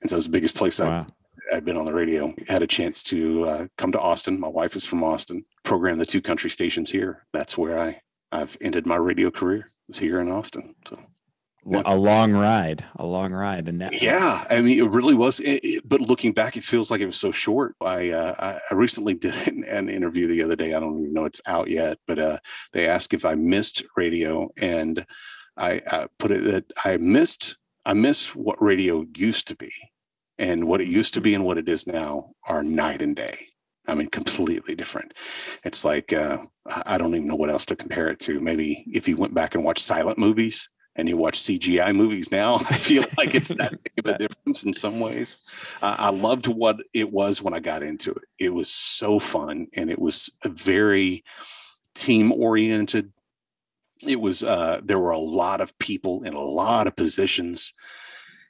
And 0.01 0.09
so 0.09 0.15
it 0.15 0.19
was 0.19 0.27
the 0.27 0.31
biggest 0.31 0.55
place 0.55 0.79
wow. 0.79 1.05
I, 1.51 1.57
I'd 1.57 1.65
been 1.65 1.77
on 1.77 1.85
the 1.85 1.93
radio. 1.93 2.33
Had 2.47 2.63
a 2.63 2.67
chance 2.69 3.03
to 3.05 3.45
uh, 3.45 3.67
come 3.77 3.91
to 3.91 4.01
Austin. 4.01 4.39
My 4.39 4.47
wife 4.47 4.77
is 4.77 4.85
from 4.85 5.03
Austin, 5.03 5.45
program 5.65 5.99
the 5.99 6.07
two 6.07 6.23
country 6.23 6.49
stations 6.49 6.93
here. 6.93 7.27
That's 7.33 7.59
where 7.59 7.81
I, 7.81 8.01
I've 8.31 8.57
ended 8.61 8.87
my 8.87 8.97
radio 8.97 9.33
career, 9.33 9.73
was 9.89 9.99
here 9.99 10.21
in 10.21 10.31
Austin. 10.31 10.77
So. 10.87 10.97
A 11.85 11.97
long 11.97 12.33
ride, 12.33 12.85
a 12.97 13.07
long 13.07 13.33
ride, 13.33 13.69
and 13.69 13.89
yeah, 13.93 14.45
I 14.49 14.61
mean, 14.61 14.79
it 14.79 14.91
really 14.91 15.15
was. 15.15 15.41
It, 15.41 15.61
it, 15.63 15.89
but 15.89 16.01
looking 16.01 16.33
back, 16.33 16.57
it 16.57 16.65
feels 16.65 16.91
like 16.91 17.01
it 17.01 17.07
was 17.07 17.17
so 17.17 17.33
short. 17.33 17.75
I 17.81 18.11
uh, 18.11 18.59
I 18.71 18.75
recently 18.75 19.15
did 19.15 19.35
an 19.47 19.89
interview 19.89 20.27
the 20.27 20.43
other 20.43 20.57
day. 20.57 20.75
I 20.75 20.81
don't 20.81 20.99
even 20.99 21.13
know 21.13 21.25
it's 21.25 21.41
out 21.47 21.69
yet, 21.69 21.99
but 22.07 22.19
uh, 22.19 22.39
they 22.73 22.89
asked 22.89 23.15
if 23.15 23.25
I 23.25 23.35
missed 23.35 23.85
radio, 23.97 24.49
and 24.57 25.05
I, 25.57 25.83
I 25.87 26.07
put 26.19 26.31
it 26.31 26.45
that 26.45 26.65
I 26.85 26.97
missed 26.97 27.59
I 27.85 27.95
miss 27.95 28.35
what 28.35 28.63
radio 28.63 29.07
used 29.17 29.49
to 29.49 29.57
be, 29.57 29.73
and 30.39 30.67
what 30.67 30.81
it 30.81 30.89
used 30.89 31.15
to 31.15 31.21
be 31.21 31.35
and 31.35 31.45
what 31.45 31.59
it 31.59 31.69
is 31.69 31.87
now 31.87 32.33
are 32.47 32.63
night 32.63 33.03
and 33.03 33.17
day. 33.17 33.49
I 33.87 33.95
mean, 33.95 34.09
completely 34.11 34.75
different. 34.75 35.15
It's 35.65 35.85
like 35.85 36.13
uh, 36.13 36.39
I 36.87 36.99
don't 36.99 37.15
even 37.15 37.27
know 37.27 37.37
what 37.37 37.51
else 37.51 37.67
to 37.67 37.77
compare 37.77 38.09
it 38.09 38.21
to. 38.21 38.41
Maybe 38.41 38.85
if 38.93 39.09
you 39.09 39.17
went 39.17 39.35
back 39.35 39.55
and 39.55 39.65
watched 39.65 39.85
silent 39.85 40.19
movies, 40.19 40.69
and 40.99 41.09
you 41.09 41.17
watch 41.17 41.39
CGI 41.39 41.95
movies 41.95 42.31
now, 42.31 42.57
I 42.57 42.75
feel 42.75 43.05
like 43.17 43.35
it's 43.35 43.49
that 43.49 43.83
big 43.83 44.05
of 44.05 44.15
a 44.15 44.19
difference 44.19 44.65
in 44.65 44.75
some 44.75 45.01
ways. 45.01 45.39
Uh, 45.81 45.97
I 45.99 46.11
loved 46.11 46.49
what 46.49 46.81
it 46.93 47.11
was 47.11 47.41
when 47.41 47.55
I 47.55 47.61
got 47.61 47.83
into 47.83 48.11
it. 48.11 48.25
It 48.39 48.53
was 48.53 48.71
so 48.71 49.19
fun 49.19 49.69
and 49.75 49.91
it 49.91 49.99
was 49.99 50.31
very 50.45 51.25
team 51.95 52.33
oriented. 52.33 53.13
It 54.07 54.21
was, 54.21 54.43
uh, 54.43 54.81
there 54.85 54.99
were 54.99 55.11
a 55.11 55.19
lot 55.19 55.61
of 55.61 55.79
people 55.79 56.25
in 56.25 56.35
a 56.35 56.43
lot 56.43 56.87
of 56.87 56.97
positions. 56.97 57.73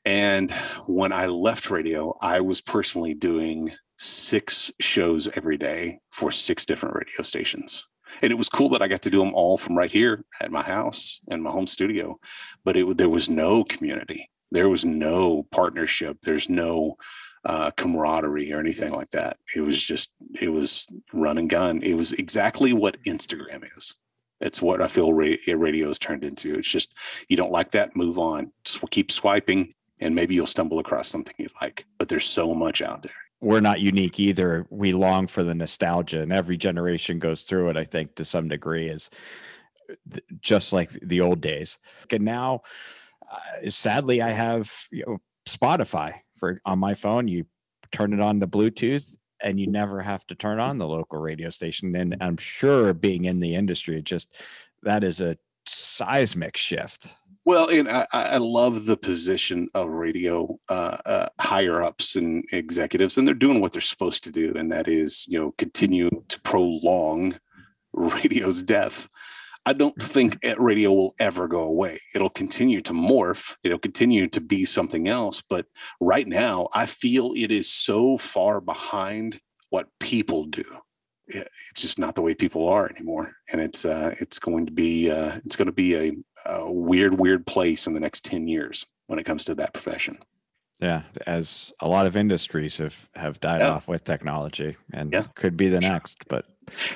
And 0.05 0.51
when 0.87 1.13
I 1.13 1.27
left 1.27 1.71
radio, 1.71 2.17
I 2.21 2.41
was 2.41 2.61
personally 2.61 3.15
doing 3.15 3.73
six 3.99 4.73
shows 4.81 5.29
every 5.35 5.59
day 5.59 6.01
for 6.11 6.31
six 6.31 6.65
different 6.65 6.95
radio 6.95 7.23
stations 7.23 7.87
and 8.23 8.33
it 8.33 8.39
was 8.39 8.49
cool 8.49 8.69
that 8.71 8.83
I 8.83 8.89
got 8.89 9.03
to 9.03 9.11
do 9.11 9.19
them 9.19 9.35
all 9.35 9.57
from 9.57 9.77
right 9.77 9.91
here 9.91 10.25
at 10.41 10.51
my 10.51 10.63
house 10.63 11.21
and 11.29 11.43
my 11.43 11.51
home 11.51 11.67
studio. 11.67 12.19
But 12.65 12.77
it 12.77 12.97
there 12.97 13.09
was 13.09 13.29
no 13.29 13.65
community, 13.65 14.31
there 14.51 14.69
was 14.69 14.85
no 14.85 15.45
partnership, 15.51 16.19
there's 16.23 16.49
no 16.49 16.97
uh, 17.45 17.71
camaraderie 17.77 18.53
or 18.53 18.61
anything 18.61 18.93
like 18.93 19.11
that. 19.11 19.39
It 19.55 19.61
was 19.61 19.83
just 19.83 20.11
it 20.41 20.49
was 20.51 20.87
run 21.13 21.39
and 21.39 21.51
gun. 21.51 21.83
It 21.83 21.95
was 21.95 22.13
exactly 22.13 22.73
what 22.73 23.03
Instagram 23.05 23.65
is. 23.77 23.97
It's 24.41 24.63
what 24.63 24.81
I 24.81 24.87
feel 24.87 25.13
radio 25.13 25.89
has 25.89 25.99
turned 25.99 26.25
into. 26.25 26.57
It's 26.57 26.71
just 26.71 26.95
you 27.29 27.37
don't 27.37 27.53
like 27.53 27.73
that, 27.73 27.97
move 27.97 28.19
on. 28.19 28.53
Just 28.65 28.83
keep 28.91 29.11
swiping, 29.11 29.73
and 30.01 30.15
maybe 30.15 30.35
you'll 30.35 30.47
stumble 30.47 30.79
across 30.79 31.09
something 31.09 31.35
you 31.39 31.49
like. 31.61 31.87
But 31.99 32.09
there's 32.09 32.27
so 32.27 32.55
much 32.55 32.81
out 32.83 33.03
there 33.03 33.13
we're 33.41 33.61
not 33.61 33.81
unique 33.81 34.19
either. 34.19 34.67
We 34.71 34.93
long 34.93 35.27
for 35.27 35.43
the 35.43 35.55
nostalgia, 35.55 36.21
and 36.21 36.33
every 36.33 36.57
generation 36.57 37.19
goes 37.19 37.43
through 37.43 37.71
it. 37.71 37.77
I 37.77 37.85
think 37.85 38.15
to 38.17 38.25
some 38.25 38.49
degree 38.49 38.89
is 38.89 39.11
just 40.41 40.73
like 40.73 40.91
the 40.91 41.21
old 41.21 41.41
days. 41.41 41.79
And 42.11 42.25
now, 42.25 42.63
uh, 43.31 43.71
sadly, 43.71 44.21
I 44.21 44.31
have 44.31 44.73
you 44.91 45.05
know 45.07 45.19
Spotify 45.47 46.15
for 46.37 46.61
on 46.65 46.79
my 46.79 46.95
phone. 46.95 47.29
You 47.29 47.47
turn 47.93 48.13
it 48.13 48.21
on 48.21 48.41
to 48.41 48.47
Bluetooth, 48.47 49.17
and 49.41 49.61
you 49.61 49.67
never 49.67 50.03
have 50.03 50.27
to 50.27 50.35
turn 50.35 50.59
on 50.59 50.79
the 50.79 50.89
local 50.89 51.19
radio 51.19 51.51
station. 51.51 51.95
And 51.95 52.17
I'm 52.21 52.37
sure, 52.37 52.93
being 52.93 53.25
in 53.25 53.41
the 53.41 53.55
industry, 53.55 54.03
just 54.03 54.35
that 54.83 55.05
is 55.05 55.21
a 55.21 55.39
seismic 55.67 56.57
shift 56.57 57.15
well, 57.49 57.71
and 57.71 57.89
I, 57.89 58.07
I, 58.13 58.37
love 58.37 58.85
the 58.85 58.99
position 58.99 59.71
of 59.73 59.89
radio 59.89 60.59
uh, 60.69 60.99
uh, 61.07 61.29
higher 61.41 61.83
ups 61.83 62.15
and 62.15 62.45
executives, 62.53 63.17
and 63.17 63.27
they're 63.27 63.35
doing 63.35 63.63
what 63.63 63.73
they're 63.73 63.81
supposed 63.81 64.23
to 64.25 64.31
do, 64.31 64.53
and 64.55 64.71
that 64.71 64.87
is, 64.87 65.25
you 65.29 65.41
know, 65.41 65.55
continue 65.57 66.11
to 66.29 66.41
prolong 66.43 67.39
radio's 67.95 68.63
death. 68.63 69.09
I 69.65 69.73
don't 69.73 69.97
think 69.97 70.39
radio 70.59 70.93
will 70.93 71.15
ever 71.19 71.49
go 71.49 71.63
away. 71.63 72.03
It'll 72.15 72.29
continue 72.29 72.83
to 72.83 72.93
morph. 72.93 73.57
It'll 73.65 73.79
continue 73.79 74.27
to 74.27 74.43
be 74.43 74.67
something 74.67 75.09
else. 75.09 75.41
But 75.41 75.69
right 76.03 76.29
now, 76.29 76.69
I 76.75 76.85
feel 76.85 77.33
it 77.35 77.51
is 77.51 77.73
so 77.73 78.19
far 78.19 78.61
behind 78.61 79.41
what 79.71 79.89
people 80.01 80.45
do 80.45 80.67
it's 81.29 81.81
just 81.81 81.99
not 81.99 82.15
the 82.15 82.23
way 82.23 82.35
people 82.35 82.69
are 82.69 82.89
anymore 82.89 83.35
and 83.51 83.61
it's 83.61 83.85
uh, 83.85 84.15
it's 84.19 84.39
going 84.39 84.67
to 84.67 84.73
be 84.73 85.11
uh, 85.11 85.39
it's 85.45 85.57
going 85.57 85.67
to 85.67 85.73
be 85.73 85.95
a, 85.95 86.13
a, 86.47 86.73
weird 86.73 87.19
weird 87.19 87.47
place 87.47 87.87
in 87.87 87.95
the 87.95 88.01
next 88.01 88.25
10 88.25 88.49
years 88.49 88.87
when 89.07 89.19
it 89.19 89.25
comes 89.25 89.45
to 89.45 89.55
that 89.55 89.73
profession 89.73 90.19
yeah 90.81 91.03
as 91.27 91.73
a 91.81 91.89
lot 91.89 92.07
of 92.07 92.17
industries 92.17 92.77
have 92.77 93.09
have 93.15 93.41
died 93.41 93.61
yeah. 93.61 93.71
off 93.71 93.89
with 93.89 94.05
technology 94.05 94.77
and 94.93 95.13
yeah. 95.13 95.25
could 95.35 95.57
be 95.57 95.69
the 95.69 95.81
next 95.81 96.17
but 96.29 96.47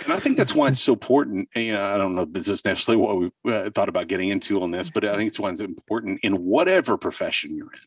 and 0.05 0.12
I 0.12 0.16
think 0.16 0.37
that's 0.37 0.55
why 0.55 0.68
it's 0.68 0.81
so 0.83 0.92
important. 0.92 1.49
You 1.55 1.73
know, 1.73 1.85
I 1.85 1.97
don't 1.97 2.14
know 2.14 2.25
this 2.25 2.49
is 2.49 2.64
necessarily 2.64 3.03
what 3.03 3.33
we 3.45 3.53
uh, 3.53 3.71
thought 3.71 3.88
about 3.88 4.09
getting 4.09 4.29
into 4.29 4.62
on 4.62 4.71
this, 4.71 4.90
but 4.90 5.05
I 5.05 5.16
think 5.16 5.29
it's 5.29 5.40
why 5.40 5.51
it's 5.51 5.61
important 5.61 6.21
in 6.23 6.35
whatever 6.45 6.99
profession 6.99 7.57
you're 7.57 7.73
in. 7.73 7.81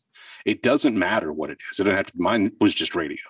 It 0.46 0.62
doesn't 0.62 0.98
matter 0.98 1.34
what 1.34 1.50
it 1.50 1.58
is. 1.72 1.80
It 1.80 1.84
doesn't 1.84 1.98
have 1.98 2.08
to. 2.08 2.14
Mine 2.16 2.52
was 2.60 2.74
just 2.74 2.96
radio, 2.96 3.22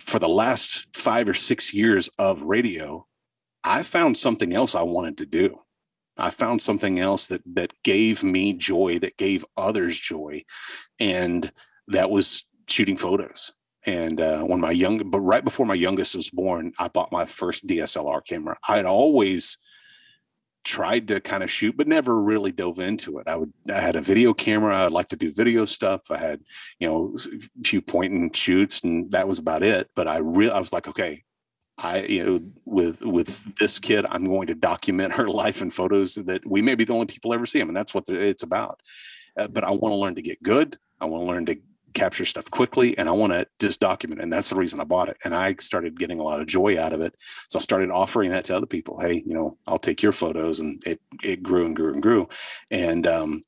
for 0.00 0.18
the 0.18 0.28
last 0.28 0.88
five 0.96 1.28
or 1.28 1.34
six 1.34 1.72
years 1.72 2.08
of 2.18 2.42
radio, 2.42 3.06
I 3.62 3.82
found 3.82 4.16
something 4.16 4.52
else 4.52 4.74
I 4.74 4.82
wanted 4.82 5.18
to 5.18 5.26
do. 5.26 5.58
I 6.16 6.30
found 6.30 6.62
something 6.62 7.00
else 7.00 7.26
that 7.28 7.42
that 7.54 7.72
gave 7.82 8.22
me 8.22 8.52
joy, 8.52 8.98
that 9.00 9.16
gave 9.16 9.44
others 9.56 9.98
joy, 9.98 10.44
and 11.00 11.50
that 11.88 12.10
was 12.10 12.46
shooting 12.68 12.96
photos. 12.96 13.52
And 13.86 14.20
uh, 14.20 14.42
when 14.42 14.60
my 14.60 14.70
young, 14.70 15.10
but 15.10 15.20
right 15.20 15.44
before 15.44 15.66
my 15.66 15.74
youngest 15.74 16.14
was 16.14 16.30
born, 16.30 16.72
I 16.78 16.88
bought 16.88 17.12
my 17.12 17.24
first 17.24 17.66
DSLR 17.66 18.24
camera. 18.26 18.56
I 18.66 18.76
had 18.76 18.86
always 18.86 19.58
tried 20.64 21.08
to 21.08 21.20
kind 21.20 21.42
of 21.42 21.50
shoot, 21.50 21.76
but 21.76 21.86
never 21.86 22.20
really 22.20 22.50
dove 22.50 22.78
into 22.78 23.18
it. 23.18 23.28
I 23.28 23.36
would, 23.36 23.52
I 23.70 23.80
had 23.80 23.96
a 23.96 24.00
video 24.00 24.32
camera. 24.32 24.84
I'd 24.84 24.92
like 24.92 25.08
to 25.08 25.16
do 25.16 25.32
video 25.32 25.64
stuff. 25.64 26.10
I 26.10 26.16
had, 26.16 26.42
you 26.78 26.88
know, 26.88 27.14
a 27.14 27.62
few 27.64 27.82
point 27.82 28.12
and 28.12 28.34
shoots 28.34 28.80
and 28.82 29.10
that 29.12 29.28
was 29.28 29.38
about 29.38 29.62
it. 29.62 29.90
But 29.94 30.08
I 30.08 30.18
really, 30.18 30.52
I 30.52 30.58
was 30.58 30.72
like, 30.72 30.88
okay, 30.88 31.22
I, 31.76 32.04
you 32.04 32.24
know, 32.24 32.40
with, 32.64 33.04
with 33.04 33.56
this 33.56 33.78
kid, 33.78 34.06
I'm 34.08 34.24
going 34.24 34.46
to 34.46 34.54
document 34.54 35.14
her 35.14 35.28
life 35.42 35.60
in 35.60 35.70
photos 35.70 36.14
that 36.14 36.46
we 36.46 36.62
may 36.62 36.74
be 36.74 36.84
the 36.84 36.94
only 36.94 37.06
people 37.06 37.34
ever 37.34 37.46
see 37.46 37.58
them. 37.58 37.68
And 37.68 37.76
that's 37.76 37.94
what 37.94 38.08
it's 38.08 38.42
about. 38.42 38.80
Uh, 39.38 39.48
but 39.48 39.64
I 39.64 39.70
want 39.70 39.92
to 39.92 39.96
learn 39.96 40.14
to 40.14 40.22
get 40.22 40.42
good. 40.42 40.76
I 41.00 41.06
want 41.06 41.22
to 41.22 41.26
learn 41.26 41.46
to 41.46 41.56
capture 41.94 42.24
stuff 42.24 42.50
quickly 42.50 42.96
and 42.98 43.08
I 43.08 43.12
want 43.12 43.32
to 43.32 43.46
just 43.58 43.80
document 43.80 44.20
it. 44.20 44.24
And 44.24 44.32
that's 44.32 44.50
the 44.50 44.56
reason 44.56 44.80
I 44.80 44.84
bought 44.84 45.08
it. 45.08 45.16
And 45.24 45.34
I 45.34 45.54
started 45.60 45.98
getting 45.98 46.20
a 46.20 46.22
lot 46.22 46.40
of 46.40 46.46
joy 46.46 46.80
out 46.80 46.92
of 46.92 47.00
it. 47.00 47.14
So 47.48 47.58
I 47.58 47.62
started 47.62 47.90
offering 47.90 48.30
that 48.30 48.44
to 48.46 48.56
other 48.56 48.66
people. 48.66 49.00
Hey, 49.00 49.22
you 49.24 49.34
know, 49.34 49.56
I'll 49.66 49.78
take 49.78 50.02
your 50.02 50.12
photos 50.12 50.60
and 50.60 50.82
it, 50.86 51.00
it 51.22 51.42
grew 51.42 51.64
and 51.64 51.74
grew 51.74 51.92
and 51.92 52.02
grew. 52.02 52.28
And 52.70 53.06
um, 53.06 53.42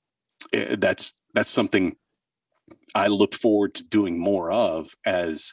it, 0.52 0.72
eh, 0.72 0.76
that's, 0.78 1.12
that's 1.34 1.50
something 1.50 1.96
I 2.94 3.08
looked 3.08 3.34
forward 3.34 3.74
to 3.74 3.84
doing 3.84 4.18
more 4.18 4.50
of 4.50 4.96
as 5.04 5.52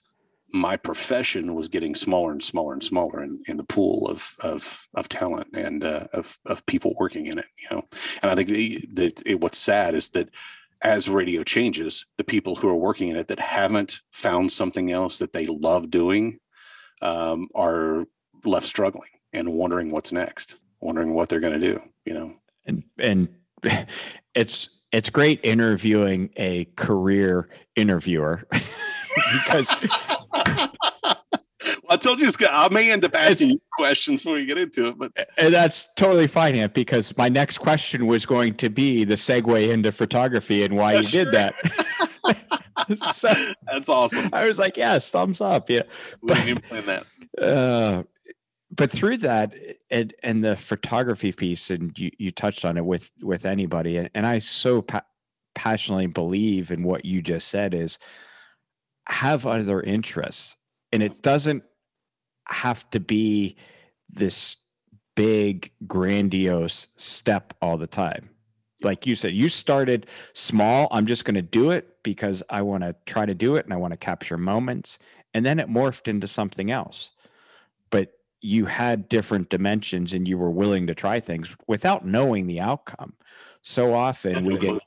my 0.53 0.77
profession 0.77 1.55
was 1.55 1.67
getting 1.67 1.95
smaller 1.95 2.31
and 2.31 2.43
smaller 2.43 2.73
and 2.73 2.83
smaller 2.83 3.23
in, 3.23 3.41
in 3.47 3.57
the 3.57 3.63
pool 3.63 4.07
of, 4.07 4.35
of, 4.39 4.87
of 4.93 5.09
talent 5.09 5.47
and 5.55 5.83
uh, 5.83 6.05
of, 6.13 6.37
of 6.45 6.63
people 6.67 6.93
working 6.99 7.25
in 7.25 7.39
it, 7.39 7.47
you 7.57 7.75
know? 7.75 7.83
And 8.21 8.31
I 8.31 8.35
think 8.35 8.49
that 8.93 9.39
what's 9.39 9.57
sad 9.57 9.95
is 9.95 10.09
that 10.09 10.29
as 10.83 11.07
radio 11.07 11.43
changes, 11.43 12.05
the 12.17 12.23
people 12.23 12.57
who 12.57 12.67
are 12.67 12.75
working 12.75 13.07
in 13.09 13.15
it 13.15 13.29
that 13.29 13.39
haven't 13.39 14.01
found 14.11 14.51
something 14.51 14.91
else 14.91 15.19
that 15.19 15.33
they 15.33 15.47
love 15.47 15.89
doing 15.89 16.39
um, 17.01 17.47
are 17.55 18.05
left 18.45 18.65
struggling 18.65 19.09
and 19.31 19.53
wondering 19.53 19.91
what's 19.91 20.11
next, 20.11 20.57
wondering 20.81 21.13
what 21.13 21.29
they're 21.29 21.39
going 21.39 21.59
to 21.59 21.73
do. 21.73 21.81
You 22.05 22.13
know, 22.13 22.35
and 22.65 22.83
and 22.99 23.29
it's 24.35 24.69
it's 24.91 25.09
great 25.09 25.39
interviewing 25.43 26.29
a 26.35 26.65
career 26.75 27.49
interviewer 27.75 28.43
because 28.51 29.73
I 31.93 31.97
told 31.97 32.19
you 32.19 32.31
Scott, 32.31 32.49
I 32.51 32.73
may 32.73 32.91
end 32.91 33.05
up 33.05 33.13
asking 33.13 33.51
you 33.51 33.61
questions 33.71 34.25
when 34.25 34.33
we 34.33 34.45
get 34.47 34.57
into 34.57 34.87
it, 34.87 34.97
but 34.97 35.11
and 35.37 35.53
that's 35.53 35.87
totally 35.95 36.25
fine, 36.25 36.55
Ant, 36.55 36.73
because 36.73 37.15
my 37.17 37.29
next 37.29 37.59
question 37.59 38.07
was 38.07 38.25
going 38.25 38.55
to 38.55 38.69
be 38.69 39.03
the 39.03 39.13
segue 39.13 39.69
into 39.71 39.91
photography 39.91 40.63
and 40.63 40.75
why 40.75 40.93
that's 40.93 41.13
you 41.13 41.23
did 41.23 41.31
true. 41.31 41.33
that. 41.33 43.07
so, 43.13 43.31
that's 43.71 43.89
awesome. 43.89 44.27
I 44.33 44.47
was 44.47 44.57
like, 44.57 44.75
yes, 44.75 45.11
thumbs 45.11 45.39
up. 45.39 45.69
Yeah. 45.69 45.83
We 46.23 46.29
but, 46.29 46.63
plan 46.63 46.85
that. 46.87 47.05
Uh, 47.39 48.03
but 48.71 48.89
through 48.89 49.17
that 49.17 49.53
and 49.91 50.15
and 50.23 50.43
the 50.43 50.55
photography 50.55 51.31
piece, 51.31 51.69
and 51.69 51.97
you, 51.99 52.09
you 52.17 52.31
touched 52.31 52.65
on 52.65 52.75
it 52.75 52.85
with 52.85 53.11
with 53.21 53.45
anybody, 53.45 53.97
and, 53.97 54.09
and 54.15 54.25
I 54.25 54.39
so 54.39 54.81
pa- 54.81 55.05
passionately 55.53 56.07
believe 56.07 56.71
in 56.71 56.81
what 56.81 57.05
you 57.05 57.21
just 57.21 57.49
said 57.49 57.75
is 57.75 57.99
have 59.07 59.45
other 59.45 59.79
interests, 59.79 60.55
and 60.91 61.03
it 61.03 61.21
doesn't 61.21 61.63
have 62.47 62.89
to 62.91 62.99
be 62.99 63.55
this 64.09 64.57
big 65.15 65.71
grandiose 65.85 66.87
step 66.97 67.53
all 67.61 67.77
the 67.77 67.87
time. 67.87 68.29
Like 68.81 69.05
you 69.05 69.15
said 69.15 69.33
you 69.33 69.47
started 69.47 70.07
small 70.33 70.89
i'm 70.91 71.05
just 71.05 71.23
going 71.23 71.35
to 71.35 71.41
do 71.41 71.71
it 71.71 72.03
because 72.03 72.43
i 72.49 72.61
want 72.61 72.83
to 72.83 72.93
try 73.05 73.25
to 73.25 73.33
do 73.33 73.55
it 73.55 73.63
and 73.63 73.73
i 73.73 73.77
want 73.77 73.91
to 73.91 73.97
capture 73.97 74.37
moments. 74.37 74.99
And 75.33 75.45
then 75.45 75.59
it 75.59 75.67
morphed 75.67 76.07
into 76.07 76.27
something 76.27 76.69
else. 76.69 77.11
But 77.89 78.13
you 78.41 78.65
had 78.65 79.09
different 79.09 79.49
dimensions 79.49 80.13
and 80.13 80.27
you 80.27 80.37
were 80.37 80.51
willing 80.51 80.85
to 80.87 80.93
try 80.93 81.19
things 81.19 81.55
without 81.65 82.05
knowing 82.05 82.45
the 82.45 82.59
outcome. 82.59 83.13
So 83.61 83.93
often 83.93 84.45
we 84.45 84.57
get 84.57 84.81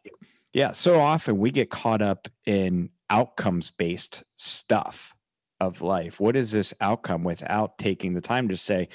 yeah 0.53 0.73
so 0.73 1.01
often 1.01 1.39
we 1.39 1.51
get 1.51 1.71
caught 1.71 2.03
up 2.03 2.29
in 2.45 2.91
outcomes 3.09 3.71
based 3.71 4.25
stuff 4.35 5.16
of 5.61 5.83
life? 5.83 6.21
What 6.21 6.37
is 6.37 6.53
this 6.53 6.75
outcome 6.81 7.25
without 7.25 7.79
taking 7.79 8.15
the 8.15 8.21
time 8.21 8.49
to 8.49 8.57
say, 8.57 8.89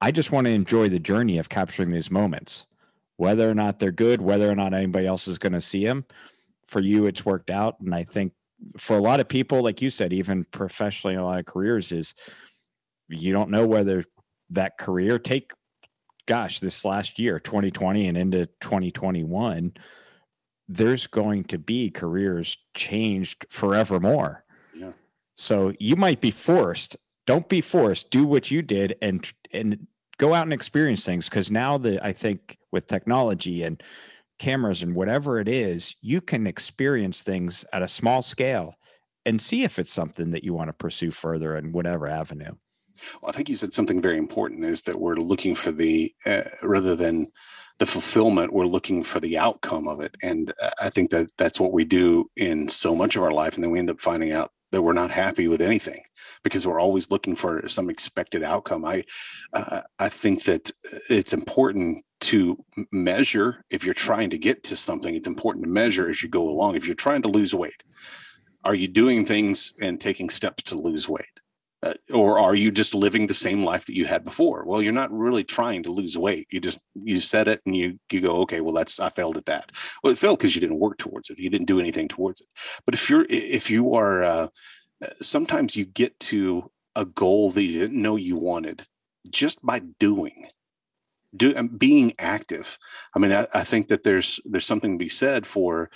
I 0.00 0.10
just 0.10 0.32
want 0.32 0.46
to 0.46 0.52
enjoy 0.52 0.88
the 0.88 0.98
journey 0.98 1.38
of 1.38 1.48
capturing 1.48 1.90
these 1.90 2.10
moments, 2.10 2.66
whether 3.16 3.48
or 3.48 3.54
not 3.54 3.78
they're 3.78 3.92
good, 3.92 4.20
whether 4.20 4.50
or 4.50 4.54
not 4.54 4.74
anybody 4.74 5.06
else 5.06 5.28
is 5.28 5.38
going 5.38 5.52
to 5.52 5.60
see 5.60 5.84
them. 5.84 6.04
For 6.66 6.80
you, 6.80 7.06
it's 7.06 7.24
worked 7.24 7.50
out. 7.50 7.80
And 7.80 7.94
I 7.94 8.04
think 8.04 8.32
for 8.78 8.96
a 8.96 9.00
lot 9.00 9.20
of 9.20 9.28
people, 9.28 9.62
like 9.62 9.82
you 9.82 9.90
said, 9.90 10.12
even 10.12 10.44
professionally, 10.44 11.16
a 11.16 11.22
lot 11.22 11.38
of 11.38 11.46
careers 11.46 11.92
is 11.92 12.14
you 13.08 13.32
don't 13.32 13.50
know 13.50 13.66
whether 13.66 14.04
that 14.50 14.78
career 14.78 15.18
take, 15.18 15.52
gosh, 16.26 16.60
this 16.60 16.84
last 16.84 17.18
year, 17.18 17.38
2020 17.38 18.08
and 18.08 18.16
into 18.16 18.46
2021, 18.60 19.74
there's 20.68 21.06
going 21.06 21.44
to 21.44 21.58
be 21.58 21.90
careers 21.90 22.56
changed 22.74 23.46
forevermore 23.50 24.43
so 25.36 25.72
you 25.78 25.96
might 25.96 26.20
be 26.20 26.30
forced. 26.30 26.96
Don't 27.26 27.48
be 27.48 27.60
forced. 27.60 28.10
Do 28.10 28.24
what 28.24 28.50
you 28.50 28.62
did 28.62 28.96
and 29.00 29.30
and 29.52 29.86
go 30.18 30.34
out 30.34 30.44
and 30.44 30.52
experience 30.52 31.04
things 31.04 31.28
because 31.28 31.50
now 31.50 31.78
the 31.78 32.04
I 32.04 32.12
think 32.12 32.58
with 32.70 32.86
technology 32.86 33.62
and 33.62 33.82
cameras 34.38 34.82
and 34.82 34.94
whatever 34.94 35.38
it 35.38 35.48
is, 35.48 35.96
you 36.00 36.20
can 36.20 36.46
experience 36.46 37.22
things 37.22 37.64
at 37.72 37.82
a 37.82 37.88
small 37.88 38.20
scale 38.22 38.74
and 39.24 39.40
see 39.40 39.64
if 39.64 39.78
it's 39.78 39.92
something 39.92 40.32
that 40.32 40.44
you 40.44 40.52
want 40.52 40.68
to 40.68 40.74
pursue 40.74 41.10
further 41.10 41.56
in 41.56 41.72
whatever 41.72 42.06
avenue. 42.06 42.52
Well, 43.20 43.30
I 43.30 43.32
think 43.32 43.48
you 43.48 43.56
said 43.56 43.72
something 43.72 44.02
very 44.02 44.18
important 44.18 44.64
is 44.64 44.82
that 44.82 45.00
we're 45.00 45.16
looking 45.16 45.54
for 45.54 45.72
the 45.72 46.14
uh, 46.26 46.42
rather 46.62 46.94
than 46.94 47.28
the 47.78 47.86
fulfillment 47.86 48.52
we're 48.52 48.66
looking 48.66 49.02
for 49.02 49.18
the 49.18 49.36
outcome 49.36 49.88
of 49.88 50.00
it 50.00 50.14
and 50.22 50.52
uh, 50.62 50.70
i 50.80 50.88
think 50.88 51.10
that 51.10 51.26
that's 51.36 51.58
what 51.58 51.72
we 51.72 51.84
do 51.84 52.30
in 52.36 52.68
so 52.68 52.94
much 52.94 53.16
of 53.16 53.22
our 53.22 53.32
life 53.32 53.54
and 53.54 53.64
then 53.64 53.70
we 53.70 53.78
end 53.78 53.90
up 53.90 54.00
finding 54.00 54.32
out 54.32 54.52
that 54.72 54.82
we're 54.82 54.92
not 54.92 55.10
happy 55.10 55.48
with 55.48 55.60
anything 55.60 56.02
because 56.42 56.66
we're 56.66 56.80
always 56.80 57.10
looking 57.10 57.36
for 57.36 57.66
some 57.68 57.88
expected 57.90 58.42
outcome. 58.42 58.84
I 58.84 59.04
uh, 59.52 59.82
I 59.98 60.08
think 60.08 60.44
that 60.44 60.70
it's 61.08 61.32
important 61.32 62.04
to 62.20 62.62
measure 62.90 63.64
if 63.70 63.84
you're 63.84 63.94
trying 63.94 64.30
to 64.30 64.38
get 64.38 64.62
to 64.64 64.76
something. 64.76 65.14
It's 65.14 65.28
important 65.28 65.64
to 65.64 65.70
measure 65.70 66.08
as 66.08 66.22
you 66.22 66.28
go 66.28 66.48
along. 66.48 66.76
If 66.76 66.86
you're 66.86 66.94
trying 66.94 67.22
to 67.22 67.28
lose 67.28 67.54
weight, 67.54 67.82
are 68.64 68.74
you 68.74 68.88
doing 68.88 69.24
things 69.24 69.74
and 69.80 70.00
taking 70.00 70.30
steps 70.30 70.62
to 70.64 70.78
lose 70.78 71.08
weight? 71.08 71.40
Uh, 71.84 71.92
or 72.14 72.38
are 72.38 72.54
you 72.54 72.70
just 72.70 72.94
living 72.94 73.26
the 73.26 73.34
same 73.34 73.62
life 73.62 73.84
that 73.84 73.94
you 73.94 74.06
had 74.06 74.24
before? 74.24 74.64
Well 74.64 74.80
you're 74.80 74.92
not 74.92 75.12
really 75.12 75.44
trying 75.44 75.82
to 75.82 75.92
lose 75.92 76.16
weight. 76.16 76.46
You 76.50 76.58
just 76.58 76.80
you 76.94 77.20
set 77.20 77.46
it 77.46 77.60
and 77.66 77.76
you 77.76 77.98
you 78.10 78.22
go 78.22 78.36
okay 78.42 78.62
well 78.62 78.72
that's 78.72 78.98
i 79.00 79.10
failed 79.10 79.36
at 79.36 79.44
that. 79.46 79.70
Well 80.02 80.12
it 80.12 80.18
failed 80.18 80.38
because 80.38 80.54
you 80.54 80.62
didn't 80.62 80.78
work 80.78 80.96
towards 80.96 81.28
it. 81.28 81.38
You 81.38 81.50
didn't 81.50 81.66
do 81.66 81.80
anything 81.80 82.08
towards 82.08 82.40
it. 82.40 82.48
But 82.86 82.94
if 82.94 83.10
you're 83.10 83.26
if 83.28 83.70
you 83.70 83.94
are 83.94 84.22
uh, 84.22 84.48
sometimes 85.20 85.76
you 85.76 85.84
get 85.84 86.18
to 86.20 86.70
a 86.96 87.04
goal 87.04 87.50
that 87.50 87.62
you 87.62 87.78
didn't 87.78 88.00
know 88.00 88.16
you 88.16 88.36
wanted 88.36 88.86
just 89.28 89.60
by 89.62 89.80
doing. 89.98 90.48
Do 91.36 91.54
um, 91.56 91.68
being 91.68 92.14
active. 92.18 92.78
I 93.14 93.18
mean 93.18 93.32
I, 93.32 93.46
I 93.52 93.62
think 93.64 93.88
that 93.88 94.04
there's 94.04 94.40
there's 94.46 94.66
something 94.66 94.92
to 94.92 95.04
be 95.04 95.10
said 95.10 95.46
for 95.46 95.90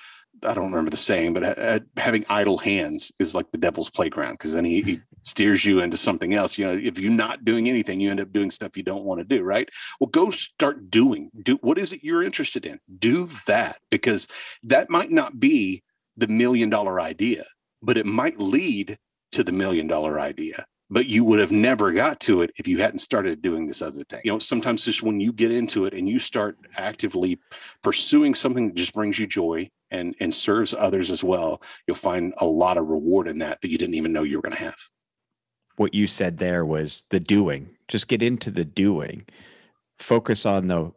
I 0.45 0.55
don't 0.55 0.71
remember 0.71 0.91
the 0.91 0.97
saying, 0.97 1.33
but 1.33 1.59
uh, 1.59 1.81
having 1.97 2.25
idle 2.29 2.59
hands 2.59 3.13
is 3.19 3.35
like 3.35 3.51
the 3.51 3.59
devil's 3.59 3.91
playground 3.91 4.35
because 4.35 4.55
then 4.55 4.65
he, 4.65 4.83
he, 4.83 5.01
steers 5.23 5.65
you 5.65 5.81
into 5.81 5.97
something 5.97 6.33
else. 6.33 6.57
You 6.57 6.67
know, 6.67 6.81
if 6.83 6.99
you're 6.99 7.11
not 7.11 7.45
doing 7.45 7.69
anything, 7.69 8.01
you 8.01 8.11
end 8.11 8.21
up 8.21 8.33
doing 8.33 8.51
stuff 8.51 8.77
you 8.77 8.83
don't 8.83 9.05
want 9.05 9.21
to 9.21 9.25
do, 9.25 9.43
right? 9.43 9.69
Well, 10.01 10.09
go 10.09 10.31
start 10.31 10.91
doing. 10.91 11.31
Do 11.43 11.57
what 11.57 11.77
is 11.77 11.93
it 11.93 12.05
you're 12.05 12.23
interested 12.23 12.65
in? 12.65 12.79
Do 12.99 13.29
that 13.47 13.79
because 13.91 14.29
that 14.63 14.89
might 14.89 15.11
not 15.11 15.39
be 15.39 15.83
the 16.17 16.29
million 16.29 16.71
dollar 16.71 17.01
idea, 17.01 17.45
but 17.83 17.99
it 17.99 18.07
might 18.07 18.39
lead 18.39 18.97
to 19.33 19.45
the 19.45 19.53
million 19.53 19.87
dollar 19.87 20.19
idea 20.19 20.65
but 20.91 21.07
you 21.07 21.25
would 21.25 21.39
have 21.39 21.53
never 21.53 21.93
got 21.93 22.19
to 22.21 22.43
it 22.43 22.51
if 22.57 22.67
you 22.67 22.79
hadn't 22.79 23.01
started 23.01 23.43
doing 23.43 23.67
this 23.67 23.83
other 23.83 24.03
thing. 24.05 24.21
You 24.25 24.33
know, 24.33 24.39
sometimes 24.39 24.85
just 24.85 25.03
when 25.03 25.21
you 25.21 25.33
get 25.33 25.51
into 25.51 25.85
it 25.85 25.93
and 25.93 26.09
you 26.09 26.19
start 26.19 26.57
actively 26.77 27.39
pursuing 27.83 28.35
something 28.35 28.69
that 28.69 28.75
just 28.75 28.95
brings 28.95 29.19
you 29.19 29.27
joy 29.27 29.71
and 29.91 30.15
and 30.21 30.33
serves 30.33 30.75
others 30.75 31.11
as 31.11 31.25
well, 31.25 31.63
you'll 31.87 31.97
find 31.97 32.35
a 32.39 32.47
lot 32.47 32.77
of 32.77 32.87
reward 32.87 33.29
in 33.29 33.39
that 33.39 33.61
that 33.61 33.71
you 33.71 33.79
didn't 33.79 33.95
even 33.95 34.13
know 34.13 34.23
you 34.23 34.37
were 34.37 34.43
going 34.43 34.57
to 34.57 34.65
have. 34.65 34.77
What 35.77 35.95
you 35.95 36.07
said 36.07 36.39
there 36.39 36.65
was 36.65 37.05
the 37.11 37.21
doing. 37.21 37.77
Just 37.87 38.09
get 38.09 38.23
into 38.23 38.51
the 38.51 38.65
doing. 38.65 39.27
Focus 39.99 40.45
on 40.45 40.69
the 40.69 40.93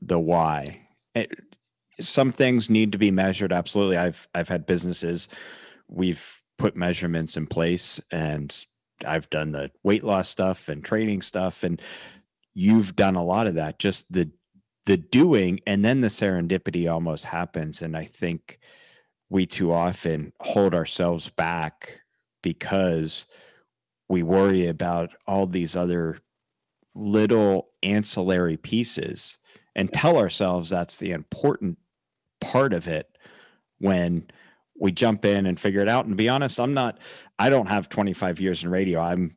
the 0.00 0.18
why. 0.18 0.88
It, 1.14 1.30
some 2.00 2.32
things 2.32 2.70
need 2.70 2.92
to 2.92 2.98
be 2.98 3.10
measured 3.10 3.52
absolutely. 3.52 3.96
I've 3.96 4.28
I've 4.34 4.48
had 4.48 4.66
businesses 4.66 5.28
we've 5.92 6.42
put 6.58 6.76
measurements 6.76 7.36
in 7.36 7.46
place 7.46 8.00
and 8.10 8.66
I've 9.06 9.28
done 9.30 9.52
the 9.52 9.70
weight 9.82 10.04
loss 10.04 10.28
stuff 10.28 10.68
and 10.68 10.84
training 10.84 11.22
stuff 11.22 11.64
and 11.64 11.80
you've 12.54 12.96
done 12.96 13.16
a 13.16 13.24
lot 13.24 13.46
of 13.46 13.54
that 13.54 13.78
just 13.78 14.12
the 14.12 14.30
the 14.86 14.96
doing 14.96 15.60
and 15.66 15.84
then 15.84 16.00
the 16.00 16.08
serendipity 16.08 16.90
almost 16.90 17.26
happens 17.26 17.82
and 17.82 17.96
I 17.96 18.04
think 18.04 18.58
we 19.30 19.46
too 19.46 19.72
often 19.72 20.32
hold 20.40 20.74
ourselves 20.74 21.30
back 21.30 22.00
because 22.42 23.26
we 24.08 24.22
worry 24.22 24.66
about 24.66 25.10
all 25.26 25.46
these 25.46 25.74
other 25.74 26.18
little 26.94 27.68
ancillary 27.82 28.56
pieces 28.56 29.38
and 29.74 29.92
tell 29.92 30.18
ourselves 30.18 30.68
that's 30.68 30.98
the 30.98 31.12
important 31.12 31.78
part 32.40 32.74
of 32.74 32.86
it 32.86 33.08
when 33.78 34.26
we 34.78 34.92
jump 34.92 35.24
in 35.24 35.46
and 35.46 35.58
figure 35.58 35.80
it 35.80 35.88
out. 35.88 36.04
And 36.04 36.16
be 36.16 36.28
honest, 36.28 36.60
I'm 36.60 36.74
not, 36.74 36.98
I 37.38 37.48
don't 37.48 37.68
have 37.68 37.88
25 37.88 38.40
years 38.40 38.64
in 38.64 38.70
radio. 38.70 39.00
I'm, 39.00 39.34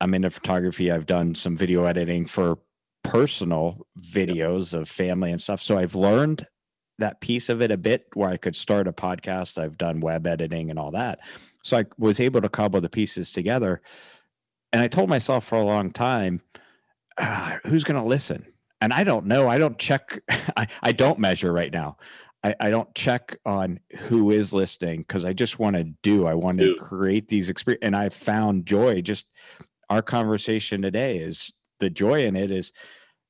I'm 0.00 0.14
into 0.14 0.30
photography. 0.30 0.90
I've 0.90 1.06
done 1.06 1.34
some 1.34 1.56
video 1.56 1.84
editing 1.84 2.26
for 2.26 2.58
personal 3.02 3.86
videos 4.00 4.74
of 4.74 4.88
family 4.88 5.30
and 5.30 5.40
stuff. 5.40 5.60
So 5.62 5.78
I've 5.78 5.94
learned 5.94 6.46
that 6.98 7.20
piece 7.20 7.48
of 7.48 7.60
it 7.62 7.70
a 7.70 7.76
bit 7.76 8.06
where 8.14 8.30
I 8.30 8.36
could 8.36 8.54
start 8.54 8.86
a 8.86 8.92
podcast. 8.92 9.58
I've 9.58 9.78
done 9.78 10.00
web 10.00 10.26
editing 10.26 10.70
and 10.70 10.78
all 10.78 10.90
that. 10.92 11.20
So 11.62 11.78
I 11.78 11.86
was 11.98 12.20
able 12.20 12.40
to 12.40 12.48
cobble 12.48 12.80
the 12.80 12.88
pieces 12.88 13.32
together. 13.32 13.82
And 14.72 14.80
I 14.80 14.88
told 14.88 15.08
myself 15.08 15.44
for 15.44 15.56
a 15.56 15.64
long 15.64 15.90
time, 15.90 16.42
ah, 17.18 17.58
who's 17.64 17.84
going 17.84 18.00
to 18.00 18.06
listen? 18.06 18.46
And 18.80 18.92
I 18.92 19.04
don't 19.04 19.26
know. 19.26 19.48
I 19.48 19.58
don't 19.58 19.78
check. 19.78 20.20
I, 20.56 20.66
I 20.82 20.92
don't 20.92 21.18
measure 21.18 21.52
right 21.52 21.72
now. 21.72 21.96
I, 22.42 22.54
I 22.58 22.70
don't 22.70 22.94
check 22.94 23.36
on 23.44 23.80
who 23.98 24.30
is 24.30 24.52
listening 24.52 25.00
because 25.00 25.24
I 25.24 25.32
just 25.32 25.58
want 25.58 25.76
to 25.76 25.84
do. 26.02 26.26
I 26.26 26.34
want 26.34 26.60
to 26.60 26.74
create 26.76 27.28
these 27.28 27.50
experience, 27.50 27.82
and 27.82 27.94
I 27.94 28.08
found 28.08 28.64
joy. 28.64 29.02
Just 29.02 29.30
our 29.90 30.00
conversation 30.00 30.80
today 30.80 31.18
is 31.18 31.52
the 31.80 31.90
joy 31.90 32.24
in 32.24 32.36
it 32.36 32.50
is 32.50 32.72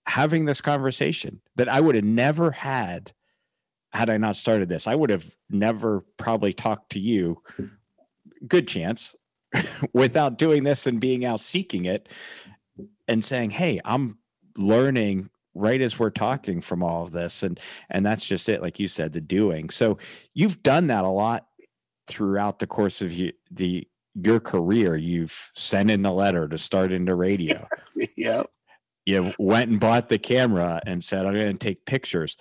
having 0.07 0.45
this 0.45 0.61
conversation 0.61 1.41
that 1.57 1.69
I 1.69 1.81
would 1.81 1.95
have 1.95 2.05
never 2.05 2.51
had 2.51 3.13
had 3.93 4.09
I 4.09 4.17
not 4.19 4.37
started 4.37 4.69
this. 4.69 4.87
I 4.87 4.95
would 4.95 5.11
have 5.11 5.37
never 5.49 6.05
probably 6.17 6.53
talked 6.53 6.93
to 6.93 7.01
you. 7.01 7.43
Good 8.47 8.69
chance 8.69 9.17
without 9.93 10.39
doing 10.39 10.63
this 10.63 10.87
and 10.87 11.01
being 11.01 11.25
out 11.25 11.41
seeking 11.41 11.85
it 11.85 12.09
and 13.09 13.25
saying, 13.25 13.51
Hey, 13.51 13.81
I'm 13.85 14.19
learning 14.57 15.31
right 15.55 15.81
as 15.81 15.99
we're 15.99 16.11
talking 16.11 16.61
from 16.61 16.83
all 16.83 17.03
of 17.03 17.11
this. 17.11 17.43
And 17.43 17.59
and 17.89 18.07
that's 18.07 18.25
just 18.25 18.49
it, 18.49 18.63
like 18.63 18.79
you 18.79 18.89
said, 18.89 19.13
the 19.13 19.21
doing. 19.21 19.71
So 19.71 19.99
you've 20.35 20.63
done 20.63 20.87
that 20.89 21.05
a 21.05 21.09
lot 21.09 21.47
throughout 22.07 22.59
the 22.59 22.67
course 22.67 23.03
of 23.03 23.13
you, 23.13 23.33
the 23.51 23.87
your 24.15 24.41
career. 24.41 24.97
You've 24.97 25.51
sent 25.55 25.91
in 25.91 26.03
the 26.03 26.13
letter 26.13 26.49
to 26.49 26.59
start 26.59 26.93
into 26.93 27.15
radio. 27.15 27.67
yeah. 28.17 28.45
You 29.07 29.33
went 29.39 29.71
and 29.71 29.81
bought 29.81 30.09
the 30.09 30.19
camera 30.19 30.81
and 30.87 31.03
said, 31.03 31.27
I'm 31.27 31.35
going 31.35 31.53
to 31.53 31.59
take 31.59 31.87
pictures. 31.87 32.37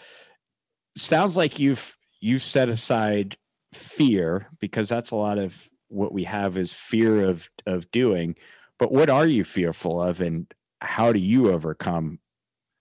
Sounds 0.95 1.37
like 1.37 1.59
you've 1.59 1.97
you've 2.19 2.41
set 2.43 2.69
aside 2.69 3.37
fear 3.73 4.49
because 4.59 4.89
that's 4.89 5.11
a 5.11 5.15
lot 5.15 5.37
of 5.37 5.69
what 5.89 6.11
we 6.11 6.23
have 6.23 6.57
is 6.57 6.73
fear 6.73 7.23
of 7.23 7.49
of 7.65 7.89
doing 7.91 8.35
but 8.77 8.91
what 8.91 9.09
are 9.09 9.27
you 9.27 9.43
fearful 9.43 10.01
of 10.01 10.21
and 10.21 10.51
how 10.81 11.11
do 11.11 11.19
you 11.19 11.51
overcome 11.51 12.19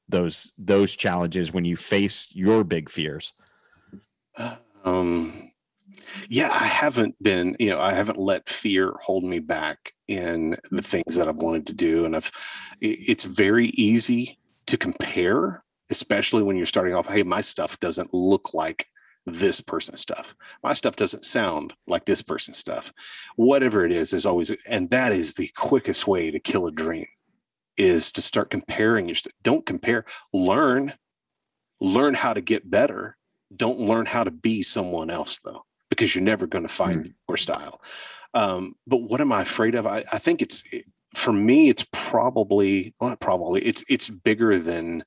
those 0.08 0.52
those 0.56 0.94
challenges 0.96 1.52
when 1.52 1.64
you 1.64 1.76
face 1.76 2.26
your 2.30 2.64
big 2.64 2.88
fears 2.88 3.34
um 4.84 5.47
yeah 6.28 6.50
i 6.52 6.66
haven't 6.66 7.14
been 7.22 7.56
you 7.58 7.70
know 7.70 7.80
i 7.80 7.92
haven't 7.92 8.18
let 8.18 8.48
fear 8.48 8.94
hold 9.02 9.24
me 9.24 9.38
back 9.38 9.92
in 10.08 10.50
the 10.70 10.82
mm. 10.82 10.84
things 10.84 11.16
that 11.16 11.28
i've 11.28 11.36
wanted 11.36 11.66
to 11.66 11.72
do 11.72 12.04
and 12.04 12.16
i've 12.16 12.30
it's 12.80 13.24
very 13.24 13.68
easy 13.68 14.38
to 14.66 14.76
compare 14.76 15.62
especially 15.90 16.42
when 16.42 16.56
you're 16.56 16.66
starting 16.66 16.94
off 16.94 17.08
hey 17.08 17.22
my 17.22 17.40
stuff 17.40 17.78
doesn't 17.80 18.12
look 18.12 18.54
like 18.54 18.86
this 19.32 19.60
person's 19.60 20.00
stuff. 20.00 20.36
My 20.62 20.72
stuff 20.72 20.96
doesn't 20.96 21.24
sound 21.24 21.74
like 21.86 22.04
this 22.04 22.22
person's 22.22 22.58
stuff. 22.58 22.92
Whatever 23.36 23.84
it 23.84 23.92
is, 23.92 24.10
there's 24.10 24.26
always, 24.26 24.50
and 24.66 24.90
that 24.90 25.12
is 25.12 25.34
the 25.34 25.50
quickest 25.56 26.06
way 26.06 26.30
to 26.30 26.38
kill 26.38 26.66
a 26.66 26.72
dream 26.72 27.06
is 27.76 28.10
to 28.12 28.22
start 28.22 28.50
comparing 28.50 29.06
your 29.06 29.14
stuff. 29.14 29.32
Don't 29.42 29.64
compare, 29.64 30.04
learn, 30.32 30.94
learn 31.80 32.14
how 32.14 32.34
to 32.34 32.40
get 32.40 32.70
better. 32.70 33.16
Don't 33.54 33.78
learn 33.78 34.06
how 34.06 34.24
to 34.24 34.30
be 34.30 34.62
someone 34.62 35.10
else 35.10 35.38
though, 35.38 35.64
because 35.88 36.14
you're 36.14 36.24
never 36.24 36.46
going 36.46 36.64
to 36.64 36.72
find 36.72 37.06
mm. 37.06 37.14
your 37.28 37.36
style. 37.36 37.80
Um, 38.34 38.74
but 38.86 38.98
what 38.98 39.20
am 39.20 39.32
I 39.32 39.42
afraid 39.42 39.74
of? 39.74 39.86
I, 39.86 40.04
I 40.12 40.18
think 40.18 40.42
it's, 40.42 40.62
for 41.14 41.32
me, 41.32 41.68
it's 41.68 41.86
probably, 41.92 42.94
well, 43.00 43.16
probably 43.16 43.62
it's, 43.62 43.84
it's 43.88 44.10
bigger 44.10 44.58
than, 44.58 45.04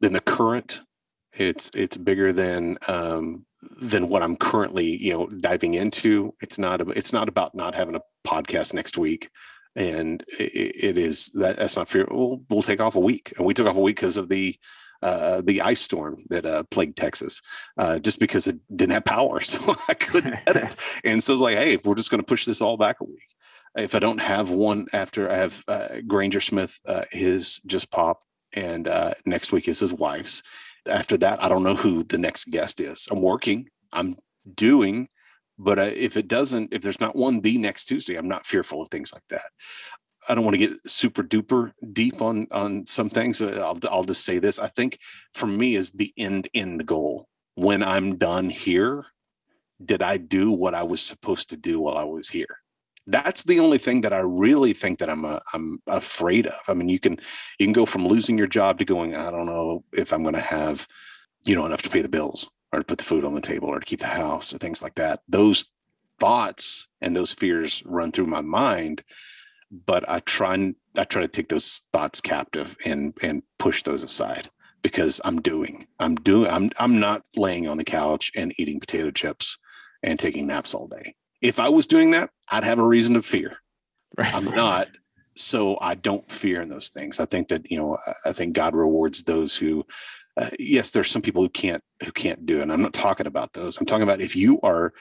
than 0.00 0.12
the 0.14 0.20
current 0.20 0.80
it's 1.34 1.70
it's 1.74 1.96
bigger 1.96 2.32
than 2.32 2.78
um, 2.88 3.46
than 3.80 4.08
what 4.08 4.22
I'm 4.22 4.36
currently, 4.36 4.96
you 5.02 5.12
know, 5.12 5.26
diving 5.26 5.74
into. 5.74 6.34
It's 6.40 6.58
not 6.58 6.80
it's 6.96 7.12
not 7.12 7.28
about 7.28 7.54
not 7.54 7.74
having 7.74 7.94
a 7.94 8.02
podcast 8.26 8.74
next 8.74 8.98
week, 8.98 9.30
and 9.74 10.22
it, 10.38 10.76
it 10.76 10.98
is 10.98 11.30
that 11.34 11.56
that's 11.56 11.76
not 11.76 11.88
fair. 11.88 12.06
We'll, 12.10 12.42
we'll 12.50 12.62
take 12.62 12.80
off 12.80 12.96
a 12.96 13.00
week, 13.00 13.32
and 13.36 13.46
we 13.46 13.54
took 13.54 13.66
off 13.66 13.76
a 13.76 13.80
week 13.80 13.96
because 13.96 14.16
of 14.16 14.28
the 14.28 14.56
uh, 15.02 15.40
the 15.42 15.60
ice 15.60 15.80
storm 15.80 16.24
that 16.30 16.46
uh, 16.46 16.62
plagued 16.70 16.96
Texas, 16.96 17.42
uh, 17.78 17.98
just 17.98 18.18
because 18.18 18.46
it 18.46 18.58
didn't 18.74 18.92
have 18.92 19.04
power, 19.04 19.40
so 19.52 19.76
I 19.88 19.94
couldn't 19.94 20.38
edit. 20.46 20.76
And 21.04 21.22
so 21.22 21.32
I 21.32 21.34
was 21.34 21.42
like, 21.42 21.56
hey, 21.56 21.78
we're 21.84 21.94
just 21.94 22.10
going 22.10 22.20
to 22.20 22.26
push 22.26 22.44
this 22.44 22.60
all 22.60 22.76
back 22.76 23.00
a 23.00 23.04
week. 23.04 23.28
If 23.76 23.94
I 23.94 23.98
don't 23.98 24.20
have 24.20 24.50
one 24.50 24.86
after 24.92 25.30
I 25.30 25.36
have 25.36 25.64
uh, 25.66 25.88
Granger 26.06 26.40
Smith, 26.40 26.78
uh, 26.86 27.04
his 27.10 27.60
just 27.66 27.90
popped, 27.90 28.24
and 28.52 28.86
uh, 28.86 29.14
next 29.24 29.50
week 29.50 29.66
is 29.66 29.80
his 29.80 29.92
wife's 29.92 30.42
after 30.86 31.16
that, 31.18 31.42
I 31.42 31.48
don't 31.48 31.62
know 31.62 31.76
who 31.76 32.02
the 32.02 32.18
next 32.18 32.50
guest 32.50 32.80
is. 32.80 33.08
I'm 33.10 33.22
working, 33.22 33.68
I'm 33.92 34.16
doing, 34.54 35.08
but 35.58 35.78
if 35.78 36.16
it 36.16 36.28
doesn't, 36.28 36.72
if 36.72 36.82
there's 36.82 37.00
not 37.00 37.16
one 37.16 37.40
the 37.40 37.58
next 37.58 37.84
Tuesday, 37.84 38.16
I'm 38.16 38.28
not 38.28 38.46
fearful 38.46 38.82
of 38.82 38.88
things 38.88 39.12
like 39.12 39.26
that. 39.30 39.46
I 40.28 40.34
don't 40.34 40.44
want 40.44 40.54
to 40.54 40.66
get 40.66 40.72
super 40.90 41.22
duper 41.22 41.72
deep 41.92 42.22
on 42.22 42.46
on 42.50 42.86
some 42.86 43.10
things. 43.10 43.42
Uh, 43.42 43.60
I'll, 43.60 43.78
I'll 43.90 44.04
just 44.04 44.24
say 44.24 44.38
this. 44.38 44.58
I 44.58 44.68
think 44.68 44.98
for 45.34 45.46
me 45.46 45.74
is 45.74 45.92
the 45.92 46.12
end 46.16 46.48
end 46.54 46.86
goal. 46.86 47.28
When 47.54 47.82
I'm 47.82 48.16
done 48.16 48.48
here, 48.48 49.06
did 49.84 50.00
I 50.00 50.16
do 50.16 50.50
what 50.50 50.74
I 50.74 50.84
was 50.84 51.02
supposed 51.02 51.50
to 51.50 51.56
do 51.56 51.80
while 51.80 51.98
I 51.98 52.04
was 52.04 52.30
here? 52.30 52.62
that's 53.06 53.44
the 53.44 53.58
only 53.58 53.78
thing 53.78 54.02
that 54.02 54.12
I 54.12 54.20
really 54.20 54.72
think 54.72 54.98
that 55.00 55.10
I'm 55.10 55.24
a, 55.24 55.28
uh, 55.28 55.40
I'm 55.52 55.82
afraid 55.86 56.46
of. 56.46 56.60
I 56.68 56.74
mean, 56.74 56.88
you 56.88 57.00
can 57.00 57.18
you 57.58 57.66
can 57.66 57.72
go 57.72 57.86
from 57.86 58.06
losing 58.06 58.38
your 58.38 58.46
job 58.46 58.78
to 58.78 58.84
going, 58.84 59.14
I 59.14 59.30
don't 59.30 59.46
know 59.46 59.84
if 59.92 60.12
I'm 60.12 60.22
going 60.22 60.34
to 60.34 60.40
have, 60.40 60.86
you 61.44 61.54
know, 61.54 61.66
enough 61.66 61.82
to 61.82 61.90
pay 61.90 62.02
the 62.02 62.08
bills 62.08 62.48
or 62.72 62.78
to 62.78 62.84
put 62.84 62.98
the 62.98 63.04
food 63.04 63.24
on 63.24 63.34
the 63.34 63.40
table 63.40 63.68
or 63.68 63.80
to 63.80 63.86
keep 63.86 64.00
the 64.00 64.06
house 64.06 64.54
or 64.54 64.58
things 64.58 64.82
like 64.82 64.94
that. 64.96 65.20
Those 65.28 65.66
thoughts 66.20 66.86
and 67.00 67.16
those 67.16 67.32
fears 67.32 67.82
run 67.84 68.12
through 68.12 68.26
my 68.26 68.40
mind, 68.40 69.02
but 69.72 70.08
I 70.08 70.20
try 70.20 70.54
and 70.54 70.76
I 70.96 71.04
try 71.04 71.22
to 71.22 71.28
take 71.28 71.48
those 71.48 71.82
thoughts 71.92 72.20
captive 72.20 72.76
and 72.84 73.16
and 73.22 73.42
push 73.58 73.82
those 73.82 74.04
aside 74.04 74.50
because 74.82 75.20
I'm 75.24 75.40
doing. 75.40 75.86
I'm 75.98 76.14
doing 76.14 76.50
I'm 76.50 76.70
I'm 76.78 77.00
not 77.00 77.22
laying 77.36 77.66
on 77.66 77.78
the 77.78 77.84
couch 77.84 78.30
and 78.36 78.52
eating 78.58 78.78
potato 78.78 79.10
chips 79.10 79.58
and 80.02 80.18
taking 80.18 80.46
naps 80.46 80.74
all 80.74 80.88
day. 80.88 81.14
If 81.40 81.58
I 81.58 81.70
was 81.70 81.86
doing 81.86 82.10
that, 82.12 82.30
I'd 82.50 82.64
have 82.64 82.78
a 82.78 82.86
reason 82.86 83.14
to 83.14 83.22
fear. 83.22 83.56
Right. 84.18 84.34
I'm 84.34 84.44
not. 84.44 84.88
So 85.36 85.78
I 85.80 85.94
don't 85.94 86.30
fear 86.30 86.60
in 86.60 86.68
those 86.68 86.90
things. 86.90 87.18
I 87.18 87.24
think 87.24 87.48
that, 87.48 87.70
you 87.70 87.78
know, 87.78 87.96
I 88.26 88.32
think 88.32 88.54
God 88.54 88.74
rewards 88.74 89.24
those 89.24 89.56
who, 89.56 89.86
uh, 90.38 90.50
yes, 90.58 90.90
there's 90.90 91.10
some 91.10 91.22
people 91.22 91.42
who 91.42 91.48
can't, 91.48 91.82
who 92.04 92.12
can't 92.12 92.44
do 92.44 92.58
it. 92.58 92.62
And 92.64 92.70
I'm 92.70 92.82
not 92.82 92.92
talking 92.92 93.26
about 93.26 93.54
those. 93.54 93.78
I'm 93.78 93.86
talking 93.86 94.02
about 94.02 94.20
if 94.20 94.36
you 94.36 94.60
are, 94.60 94.92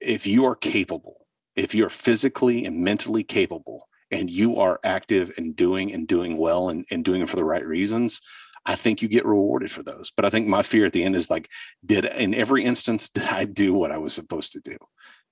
if 0.00 0.28
you 0.28 0.44
are 0.44 0.54
capable, 0.54 1.26
if 1.56 1.74
you're 1.74 1.88
physically 1.88 2.64
and 2.64 2.82
mentally 2.82 3.24
capable 3.24 3.88
and 4.10 4.30
you 4.30 4.58
are 4.58 4.80
active 4.84 5.32
and 5.36 5.56
doing 5.56 5.92
and 5.92 6.06
doing 6.06 6.36
well 6.36 6.68
and, 6.68 6.84
and 6.90 7.04
doing 7.04 7.22
it 7.22 7.28
for 7.28 7.36
the 7.36 7.44
right 7.44 7.66
reasons, 7.66 8.20
I 8.64 8.74
think 8.74 9.02
you 9.02 9.08
get 9.08 9.24
rewarded 9.24 9.70
for 9.70 9.82
those. 9.82 10.12
But 10.14 10.24
I 10.24 10.30
think 10.30 10.46
my 10.46 10.62
fear 10.62 10.86
at 10.86 10.92
the 10.92 11.04
end 11.04 11.16
is 11.16 11.30
like, 11.30 11.48
did 11.84 12.04
in 12.04 12.34
every 12.34 12.64
instance, 12.64 13.08
did 13.10 13.26
I 13.26 13.44
do 13.44 13.74
what 13.74 13.92
I 13.92 13.98
was 13.98 14.12
supposed 14.12 14.52
to 14.52 14.60
do? 14.60 14.76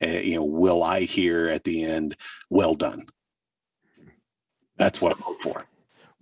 uh, 0.02 0.08
you 0.08 0.36
know, 0.36 0.44
will 0.44 0.82
I 0.82 1.00
hear 1.00 1.48
at 1.48 1.64
the 1.64 1.84
end, 1.84 2.16
well 2.50 2.74
done? 2.74 3.06
That's 4.76 5.00
what 5.00 5.16
I 5.16 5.20
hope 5.20 5.40
for. 5.42 5.66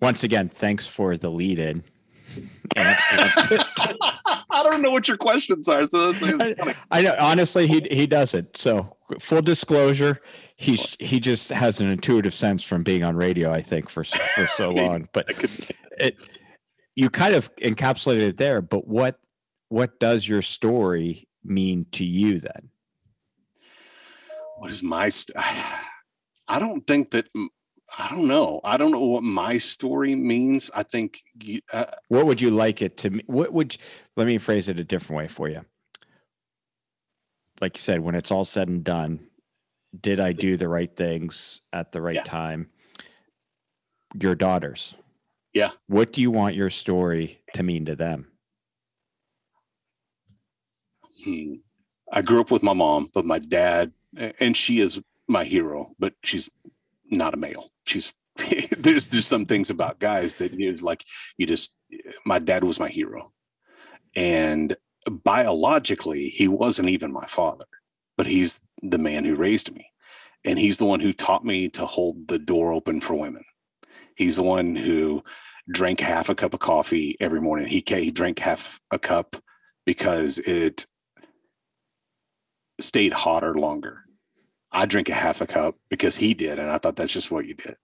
Once 0.00 0.22
again, 0.24 0.48
thanks 0.48 0.86
for 0.86 1.16
the 1.16 1.30
lead 1.30 1.58
in. 1.58 1.84
I 2.76 4.62
don't 4.64 4.82
know 4.82 4.90
what 4.90 5.08
your 5.08 5.16
questions 5.16 5.68
are. 5.68 5.84
So 5.84 6.12
I, 6.22 6.74
I 6.90 7.02
know 7.02 7.14
honestly 7.18 7.66
he 7.66 7.80
he 7.90 8.06
doesn't. 8.06 8.56
So 8.56 8.96
full 9.20 9.42
disclosure, 9.42 10.20
he's 10.62 10.96
he 11.00 11.20
just 11.20 11.50
has 11.50 11.80
an 11.80 11.88
intuitive 11.88 12.34
sense 12.34 12.62
from 12.62 12.82
being 12.82 13.04
on 13.04 13.16
radio, 13.16 13.52
I 13.52 13.60
think, 13.60 13.88
for 13.88 14.04
for 14.04 14.46
so 14.46 14.70
long. 14.74 15.08
But 15.12 15.26
it 15.98 16.16
you 16.94 17.10
kind 17.10 17.34
of 17.34 17.54
encapsulated 17.56 18.28
it 18.28 18.36
there. 18.36 18.62
But 18.62 18.86
what 18.86 19.18
what 19.68 19.98
does 19.98 20.28
your 20.28 20.42
story 20.42 21.28
mean 21.44 21.86
to 21.92 22.04
you 22.04 22.40
then? 22.40 22.70
what 24.62 24.70
is 24.70 24.82
my 24.82 25.08
st- 25.08 25.36
I 26.48 26.60
don't 26.60 26.86
think 26.86 27.10
that 27.10 27.26
I 27.98 28.08
don't 28.08 28.28
know. 28.28 28.60
I 28.62 28.76
don't 28.76 28.92
know 28.92 29.00
what 29.00 29.24
my 29.24 29.58
story 29.58 30.14
means. 30.14 30.70
I 30.72 30.84
think 30.84 31.24
you, 31.42 31.62
uh, 31.72 31.86
what 32.08 32.26
would 32.26 32.40
you 32.40 32.50
like 32.50 32.80
it 32.80 32.96
to 32.98 33.10
me? 33.10 33.24
What 33.26 33.52
would 33.52 33.74
you, 33.74 33.80
let 34.16 34.28
me 34.28 34.38
phrase 34.38 34.68
it 34.68 34.78
a 34.78 34.84
different 34.84 35.18
way 35.18 35.28
for 35.28 35.48
you? 35.48 35.64
Like 37.60 37.76
you 37.76 37.80
said, 37.80 38.00
when 38.00 38.14
it's 38.14 38.30
all 38.30 38.44
said 38.44 38.68
and 38.68 38.84
done, 38.84 39.26
did 39.98 40.20
I 40.20 40.32
do 40.32 40.56
the 40.56 40.68
right 40.68 40.94
things 40.94 41.60
at 41.72 41.92
the 41.92 42.00
right 42.00 42.16
yeah. 42.16 42.24
time? 42.24 42.68
Your 44.20 44.34
daughters. 44.34 44.94
Yeah. 45.52 45.70
What 45.86 46.12
do 46.12 46.20
you 46.20 46.30
want 46.30 46.54
your 46.54 46.70
story 46.70 47.40
to 47.54 47.62
mean 47.62 47.84
to 47.86 47.96
them? 47.96 48.28
Hmm. 51.24 51.54
I 52.10 52.22
grew 52.22 52.40
up 52.40 52.50
with 52.50 52.62
my 52.62 52.72
mom, 52.72 53.08
but 53.12 53.24
my 53.24 53.38
dad 53.38 53.92
and 54.40 54.56
she 54.56 54.80
is 54.80 55.00
my 55.28 55.44
hero, 55.44 55.94
but 55.98 56.14
she's 56.22 56.50
not 57.10 57.34
a 57.34 57.38
male. 57.38 57.70
She's 57.84 58.12
there's 58.78 59.08
there's 59.08 59.26
some 59.26 59.46
things 59.46 59.70
about 59.70 59.98
guys 59.98 60.34
that 60.34 60.54
you're 60.54 60.76
like 60.78 61.04
you 61.36 61.46
just 61.46 61.76
my 62.24 62.38
dad 62.38 62.64
was 62.64 62.80
my 62.80 62.88
hero. 62.88 63.32
And 64.14 64.76
biologically, 65.10 66.28
he 66.28 66.48
wasn't 66.48 66.88
even 66.88 67.12
my 67.12 67.26
father, 67.26 67.64
but 68.16 68.26
he's 68.26 68.60
the 68.82 68.98
man 68.98 69.24
who 69.24 69.34
raised 69.34 69.74
me. 69.74 69.86
And 70.44 70.58
he's 70.58 70.78
the 70.78 70.84
one 70.84 71.00
who 71.00 71.12
taught 71.12 71.44
me 71.44 71.68
to 71.70 71.86
hold 71.86 72.28
the 72.28 72.38
door 72.38 72.72
open 72.72 73.00
for 73.00 73.14
women. 73.14 73.44
He's 74.16 74.36
the 74.36 74.42
one 74.42 74.74
who 74.74 75.22
drank 75.70 76.00
half 76.00 76.28
a 76.28 76.34
cup 76.34 76.54
of 76.54 76.60
coffee 76.60 77.16
every 77.20 77.40
morning. 77.40 77.66
He, 77.66 77.82
he 77.86 78.10
drank 78.10 78.38
half 78.40 78.80
a 78.90 78.98
cup 78.98 79.36
because 79.86 80.38
it 80.38 80.86
stayed 82.80 83.12
hotter 83.12 83.54
longer. 83.54 84.04
I 84.72 84.86
drink 84.86 85.08
a 85.08 85.14
half 85.14 85.40
a 85.40 85.46
cup 85.46 85.76
because 85.90 86.16
he 86.16 86.34
did, 86.34 86.58
and 86.58 86.70
I 86.70 86.78
thought 86.78 86.96
that's 86.96 87.12
just 87.12 87.30
what 87.30 87.46
you 87.46 87.54
did. 87.54 87.76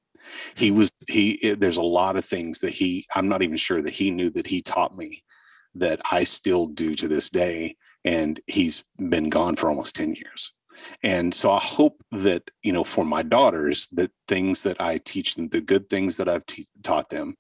He 0.55 0.71
was 0.71 0.91
he. 1.07 1.55
There's 1.55 1.77
a 1.77 1.83
lot 1.83 2.17
of 2.17 2.25
things 2.25 2.61
that 2.61 2.71
he. 2.71 3.07
I'm 3.15 3.29
not 3.29 3.43
even 3.43 3.57
sure 3.57 3.83
that 3.83 3.95
he 3.95 4.11
knew 4.11 4.31
that 4.31 4.47
he 4.47 4.63
taught 4.63 4.97
me 4.97 5.23
that 5.75 6.01
I 6.11 6.25
still 6.25 6.67
do 6.67 6.95
to 6.97 7.09
this 7.09 7.31
day, 7.31 7.77
and 8.05 8.41
he's 8.47 8.85
been 8.99 9.29
gone 9.29 9.57
for 9.57 9.69
almost 9.69 9.97
ten 9.97 10.15
years. 10.15 10.53
And 11.03 11.35
so 11.35 11.53
I 11.53 11.61
hope 11.61 12.03
that, 12.13 12.51
you 12.63 12.73
know, 12.73 12.85
for 12.85 13.05
my 13.05 13.23
daughters, 13.23 13.89
that 13.89 14.11
things 14.27 14.63
that 14.63 14.81
I 14.81 14.99
teach 14.99 15.35
them, 15.35 15.49
the 15.49 15.61
good 15.61 15.89
things 15.89 16.17
that 16.17 16.29
I've 16.29 16.47
te- 16.47 16.67
taught 16.83 17.11
them, 17.11 17.37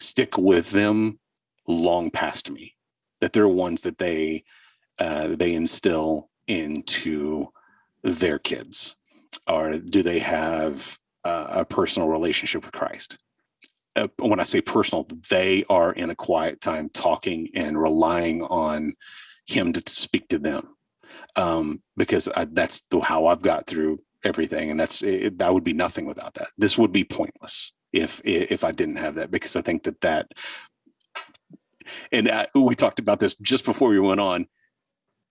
stick 0.00 0.36
with 0.36 0.70
them 0.70 1.18
long 1.66 2.10
past 2.10 2.50
me, 2.50 2.74
that 3.20 3.32
they're 3.32 3.48
ones 3.48 3.82
that 3.82 3.98
they, 3.98 4.44
uh, 4.98 5.28
they 5.28 5.52
instill 5.52 6.30
into 6.46 7.48
their 8.02 8.38
kids. 8.38 8.96
Or 9.48 9.78
do 9.78 10.02
they 10.02 10.18
have 10.18 10.98
uh, 11.24 11.46
a 11.50 11.64
personal 11.64 12.08
relationship 12.08 12.64
with 12.64 12.72
Christ? 12.72 13.18
Uh, 13.94 14.08
when 14.18 14.40
I 14.40 14.44
say 14.44 14.60
personal, 14.60 15.06
they 15.30 15.64
are 15.70 15.92
in 15.92 16.10
a 16.10 16.14
quiet 16.14 16.60
time 16.60 16.90
talking 16.90 17.48
and 17.54 17.80
relying 17.80 18.42
on 18.42 18.94
Him 19.46 19.72
to, 19.72 19.80
to 19.80 19.92
speak 19.92 20.28
to 20.28 20.38
them 20.38 20.75
um, 21.36 21.82
because 21.96 22.28
I, 22.36 22.46
that's 22.46 22.82
the, 22.90 23.00
how 23.00 23.26
I've 23.26 23.42
got 23.42 23.66
through 23.66 24.00
everything, 24.24 24.70
and 24.70 24.80
that's 24.80 25.02
it, 25.02 25.38
that 25.38 25.52
would 25.52 25.64
be 25.64 25.74
nothing 25.74 26.06
without 26.06 26.34
that. 26.34 26.48
This 26.58 26.76
would 26.78 26.92
be 26.92 27.04
pointless 27.04 27.72
if 27.92 28.20
if 28.24 28.64
I 28.64 28.72
didn't 28.72 28.96
have 28.96 29.14
that 29.16 29.30
because 29.30 29.56
I 29.56 29.62
think 29.62 29.84
that 29.84 30.00
that 30.00 30.28
and 32.12 32.28
uh, 32.28 32.46
we 32.54 32.74
talked 32.74 32.98
about 32.98 33.20
this 33.20 33.36
just 33.36 33.64
before 33.64 33.88
we 33.88 34.00
went 34.00 34.20
on. 34.20 34.46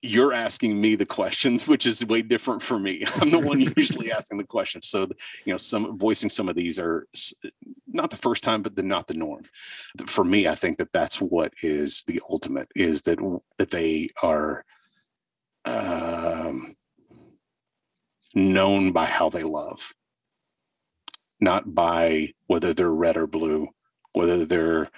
You're 0.02 0.34
asking 0.34 0.80
me 0.80 0.96
the 0.96 1.06
questions, 1.06 1.68
which 1.68 1.86
is 1.86 2.06
way 2.06 2.22
different 2.22 2.62
for 2.62 2.78
me. 2.78 3.04
I'm 3.16 3.32
the 3.32 3.40
one 3.40 3.60
usually 3.60 4.12
asking 4.12 4.38
the 4.38 4.44
questions. 4.44 4.88
So, 4.88 5.08
you 5.46 5.54
know, 5.54 5.58
some 5.58 5.98
voicing 5.98 6.30
some 6.30 6.48
of 6.48 6.56
these 6.56 6.80
are 6.80 7.08
not 7.88 8.12
the 8.12 8.18
first 8.18 8.44
time, 8.44 8.62
but 8.62 8.76
the, 8.76 8.84
not 8.84 9.08
the 9.08 9.16
norm. 9.16 9.46
For 10.06 10.24
me, 10.24 10.48
I 10.48 10.56
think 10.56 10.78
that 10.78 10.94
that's 10.94 11.20
what 11.20 11.54
is 11.64 12.04
the 12.08 12.22
ultimate 12.30 12.70
is 12.76 13.04
that 13.04 13.20
that 13.58 13.72
they 13.72 14.10
are 14.22 14.64
um, 15.66 16.76
known 18.34 18.92
by 18.92 19.06
how 19.06 19.30
they 19.30 19.44
love, 19.44 19.94
not 21.40 21.74
by 21.74 22.34
whether 22.48 22.74
they're 22.74 22.94
red 22.94 23.18
or 23.18 23.28
blue, 23.28 23.70
whether 24.14 24.46
they're 24.46 24.90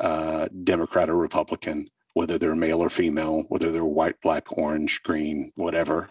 uh, 0.00 0.48
Democrat 0.64 1.10
or 1.10 1.16
Republican, 1.16 1.88
whether 2.14 2.38
they're 2.38 2.54
male 2.54 2.80
or 2.80 2.88
female, 2.88 3.44
whether 3.48 3.70
they're 3.70 3.84
white, 3.84 4.20
black, 4.20 4.56
orange, 4.56 5.02
green, 5.02 5.52
whatever, 5.54 6.10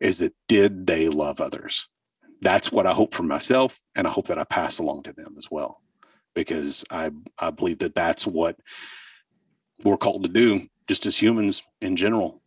is 0.00 0.18
that 0.18 0.34
did 0.46 0.86
they 0.86 1.08
love 1.08 1.40
others? 1.40 1.88
That's 2.40 2.70
what 2.70 2.86
I 2.86 2.92
hope 2.92 3.14
for 3.14 3.24
myself, 3.24 3.80
and 3.96 4.06
I 4.06 4.10
hope 4.10 4.26
that 4.28 4.38
I 4.38 4.44
pass 4.44 4.78
along 4.78 5.04
to 5.04 5.12
them 5.12 5.34
as 5.36 5.50
well, 5.50 5.82
because 6.34 6.84
I 6.90 7.10
I 7.38 7.50
believe 7.50 7.78
that 7.78 7.94
that's 7.94 8.26
what 8.26 8.56
we're 9.82 9.96
called 9.96 10.22
to 10.22 10.28
do, 10.28 10.68
just 10.86 11.06
as 11.06 11.20
humans 11.20 11.62
in 11.80 11.96
general 11.96 12.42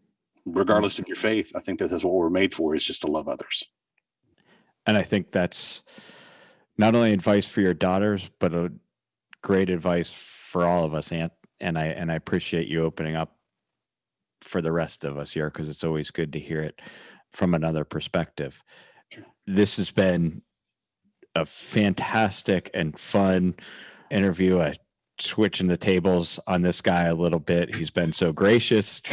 Mm-hmm. 0.47 0.57
regardless 0.57 0.97
of 0.97 1.07
your 1.07 1.17
faith. 1.17 1.51
I 1.55 1.59
think 1.59 1.79
that 1.79 1.91
that's 1.91 2.03
what 2.03 2.15
we're 2.15 2.29
made 2.29 2.53
for 2.53 2.73
is 2.73 2.83
just 2.83 3.01
to 3.01 3.07
love 3.07 3.27
others. 3.27 3.63
And 4.87 4.97
I 4.97 5.03
think 5.03 5.29
that's 5.29 5.83
not 6.79 6.95
only 6.95 7.13
advice 7.13 7.45
for 7.45 7.61
your 7.61 7.75
daughters, 7.75 8.31
but 8.39 8.53
a 8.53 8.71
great 9.43 9.69
advice 9.69 10.11
for 10.11 10.65
all 10.65 10.83
of 10.83 10.95
us, 10.95 11.11
Ant. 11.11 11.31
And 11.59 11.77
I 11.77 11.87
and 11.87 12.11
I 12.11 12.15
appreciate 12.15 12.67
you 12.67 12.83
opening 12.83 13.15
up 13.15 13.37
for 14.41 14.63
the 14.63 14.71
rest 14.71 15.03
of 15.03 15.19
us 15.19 15.31
here 15.31 15.51
because 15.51 15.69
it's 15.69 15.83
always 15.83 16.09
good 16.09 16.33
to 16.33 16.39
hear 16.39 16.61
it 16.61 16.81
from 17.29 17.53
another 17.53 17.83
perspective. 17.83 18.63
This 19.45 19.77
has 19.77 19.91
been 19.91 20.41
a 21.35 21.45
fantastic 21.45 22.71
and 22.73 22.97
fun 22.99 23.55
interview. 24.09 24.59
I 24.59 24.77
switching 25.19 25.67
the 25.67 25.77
tables 25.77 26.39
on 26.47 26.63
this 26.63 26.81
guy 26.81 27.03
a 27.03 27.13
little 27.13 27.39
bit. 27.39 27.75
He's 27.75 27.91
been 27.91 28.11
so 28.11 28.33
gracious. 28.33 29.03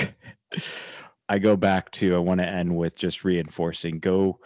I 1.29 1.39
go 1.39 1.57
back 1.57 1.91
to 1.93 2.17
I 2.17 2.19
want 2.19 2.41
to 2.41 2.47
end 2.47 2.77
with 2.77 2.97
just 2.97 3.25
reinforcing 3.25 3.99
go 3.99 4.41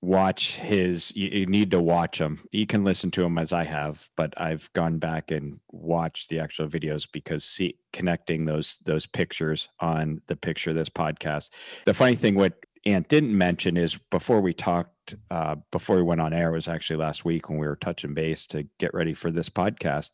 watch 0.00 0.56
his 0.56 1.14
you, 1.16 1.28
you, 1.28 1.46
need 1.46 1.72
to 1.72 1.80
watch 1.80 2.20
him. 2.20 2.40
You 2.52 2.66
can 2.66 2.84
listen 2.84 3.10
to 3.12 3.24
him 3.24 3.36
as 3.36 3.52
i 3.52 3.64
have 3.64 4.08
but 4.16 4.32
i've 4.36 4.72
gone 4.72 4.98
back 4.98 5.30
and 5.30 5.58
watched 5.70 6.28
the 6.28 6.38
actual 6.38 6.68
videos 6.68 7.08
because 7.10 7.44
see 7.44 7.76
connecting 7.92 8.44
those 8.44 8.78
those 8.84 9.06
pictures 9.06 9.68
on 9.80 10.22
the 10.28 10.36
picture 10.36 10.70
of 10.70 10.76
this 10.76 10.88
podcast. 10.88 11.50
The 11.84 11.94
funny 11.94 12.14
thing 12.14 12.36
what 12.36 12.54
ant 12.86 13.08
didn't 13.08 13.36
mention 13.36 13.76
is 13.76 13.98
before 14.10 14.40
we 14.40 14.54
talked 14.54 15.16
uh, 15.30 15.56
before 15.72 15.96
we 15.96 16.02
went 16.02 16.20
on 16.20 16.32
air 16.32 16.52
was 16.52 16.68
actually 16.68 16.96
last 16.96 17.24
week 17.24 17.48
when 17.48 17.58
we 17.58 17.66
were 17.66 17.76
touching 17.76 18.14
base 18.14 18.46
to 18.46 18.66
get 18.78 18.94
ready 18.94 19.14
for 19.14 19.30
this 19.30 19.48
podcast 19.48 20.10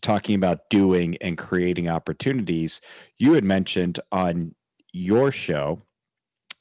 talking 0.00 0.34
about 0.34 0.70
doing 0.70 1.16
and 1.20 1.36
creating 1.36 1.88
opportunities. 1.88 2.80
You 3.18 3.34
had 3.34 3.44
mentioned 3.44 4.00
on 4.10 4.54
your 4.92 5.30
show 5.30 5.82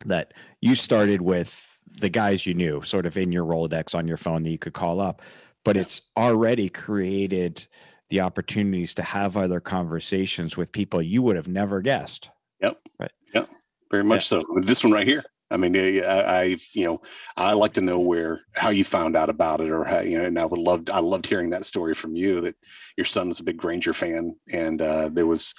that 0.06 0.34
you 0.62 0.76
started 0.76 1.22
with 1.22 1.82
the 2.00 2.10
guys 2.10 2.46
you 2.46 2.54
knew 2.54 2.82
sort 2.84 3.06
of 3.06 3.18
in 3.18 3.32
your 3.32 3.46
Rolodex 3.46 3.96
on 3.96 4.08
your 4.08 4.18
phone 4.18 4.44
that 4.44 4.50
you 4.50 4.58
could 4.58 4.74
call 4.74 5.00
up, 5.02 5.22
but 5.66 5.76
yeah. 5.76 5.82
it's 5.84 6.02
already 6.16 6.70
created 6.70 7.68
the 8.10 8.22
opportunities 8.22 8.94
to 8.96 9.04
have 9.04 9.38
other 9.38 9.60
conversations 9.60 10.58
with 10.58 10.72
people 10.72 11.02
you 11.02 11.22
would 11.22 11.36
have 11.36 11.48
never 11.48 11.82
guessed. 11.82 12.30
Yep. 12.62 12.80
Right. 13.00 13.12
Yep. 13.34 13.50
Very 13.92 14.04
much 14.04 14.32
yeah. 14.32 14.42
so. 14.42 14.62
This 14.64 14.84
one 14.84 14.94
right 14.94 15.08
here. 15.08 15.24
I 15.52 15.58
mean, 15.58 15.76
I, 15.76 16.02
I, 16.02 16.58
you 16.74 16.86
know, 16.86 17.02
I 17.36 17.54
like 17.54 17.74
to 17.74 17.82
know 17.82 18.00
where 18.00 18.41
how 18.56 18.70
you 18.70 18.84
found 18.84 19.16
out 19.16 19.30
about 19.30 19.62
it, 19.62 19.72
or 19.72 19.84
how 19.84 20.02
you 20.02 20.18
know. 20.18 20.26
And 20.26 20.39
I 20.39 20.45
would 20.45 20.60
love, 20.60 20.89
I 20.91 21.00
loved 21.00 21.26
hearing 21.26 21.50
that 21.52 21.66
story 21.66 21.95
from 21.95 22.16
you 22.16 22.41
that 22.41 22.56
your 22.97 23.06
son 23.06 23.30
was 23.30 23.39
a 23.39 23.43
big 23.43 23.58
Granger 23.58 23.93
fan, 23.93 24.36
and 24.52 24.82
uh, 24.82 25.10
there 25.10 25.28
was 25.28 25.56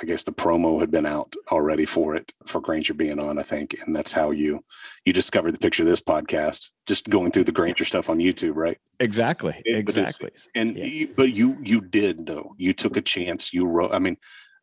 I 0.00 0.04
guess 0.06 0.24
the 0.24 0.32
promo 0.32 0.80
had 0.80 0.90
been 0.90 1.06
out 1.06 1.34
already 1.50 1.84
for 1.84 2.14
it 2.14 2.32
for 2.46 2.60
Granger 2.60 2.94
being 2.94 3.18
on, 3.18 3.38
I 3.38 3.42
think, 3.42 3.76
and 3.84 3.94
that's 3.94 4.12
how 4.12 4.30
you 4.30 4.64
you 5.04 5.12
discovered 5.12 5.52
the 5.52 5.58
picture 5.58 5.82
of 5.82 5.88
this 5.88 6.00
podcast 6.00 6.70
just 6.86 7.08
going 7.08 7.30
through 7.30 7.44
the 7.44 7.52
Granger 7.52 7.84
stuff 7.84 8.10
on 8.10 8.18
YouTube, 8.18 8.56
right? 8.56 8.78
Exactly, 9.00 9.60
exactly. 9.64 10.30
And 10.54 10.76
yeah. 10.76 10.84
you, 10.84 11.14
but 11.16 11.32
you 11.32 11.58
you 11.62 11.80
did 11.80 12.26
though. 12.26 12.54
You 12.56 12.72
took 12.72 12.96
a 12.96 13.02
chance. 13.02 13.52
You 13.52 13.66
wrote. 13.66 13.92
I 13.92 13.98
mean, 13.98 14.16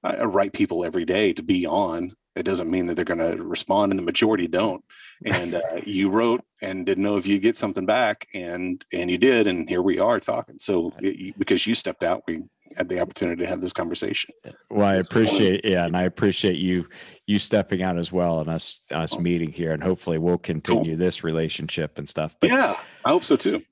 I 0.03 0.23
write 0.23 0.53
people 0.53 0.83
every 0.83 1.05
day 1.05 1.33
to 1.33 1.43
be 1.43 1.65
on. 1.65 2.15
It 2.35 2.43
doesn't 2.43 2.69
mean 2.69 2.87
that 2.87 2.95
they're 2.95 3.05
going 3.05 3.19
to 3.19 3.41
respond, 3.41 3.91
and 3.91 3.99
the 3.99 4.03
majority 4.03 4.47
don't. 4.47 4.83
And 5.25 5.55
uh, 5.55 5.61
you 5.85 6.09
wrote 6.09 6.43
and 6.61 6.85
didn't 6.85 7.03
know 7.03 7.17
if 7.17 7.25
you 7.25 7.39
get 7.39 7.55
something 7.55 7.85
back, 7.85 8.27
and 8.33 8.83
and 8.91 9.09
you 9.09 9.17
did, 9.17 9.47
and 9.47 9.69
here 9.69 9.81
we 9.81 9.99
are 9.99 10.19
talking. 10.19 10.59
So 10.59 10.91
because 11.37 11.65
you 11.65 11.75
stepped 11.75 12.03
out, 12.03 12.23
we 12.27 12.43
had 12.75 12.89
the 12.89 12.99
opportunity 12.99 13.43
to 13.43 13.47
have 13.47 13.61
this 13.61 13.73
conversation. 13.73 14.33
Well, 14.69 14.87
I 14.87 14.95
appreciate 14.95 15.61
yeah, 15.63 15.85
and 15.85 15.95
I 15.95 16.03
appreciate 16.03 16.57
you 16.57 16.87
you 17.25 17.39
stepping 17.39 17.81
out 17.81 17.97
as 17.97 18.11
well 18.11 18.39
and 18.39 18.49
us 18.49 18.79
us 18.91 19.17
meeting 19.17 19.51
here, 19.51 19.71
and 19.71 19.81
hopefully 19.81 20.17
we'll 20.17 20.37
continue 20.37 20.91
cool. 20.91 20.97
this 20.97 21.23
relationship 21.23 21.97
and 21.97 22.07
stuff. 22.09 22.35
But, 22.39 22.51
yeah, 22.51 22.75
I 23.05 23.09
hope 23.09 23.23
so 23.23 23.35
too. 23.35 23.63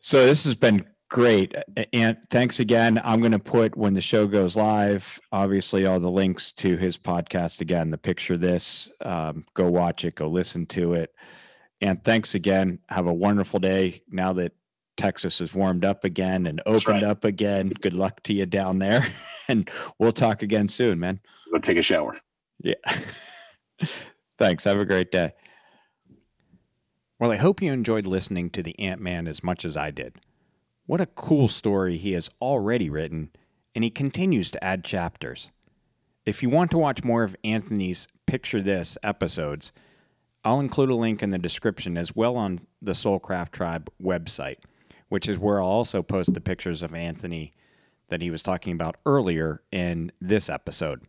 So 0.00 0.24
this 0.24 0.44
has 0.44 0.54
been 0.54 0.86
great, 1.08 1.54
and 1.92 2.16
thanks 2.30 2.60
again. 2.60 3.00
I'm 3.02 3.20
going 3.20 3.32
to 3.32 3.38
put 3.38 3.76
when 3.76 3.94
the 3.94 4.00
show 4.00 4.26
goes 4.26 4.56
live, 4.56 5.20
obviously 5.32 5.86
all 5.86 6.00
the 6.00 6.10
links 6.10 6.52
to 6.52 6.76
his 6.76 6.98
podcast 6.98 7.60
again. 7.60 7.90
The 7.90 7.98
Picture 7.98 8.36
This, 8.36 8.90
um, 9.00 9.44
go 9.54 9.70
watch 9.70 10.04
it, 10.04 10.14
go 10.14 10.28
listen 10.28 10.66
to 10.66 10.94
it. 10.94 11.14
And 11.80 12.02
thanks 12.02 12.34
again. 12.34 12.78
Have 12.88 13.06
a 13.06 13.12
wonderful 13.12 13.60
day. 13.60 14.02
Now 14.08 14.32
that 14.34 14.52
Texas 14.96 15.40
is 15.40 15.54
warmed 15.54 15.84
up 15.84 16.04
again 16.04 16.46
and 16.46 16.62
opened 16.64 17.02
right. 17.02 17.04
up 17.04 17.24
again. 17.24 17.68
Good 17.68 17.92
luck 17.92 18.22
to 18.24 18.32
you 18.32 18.46
down 18.46 18.78
there. 18.78 19.06
and 19.48 19.70
we'll 19.98 20.12
talk 20.12 20.42
again 20.42 20.68
soon, 20.68 20.98
man. 20.98 21.20
Go 21.52 21.58
take 21.58 21.76
a 21.76 21.82
shower. 21.82 22.18
Yeah. 22.62 22.74
Thanks. 24.38 24.64
Have 24.64 24.78
a 24.78 24.84
great 24.84 25.10
day. 25.10 25.32
Well, 27.18 27.32
I 27.32 27.36
hope 27.36 27.62
you 27.62 27.72
enjoyed 27.72 28.06
listening 28.06 28.50
to 28.50 28.62
the 28.62 28.78
Ant 28.78 29.00
Man 29.00 29.26
as 29.26 29.42
much 29.42 29.64
as 29.64 29.76
I 29.76 29.90
did. 29.90 30.18
What 30.86 31.00
a 31.00 31.06
cool 31.06 31.48
story 31.48 31.96
he 31.96 32.12
has 32.12 32.30
already 32.40 32.88
written, 32.88 33.30
and 33.74 33.84
he 33.84 33.90
continues 33.90 34.50
to 34.52 34.64
add 34.64 34.84
chapters. 34.84 35.50
If 36.24 36.42
you 36.42 36.48
want 36.48 36.70
to 36.70 36.78
watch 36.78 37.04
more 37.04 37.22
of 37.22 37.36
Anthony's 37.44 38.08
Picture 38.26 38.62
This 38.62 38.96
episodes, 39.02 39.72
I'll 40.44 40.60
include 40.60 40.90
a 40.90 40.94
link 40.94 41.22
in 41.22 41.30
the 41.30 41.38
description 41.38 41.96
as 41.96 42.14
well 42.14 42.36
on 42.36 42.60
the 42.80 42.92
Soulcraft 42.92 43.50
Tribe 43.50 43.90
website 44.02 44.58
which 45.08 45.28
is 45.28 45.38
where 45.38 45.60
I'll 45.60 45.68
also 45.68 46.02
post 46.02 46.34
the 46.34 46.40
pictures 46.40 46.82
of 46.82 46.94
Anthony 46.94 47.54
that 48.08 48.22
he 48.22 48.30
was 48.30 48.42
talking 48.42 48.72
about 48.72 48.96
earlier 49.04 49.62
in 49.72 50.12
this 50.20 50.48
episode. 50.48 51.02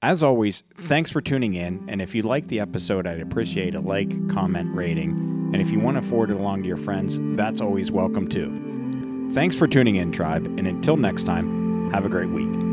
As 0.00 0.22
always, 0.22 0.62
thanks 0.76 1.10
for 1.10 1.20
tuning 1.20 1.54
in. 1.54 1.84
And 1.88 2.00
if 2.00 2.14
you 2.14 2.22
like 2.22 2.48
the 2.48 2.60
episode, 2.60 3.06
I'd 3.06 3.20
appreciate 3.20 3.74
a 3.74 3.80
like, 3.80 4.28
comment, 4.28 4.74
rating. 4.74 5.10
And 5.52 5.60
if 5.60 5.70
you 5.70 5.80
want 5.80 5.96
to 5.96 6.08
forward 6.08 6.30
it 6.30 6.36
along 6.36 6.62
to 6.62 6.68
your 6.68 6.76
friends, 6.76 7.18
that's 7.36 7.60
always 7.60 7.90
welcome 7.90 8.28
too. 8.28 8.67
Thanks 9.32 9.56
for 9.56 9.66
tuning 9.66 9.96
in, 9.96 10.10
Tribe. 10.10 10.46
And 10.46 10.66
until 10.66 10.96
next 10.96 11.24
time, 11.24 11.90
have 11.90 12.04
a 12.04 12.08
great 12.08 12.30
week. 12.30 12.67